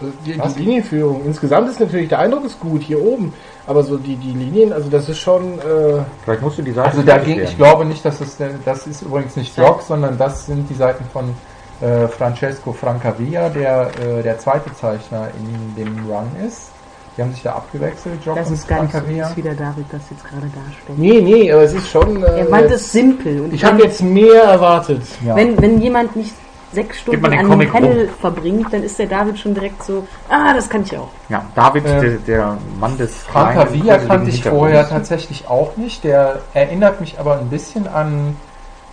[0.00, 1.24] Also die, die Linienführung.
[1.26, 3.34] Insgesamt ist natürlich, der Eindruck ist gut hier oben.
[3.66, 6.88] Aber so die, die Linien, also das ist schon, äh, vielleicht musst du die Seite
[6.90, 7.50] Also da fertig ging, werden.
[7.50, 9.54] ich glaube nicht, dass das, das ist übrigens nicht.
[9.58, 11.34] Jock, sondern das sind die Seiten von
[11.80, 16.70] äh, Francesco Francavilla, der äh, der zweite Zeichner in dem Run ist.
[17.16, 19.86] Die haben sich da abgewechselt, Jock Das und ist gar nicht so, es wieder David
[19.90, 20.98] das jetzt gerade darstellt.
[20.98, 22.22] Nee, nee, aber es ist schon.
[22.22, 23.40] Äh, Er meint es simpel.
[23.42, 25.02] Und ich habe jetzt mehr erwartet.
[25.24, 25.34] Ja.
[25.36, 26.32] wenn, wenn jemand nicht
[26.72, 30.68] sechs Stunden an dem Panel verbringt, dann ist der David schon direkt so, ah, das
[30.68, 31.08] kann ich auch.
[31.28, 36.04] Ja, David, Äh, der, der Mann des Francavilla kleinen, kannte ich vorher tatsächlich auch nicht.
[36.04, 38.36] Der erinnert mich aber ein bisschen an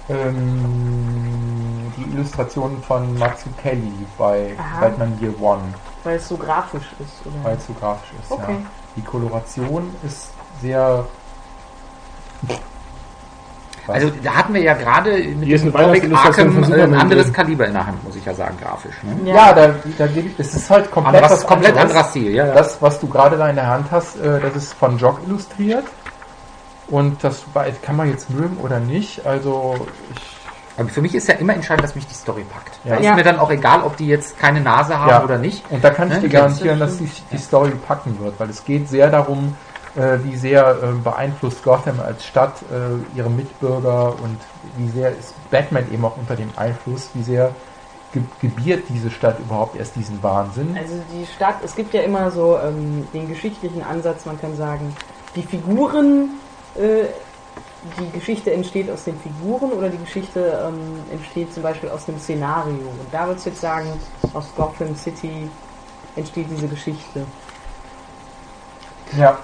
[0.10, 4.82] ähm, die Illustrationen von Matsu Kelly bei Aha.
[4.82, 5.62] Batman Year One,
[6.04, 7.44] Weil es so grafisch ist, oder?
[7.44, 8.32] weil es so grafisch ist.
[8.32, 8.54] Okay.
[8.54, 8.70] Ja.
[8.96, 10.32] Die Koloration ist
[10.62, 11.06] sehr.
[13.88, 16.74] Also da hatten wir ja gerade mit Hier ist dem eine Comic Weihnachtsillustration Arkham von
[16.74, 17.32] ein anderes.
[17.34, 18.96] Kaliber in der Hand, muss ich ja sagen, grafisch.
[19.04, 19.32] Ne?
[19.32, 21.92] ja, da, da gibt es ist halt komplett Anderes, was komplett anderes.
[21.92, 22.48] anderer Stil, ja.
[22.48, 22.54] ja.
[22.54, 25.86] Das, was du gerade da in der Hand hast, äh, das ist von Jock illustriert.
[26.90, 27.44] Und das
[27.82, 29.26] kann man jetzt mögen oder nicht.
[29.26, 30.37] Also ich
[30.78, 32.80] Aber für mich ist ja immer entscheidend, dass mich die Story packt.
[32.84, 32.96] Ja.
[32.96, 33.10] Da Ja.
[33.12, 35.24] ist mir dann auch egal, ob die jetzt keine Nase haben Ja.
[35.24, 35.64] oder nicht.
[35.72, 38.64] Und da kann ich Ne, dir garantieren, dass die, die Story packen wird, weil es
[38.64, 39.56] geht sehr darum,
[39.96, 44.38] äh, wie sehr äh, beeinflusst Gotham als Stadt äh, ihre Mitbürger und
[44.78, 47.50] wie sehr ist Batman eben auch unter dem Einfluss, wie sehr
[48.14, 50.78] ge gebiert diese Stadt überhaupt erst diesen Wahnsinn.
[50.80, 54.96] Also die Stadt, es gibt ja immer so ähm, den geschichtlichen Ansatz, man kann sagen,
[55.36, 56.30] die Figuren,
[56.76, 57.06] äh,
[58.00, 62.20] die Geschichte entsteht aus den Figuren oder die Geschichte ähm, entsteht zum Beispiel aus einem
[62.20, 62.74] Szenario.
[62.74, 63.88] Und da würdest du jetzt sagen,
[64.34, 65.50] aus Gotham City
[66.16, 67.26] entsteht diese Geschichte.
[69.18, 69.38] Ja,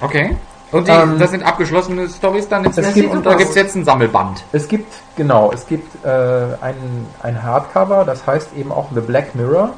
[0.00, 0.36] Okay.
[0.72, 3.56] Und die, Ähm, das sind abgeschlossene Stories dann es Prinzip gibt- und da gibt es
[3.56, 4.44] jetzt ein Sammelband.
[4.52, 6.08] es gibt, genau, es gibt äh,
[6.60, 9.70] ein, ein Hardcover, das heißt eben auch The Black Mirror.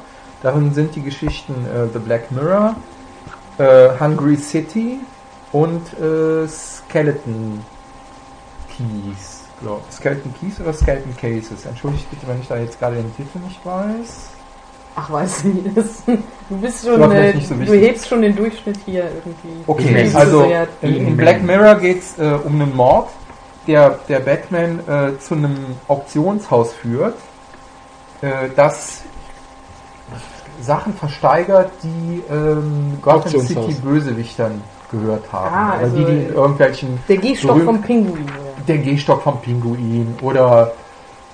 [0.43, 2.75] Darin sind die Geschichten äh, The Black Mirror,
[3.57, 4.99] äh, Hungry City
[5.53, 7.63] und äh, Skeleton
[8.67, 9.43] Keys.
[9.61, 11.65] glaub- Skeleton Keys oder Skeleton Cases?
[11.65, 14.29] Entschuldigt bitte, wenn ich da jetzt gerade den Titel nicht weiß.
[14.95, 19.05] Ach, du, das, du bist schon, äh, nicht so du hebst schon den Durchschnitt hier
[19.05, 19.63] irgendwie.
[19.65, 21.17] Okay, also Sehr- in, in.
[21.17, 23.09] Black Mirror geht es äh, um einen Mord,
[23.65, 27.15] der, der Batman äh, zu einem Auktionshaus führt,
[28.21, 29.01] äh, das
[30.61, 33.41] Sachen versteigert, die ähm, Gotham.
[33.41, 34.61] City Bösewichtern
[34.93, 35.53] gehört haben.
[35.53, 38.23] Ah, oder also, die, die in irgendwelchen Der Gehstock berühmt- vom Pinguin.
[38.23, 38.63] Oder?
[38.67, 40.71] der Gehstock vom Pinguin oder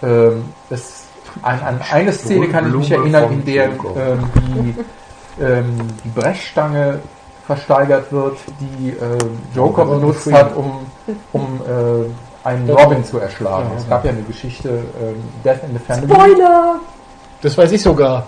[0.01, 1.03] ähm, es,
[1.43, 4.76] an, an eine Szene kann ich mich erinnern, in der ähm, die,
[5.43, 6.99] ähm, die Brechstange
[7.45, 10.86] versteigert wird, die ähm, Joker benutzt hat, um,
[11.34, 13.03] um äh, einen Ja, Robin ja.
[13.03, 13.70] zu erschlagen.
[13.72, 13.89] Ja, es ja.
[13.89, 16.12] gab ja eine Geschichte, ähm, Death in the Family.
[16.14, 16.76] Spoiler!
[17.41, 18.26] Das weiß ich sogar.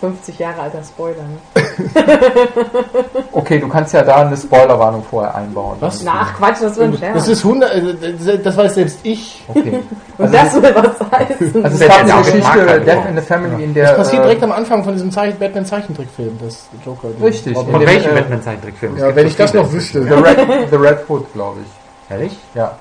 [0.00, 1.22] 50 Jahre alter Spoiler.
[1.22, 1.61] Ne?
[3.32, 5.76] Okay, du kannst ja da eine Spoilerwarnung vorher einbauen.
[5.80, 6.04] Was?
[6.06, 7.14] Ach Quatsch, das wird ein Scherz.
[7.14, 9.42] Das ist 100, äh, das weiß selbst ich.
[9.48, 9.80] Okay.
[10.18, 11.64] Und Also, das soll was heißen.
[11.64, 13.08] also es gab eine Geschichte, Death Robin.
[13.08, 15.64] in the Family, in der Das passiert äh, direkt am Anfang von diesem Zeichen Batman
[15.66, 17.08] Zeichentrickfilm, das Joker.
[17.22, 17.54] Richtig.
[17.54, 18.96] Von dem, welchem äh, Batman-Zeichentrickfilm?
[18.98, 20.02] Ja, wenn ich das noch wüsste.
[20.02, 20.38] The Red,
[20.70, 22.10] The Red Hood, glaube ich.
[22.10, 22.36] Ehrlich?
[22.54, 22.76] Ja.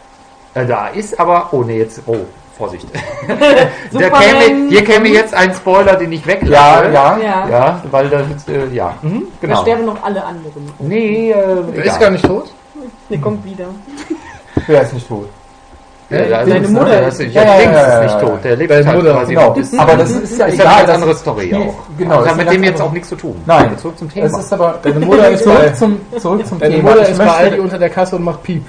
[0.54, 2.18] Äh, da ist aber, oh nee, jetzt, oh,
[2.58, 2.88] Vorsicht.
[3.28, 6.86] da käme, hier käme jetzt ein Spoiler, den ich weglasse.
[6.86, 7.18] Ja, ja.
[7.18, 7.50] Ja.
[7.50, 9.62] Ja, weil das, äh, ja, mhm, Da genau.
[9.62, 10.72] sterben noch alle anderen.
[10.80, 11.36] Nee, äh,
[11.76, 12.52] Der ist gar nicht tot?
[13.10, 13.66] Der kommt wieder.
[14.68, 15.28] Wer ist nicht tot?
[16.10, 18.14] Ja, da Deine ist- Mutter ja, ist- das ist, Ja, ja, Links ist ja, nicht
[18.16, 18.20] ja.
[18.20, 18.44] tot.
[18.44, 19.56] Der lebt Deine halt Mutter, quasi Genau.
[19.78, 20.68] Aber das ist ja ist egal.
[20.68, 21.74] eine ganz andere Story auch.
[21.98, 22.16] Genau.
[22.16, 23.42] Das das hat mit dem jetzt auch nichts zu tun.
[23.46, 23.78] Nein.
[23.78, 24.26] Zurück zum Thema.
[24.26, 26.90] Es ist aber Deine Mutter ist bei, zurück zum, zurück zum deine Thema.
[26.90, 28.66] Mutter Ich ist bei Aldi unter der Kasse und macht Piep.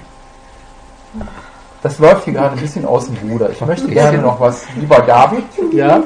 [1.82, 3.50] Das läuft hier gerade ein bisschen aus dem Ruder.
[3.50, 5.44] Ich möchte gerne noch was, lieber David.
[5.72, 6.00] Ja?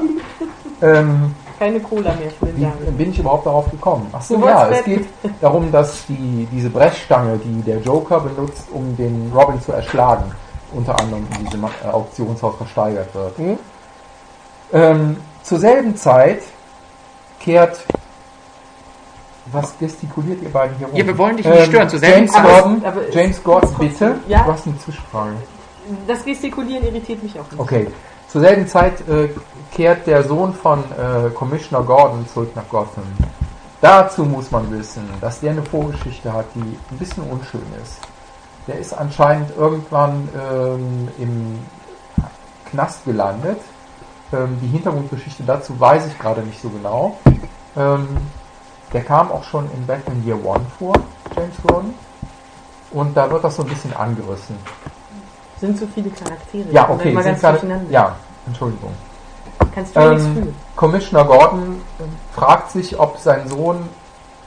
[0.81, 2.97] Ähm, Keine Cola mehr für den wie David.
[2.97, 4.07] bin ich überhaupt darauf gekommen?
[4.11, 5.05] Ach so, Du ja, es geht
[5.41, 10.31] darum, dass die, diese Brechstange, die der Joker benutzt, um den Robin zu erschlagen,
[10.73, 13.37] unter anderem in diesem äh, Auktionshaus versteigert wird.
[13.37, 13.59] Hm?
[14.73, 16.41] Ähm, zur selben Zeit
[17.39, 17.85] kehrt.
[19.51, 20.95] Was gestikuliert ihr beiden hier rum?
[20.97, 21.87] Ja, wir wollen dich nicht stören.
[21.87, 24.15] Zur selben James Zeit- Gordon, Aber es- James Gordon, bitte.
[24.27, 24.43] Ja?
[24.43, 25.31] Du hast eine Zwischenfrage.
[26.07, 27.59] Das Gestikulieren irritiert mich auch nicht.
[27.59, 27.87] Okay.
[28.27, 29.29] Zur selben Zeit äh,
[29.71, 33.03] kehrt der Sohn von äh, Commissioner Gordon zurück nach Gotham.
[33.79, 37.99] Dazu muss man wissen, dass der eine Vorgeschichte hat, die ein bisschen unschön ist.
[38.67, 41.59] Der ist anscheinend irgendwann ähm, im
[42.69, 43.59] Knast gelandet.
[44.33, 47.17] Ähm, die Hintergrundgeschichte dazu weiß ich gerade nicht so genau.
[47.77, 48.07] Ähm,
[48.91, 50.93] der kam auch schon in Batman Year One vor,
[51.35, 51.93] James Gordon.
[52.91, 54.57] Und da wird das so ein bisschen angerissen.
[55.59, 56.65] Sind so viele Charaktere.
[56.71, 58.15] Ja, okay, sind ganz ja,
[58.45, 58.93] Entschuldigung.
[59.73, 60.55] Kannst du mir nichts Ähm, fühlen?
[60.75, 62.03] Commissioner Gordon äh,
[62.35, 63.89] fragt sich, ob sein Sohn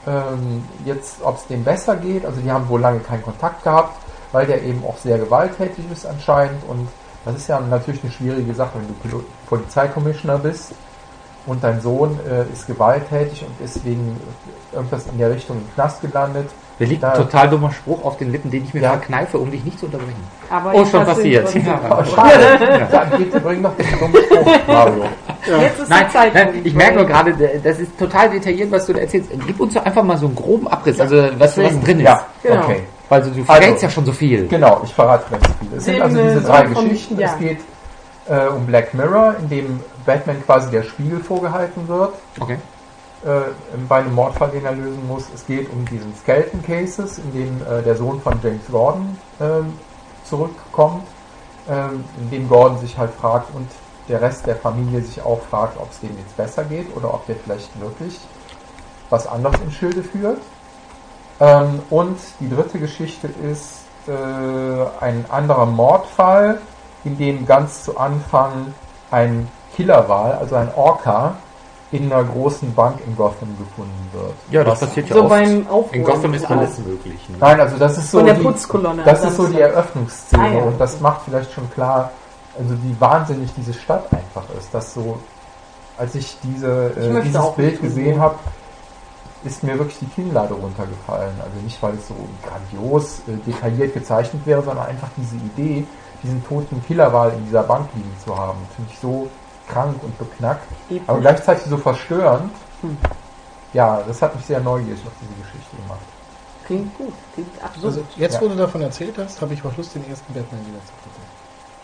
[0.06, 2.24] ähm, jetzt, ob es dem besser geht.
[2.24, 3.96] Also die haben wohl lange keinen Kontakt gehabt,
[4.32, 6.88] weil der eben auch sehr gewalttätig ist anscheinend und
[7.24, 10.72] Das ist ja natürlich eine schwierige Sache, wenn du Polizeikommissioner bist
[11.46, 14.18] und dein Sohn äh, ist gewalttätig und ist wegen
[14.72, 16.48] irgendwas in der Richtung im Knast gelandet.
[16.80, 18.88] Mir liegt ein total dummer Spruch auf den Lippen, den ich mir Ja.
[18.92, 20.16] verkneife, um dich nicht zu unterbrechen.
[20.50, 21.44] Aber Oh, schon passiert.
[21.44, 21.66] trotzdem.
[21.66, 22.04] Ja.
[22.06, 25.04] Schade, dann bitte bring doch den dummen Spruch, Mario.
[25.60, 26.34] Jetzt ist Nein, die Zeit.
[26.34, 29.30] nein, ich merke nur gerade, das ist total detailliert, was du da erzählst.
[29.46, 32.04] Gib uns doch einfach mal so einen groben Abriss, also was, was drin ist.
[32.06, 32.64] Ja, Genau.
[32.64, 32.82] okay.
[33.10, 34.48] Weil du, du Also- verrätst ja schon so viel.
[34.48, 35.76] Genau, ich verrate so viel.
[35.78, 37.18] Es sind also diese drei von- Geschichten.
[37.20, 37.28] ja.
[37.32, 37.58] Es geht
[38.28, 42.56] äh, um Black Mirror, in dem Batman quasi der Spiegel vorgehalten wird, Okay.
[43.24, 43.50] Äh,
[43.88, 45.24] bei einem Mordfall, den er lösen muss.
[45.34, 49.74] Es geht um diesen Skeleton Cases, in dem äh, der Sohn von James Gordon ähm,
[50.24, 51.06] zurückkommt,
[51.68, 53.68] ähm, in dem Gordon sich halt fragt und
[54.08, 57.26] der Rest der Familie sich auch fragt, ob es dem jetzt besser geht oder ob
[57.26, 58.18] der vielleicht wirklich
[59.10, 60.40] was anderes in Schilde führt.
[61.40, 66.60] Ähm, und die dritte Geschichte ist äh, ein anderer Mordfall,
[67.04, 68.74] in dem ganz zu Anfang
[69.10, 71.36] ein Killerwal, also ein Orca,
[71.92, 74.32] in einer großen Bank in Gotham gefunden wird.
[74.50, 75.30] Ja, das Was- passiert ja So oft.
[75.30, 75.66] beim.
[75.92, 77.28] In Gotham ist alles möglich.
[77.28, 77.36] Ne?
[77.40, 79.02] Nein, also das ist so Von der die, Putzkolonne.
[79.04, 79.60] das ist so die.
[79.60, 80.62] Eröffnungsszene Ah, ja.
[80.62, 82.10] und das macht vielleicht schon klar,
[82.58, 84.72] also wie wahnsinnig diese Stadt einfach ist.
[84.72, 85.18] Dass so,
[85.98, 88.36] als ich diese Ich äh, dieses auch Bild gesehen habe,
[89.42, 91.32] ist mir wirklich die Kinnlade runtergefallen.
[91.42, 92.14] Also nicht, weil es so
[92.46, 95.86] grandios äh, detailliert gezeichnet wäre, sondern einfach diese Idee,
[96.22, 99.28] diesen toten Killerwal in dieser Bank liegen zu haben, finde ich so
[99.72, 101.02] krank und beknackt, Episch.
[101.08, 102.52] aber gleichzeitig so verstörend.
[102.82, 102.96] Hm.
[103.72, 106.00] Ja, das hat mich sehr neugierig auf diese Geschichte gemacht.
[106.66, 107.84] Klingt gut, klingt absurd.
[107.84, 108.40] Also jetzt, Ja.
[108.40, 111.19] wo du davon erzählt hast, habe ich auch Lust, den ersten Batman wieder zu gucken.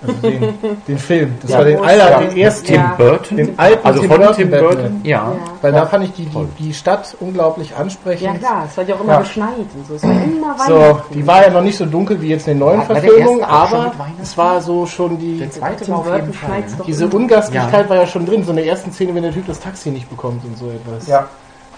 [0.02, 0.54] Also den,
[0.86, 1.34] den Film.
[1.40, 1.58] Das Ja.
[1.58, 2.18] war den, Alter, Ja.
[2.20, 2.74] den ersten.
[2.74, 2.94] Ja.
[2.98, 3.36] Burton?
[3.38, 4.68] Den alten also Tim von Burton Tim Batman.
[4.74, 5.00] Burton?
[5.04, 5.10] Ja.
[5.10, 5.32] ja.
[5.62, 5.80] Weil Ja.
[5.80, 8.22] da fand ich die, die, die Stadt unglaublich ansprechend.
[8.26, 9.20] ja klar, es hat ja auch immer Ja.
[9.20, 9.94] geschneit und so.
[9.94, 11.14] Es war immer So, Weihnachten.
[11.14, 13.42] die war ja noch nicht so dunkel wie jetzt in den neuen War- war Verfilmungen,
[13.44, 13.92] aber
[14.22, 16.60] es war so schon die, Der zweite Tim war auf jeden Burton Fall.
[16.60, 16.66] Ne?
[16.86, 17.06] diese.
[17.08, 17.88] Ungastlichkeit Ja.
[17.90, 20.10] war ja schon drin, so in der ersten Szene, wenn der Typ das Taxi nicht
[20.10, 21.06] bekommt und so etwas.
[21.08, 21.26] Ja,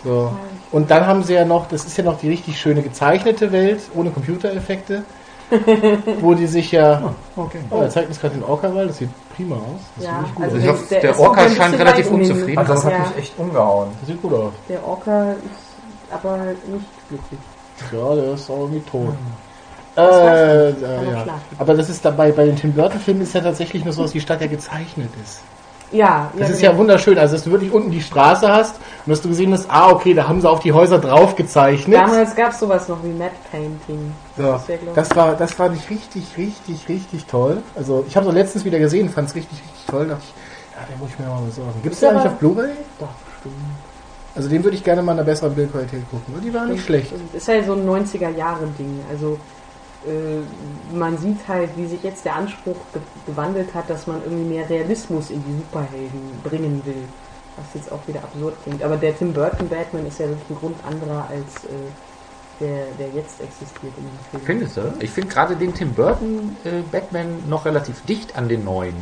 [0.05, 0.33] So.
[0.71, 3.81] Und dann haben sie ja noch, das ist ja noch die richtig schöne gezeichnete Welt,
[3.95, 5.03] ohne Computereffekte,
[6.21, 7.59] wo die sich ja, Okay.
[7.71, 10.35] oh, er zeigt uns gerade den Orca-Wall, das sieht prima aus, das Ja, sieht wirklich
[10.35, 10.63] gut also aus.
[10.63, 12.59] Ich hoffe, der ist Orca scheint relativ unzufrieden.
[12.59, 12.99] also das hat Ja.
[13.01, 13.89] mich echt umgehauen.
[14.01, 14.53] Das sieht gut aus.
[14.69, 17.41] Der Orca ist aber nicht glücklich.
[17.93, 19.15] Ja, der ist auch irgendwie tot.
[19.95, 21.25] Das Äh, äh, ja.
[21.59, 24.21] Aber das ist dabei, bei den Tim Burton-Filmen ist ja tatsächlich nur so, dass die
[24.21, 25.41] Stadt ja gezeichnet ist.
[25.91, 26.73] Ja, Das ja, ist genau.
[26.73, 29.71] ja wunderschön, also dass du wirklich unten die Straße hast und dass du gesehen hast,
[29.71, 31.97] ah, okay, da haben sie auf die Häuser drauf gezeichnet.
[31.99, 34.13] Damals gab es sowas noch wie Matte Painting.
[34.37, 34.61] So,
[34.95, 37.63] Das war, das fand ich richtig, richtig, richtig toll.
[37.75, 40.09] Also ich habe es letztens wieder gesehen, fand es richtig, richtig toll.
[40.09, 40.35] Dachte ich,
[40.79, 41.73] ja, den muss ich mir mal besorgen.
[41.83, 42.71] Gibt es den eigentlich aber- auf Blu-ray?
[43.01, 43.09] Doch,
[43.41, 43.55] stimmt.
[44.37, 46.35] Also den würde ich gerne mal in einer besseren Bildqualität gucken.
[46.45, 47.13] Die war nicht schlecht.
[47.33, 49.01] Ist halt so ein 90er-Jahre-Ding.
[49.11, 49.39] Also
[50.93, 54.69] man sieht halt, wie sich jetzt der Anspruch ge gewandelt hat, dass man irgendwie mehr
[54.71, 57.09] Realismus in die Superhelden bringen will.
[57.57, 58.83] Was jetzt auch wieder absurd klingt.
[58.85, 61.91] Aber der Tim Burton Batman ist ja wirklich ein Grund anderer als äh,
[62.61, 64.43] der, der jetzt existiert in dem Film.
[64.45, 64.95] Findest du?
[65.01, 68.95] Ich finde gerade den Tim Burton äh, Batman noch relativ dicht an den neuen.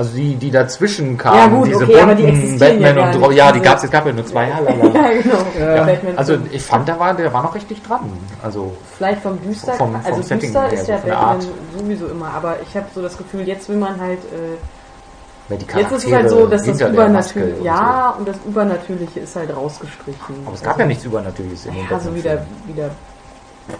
[0.00, 3.20] Also die, die dazwischen kamen, Ja, gut, diese okay, die bunten ja Batman und nicht.
[3.26, 4.48] Ro- ja, die Also- gab's, es gab ja nur zwei.
[4.48, 5.10] Ja, Lalala.
[5.22, 5.36] genau.
[5.58, 5.86] Ja.
[6.16, 8.00] Also ich fand, der war, der war noch richtig dran.
[8.42, 11.46] Also Vielleicht vom Düster, Vom- vom also Setting Düster ist so ja der Batman
[11.78, 15.92] sowieso immer, aber ich habe so das Gefühl, jetzt will man halt, äh, die jetzt
[15.92, 20.34] ist es halt so, dass das Übernatürliche, und ja, und das Übernatürliche ist halt rausgestrichen.
[20.36, 20.46] So.
[20.46, 22.90] Aber es gab ja nichts Übernatürliches in den Ja, so wie der, wie der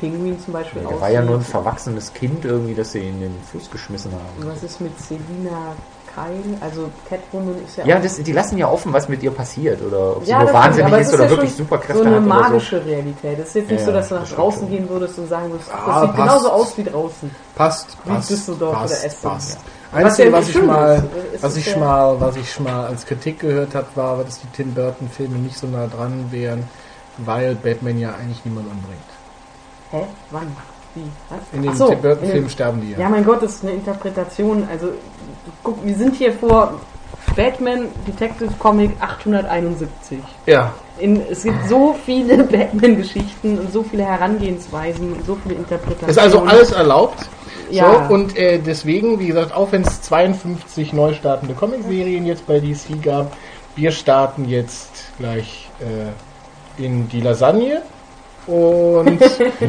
[0.01, 3.35] Pinguin zum Beispiel Der war ja nur ein verwachsenes Kind irgendwie, das sie in den
[3.51, 4.49] Fluss geschmissen haben.
[4.49, 5.73] Was ist mit Selina
[6.15, 6.57] Kyle?
[6.61, 10.17] Also Catwoman ist ja Ja, das, die lassen ja offen, was mit ihr passiert oder
[10.17, 12.17] ob sie Ja, nur das wahnsinnig ist ist oder ja wirklich schon Superkräfte so eine
[12.17, 12.41] hat oder so.
[12.43, 13.39] magische Realität.
[13.39, 15.29] Es ist jetzt nicht Ja, so, dass du das nach stimmt draußen gehen würdest und
[15.29, 16.23] sagen würdest, das Ah, sieht passt.
[16.23, 17.31] genauso aus wie draußen.
[17.55, 19.31] Passt, Wie passt, Düsseldorf passt, oder Essen.
[19.31, 19.59] passt.
[19.93, 21.03] Was Einzige, was ich schön mal,
[21.41, 25.09] was ich mal, was ich mal als Kritik gehört habe, war, dass die Tim Burton
[25.09, 26.69] Filme nicht so nah dran wären,
[27.19, 29.01] weil Batman ja eigentlich niemand umbringt.
[29.91, 30.05] Hä?
[30.31, 30.57] Wann?
[31.53, 32.99] In den so, Tim Burton in den- Filmen sterben die ja.
[32.99, 34.67] Ja, mein Gott, das ist eine Interpretation.
[34.71, 34.89] Also,
[35.63, 36.75] guck, wir sind hier vor
[37.37, 40.19] Batman Detective Comic 871.
[40.47, 40.73] ja.
[40.99, 46.11] In, es gibt so viele Batman-Geschichten und so viele Herangehensweisen und so viele Interpretationen.
[46.11, 47.27] Ist also alles erlaubt.
[47.71, 48.07] Ja.
[48.07, 52.61] So, und äh, deswegen, wie gesagt, auch wenn es 52 neu startende Comic-Serien jetzt bei
[52.61, 53.33] DC gab,
[53.77, 57.81] wir starten jetzt gleich äh, in die Lasagne
[58.51, 59.19] und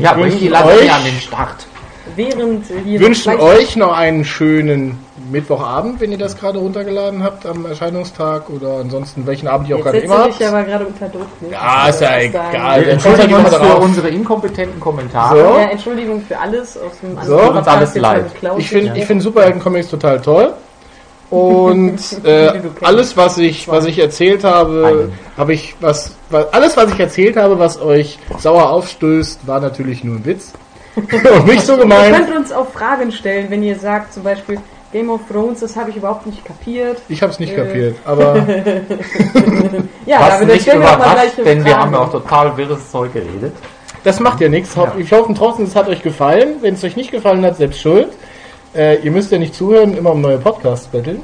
[0.02, 1.68] Ja, bring wünschen die euch- an den Start.
[2.16, 5.00] während hier wünschen euch noch einen schönen
[5.32, 9.82] Mittwochabend, wenn ihr das gerade runtergeladen habt am Erscheinungstag oder ansonsten welchen Abend ihr auch
[9.84, 10.42] gerade immer habt.
[10.44, 11.28] aber gerade unter Druck.
[11.42, 11.50] Ne?
[11.52, 12.82] Ja, ist ja egal.
[12.86, 15.40] Wir entschuldigen uns für unsere inkompetenten Kommentare.
[15.40, 15.58] So.
[15.60, 18.26] Ja, Entschuldigung für alles aus dem So, anderen alles leid.
[18.58, 20.54] Ich finde ich find Superhelden-Comics total toll.
[21.30, 22.52] Und äh,
[22.82, 26.16] alles, was ich, was ich erzählt habe, habe ich was,
[26.52, 30.54] alles, was ich erzählt habe, was euch sauer aufstößt, war natürlich nur ein Witz.
[30.96, 32.16] Und nicht so Ihr gemeint.
[32.16, 34.58] könnt uns auch Fragen stellen, wenn ihr sagt, zum Beispiel
[34.92, 36.98] Game of Thrones, das habe ich überhaupt nicht kapiert.
[37.08, 37.56] Ich habe es nicht Äh.
[37.56, 38.36] kapiert, aber
[40.06, 41.76] Ja, Was aber nicht wir überrascht, denn wir Fragen.
[41.86, 43.54] haben ja auch total wirres Zeug geredet.
[44.04, 44.76] das macht ja nichts.
[44.76, 44.94] Ja.
[44.98, 46.56] Ich hoffe trotzdem, es hat euch gefallen.
[46.62, 48.10] Wenn es euch nicht gefallen hat, selbst schuld.
[48.76, 51.22] Äh, ihr müsst ja nicht zuhören, immer um neue Podcasts betteln.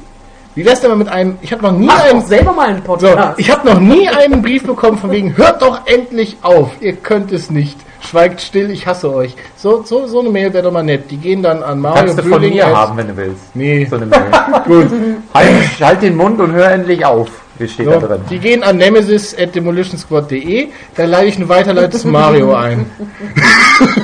[0.54, 2.68] Wie wär's denn mal mit einem, ich habe noch nie Mach einen doch selber mal
[2.68, 3.38] einen So, Podcast.
[3.38, 7.30] ich habe noch nie einen Brief bekommen von wegen, hört doch endlich auf, ihr könnt
[7.32, 7.76] es nicht.
[8.00, 9.34] Schweigt still, ich hasse euch.
[9.56, 11.10] So, so, so eine Mail wäre doch mal nett.
[11.10, 13.54] Die gehen dann an Mario Kannst du von Böhling mir at- haben, wenn du willst.
[13.54, 14.20] Nee, So eine Mail.
[14.66, 14.86] gut.
[15.34, 15.48] halt,
[15.80, 17.28] halt den Mund und hör endlich auf.
[17.58, 18.20] Wie steht da So, drin?
[18.30, 20.68] die gehen an nemesis at demolitionsquad.de.
[20.96, 22.86] Da leite ich eine Weiterleitung zu Mario ein.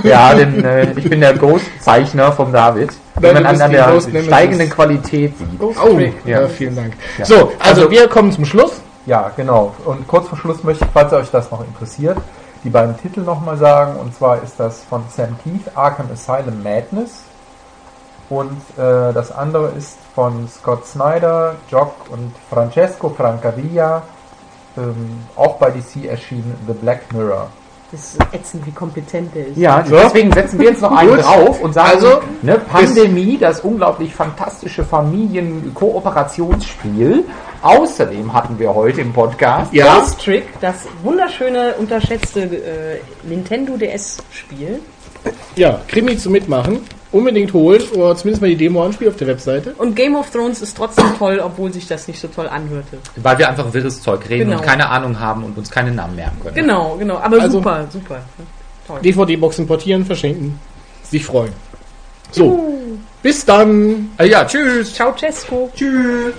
[0.05, 2.91] Ja, denn äh, ich bin der Ghostzeichner vom David.
[3.19, 5.61] Wenn man an, an der steigenden Qualität sieht.
[5.61, 6.43] Oh, Ja.
[6.43, 6.49] ja.
[6.49, 6.93] vielen Dank.
[7.19, 7.25] Ja.
[7.25, 8.81] So, also, Also- wir kommen zum Schluss.
[9.07, 9.75] Ja, genau.
[9.85, 12.17] Und kurz vor Schluss möchte ich, falls euch das noch interessiert,
[12.63, 13.97] die beiden Titel nochmal sagen.
[13.97, 17.25] Und zwar ist das von Sam Keith, Arkham Asylum Madness.
[18.31, 24.03] Und äh, das andere ist von Scott Snyder, Jock und Francesco Francavilla,
[24.77, 27.49] ähm, auch bei DC erschienen, The Black Mirror.
[27.93, 29.57] Das ist ätzend, wie kompetent der ist.
[29.57, 29.95] Ja, So.
[29.97, 34.83] deswegen setzen wir jetzt noch einen drauf und sagen, Also, ne, Pandemie, das unglaublich fantastische
[34.85, 37.25] Familien-Kooperationsspiel.
[37.63, 44.81] Außerdem hatten wir heute im Podcast Ja, Ghost Trick, das wunderschöne, unterschätzte äh, Nintendo DS-Spiel.
[45.57, 46.81] ja, Krimi zum Mitmachen.
[47.15, 49.73] Unbedingt holen oder zumindest mal die Demo anspielen auf der Webseite.
[49.79, 52.99] Und Game of Thrones ist trotzdem toll, obwohl sich das nicht so toll anhörte.
[53.17, 54.61] Weil wir einfach wirres Zeug reden Genau.
[54.61, 56.55] und keine Ahnung haben und uns keine Namen merken können.
[56.57, 57.19] Genau, genau.
[57.19, 58.21] Aber Also- super, super.
[58.89, 58.99] Toll.
[59.01, 60.59] DVD-Box importieren, verschenken,
[61.05, 61.53] sich freuen.
[62.33, 62.75] So,
[63.23, 64.11] bis dann.
[64.19, 64.93] Äh, ja, tschüss.
[64.93, 65.71] Ciao, Cesco.
[65.75, 66.35] Tschüss.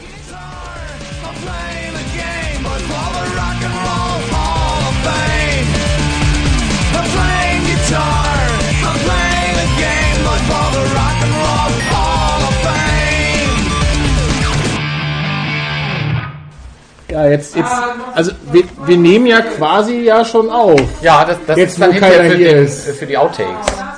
[17.16, 17.72] Ja, jetzt, jetzt,
[18.14, 20.82] also wir, wir nehmen ja quasi ja schon auf.
[21.02, 22.90] Ja, das, das Jetzt, ist dann hinterher für, hier den, ist.
[22.90, 23.68] für die Outtakes.
[23.78, 23.96] Ja.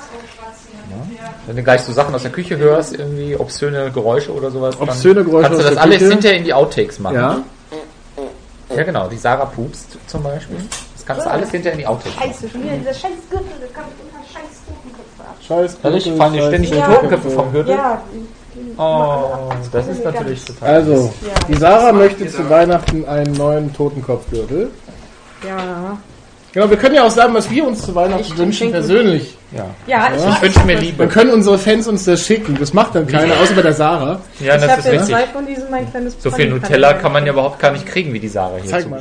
[1.48, 4.88] Wenn du gleich so Sachen aus der Küche hörst, irgendwie obszöne Geräusche oder sowas, dann
[4.88, 6.10] Obszöne Geräusche kannst du das alles Küche.
[6.12, 7.16] hinterher in die Outtakes machen.
[7.16, 7.38] Ja.
[8.76, 9.08] Ja, genau.
[9.08, 10.58] Die Sarah pupst zum Beispiel.
[10.94, 12.28] Das kannst du alles hinterher in die Outtakes machen.
[12.30, 15.36] Scheiße, schon wieder dieser scheiß Gürtel, da kann ich unter scheiß Totenköpfe ab.
[15.44, 15.82] Scheiß.
[15.82, 16.80] Gürtel, fallen dir ständig die.
[16.80, 17.74] Totenköpfe vom Gürtel.
[17.74, 18.00] Ja,
[18.78, 20.74] Oh, das ist natürlich total.
[20.76, 21.12] Also,
[21.48, 24.70] die Sarah möchte zu Weihnachten einen neuen Totenkopfgürtel.
[25.46, 25.98] Ja.
[26.52, 29.36] Genau, wir können ja auch sagen, was wir uns zu Weihnachten Ich wünschen, persönlich.
[29.52, 29.66] Ja.
[29.86, 30.96] Ja, ich, Ich wünsche mir Liebe.
[30.98, 32.56] Dann können unsere Fans uns das schicken.
[32.58, 34.20] Das macht dann keiner, außer bei der Sarah.
[34.40, 35.08] Ja, ich das ist ja richtig.
[35.08, 38.12] zwei von diesen, mein kleines So viel Nutella kann man ja überhaupt gar nicht kriegen
[38.12, 38.70] wie die Sarah hier.
[38.70, 38.96] Zeig mal.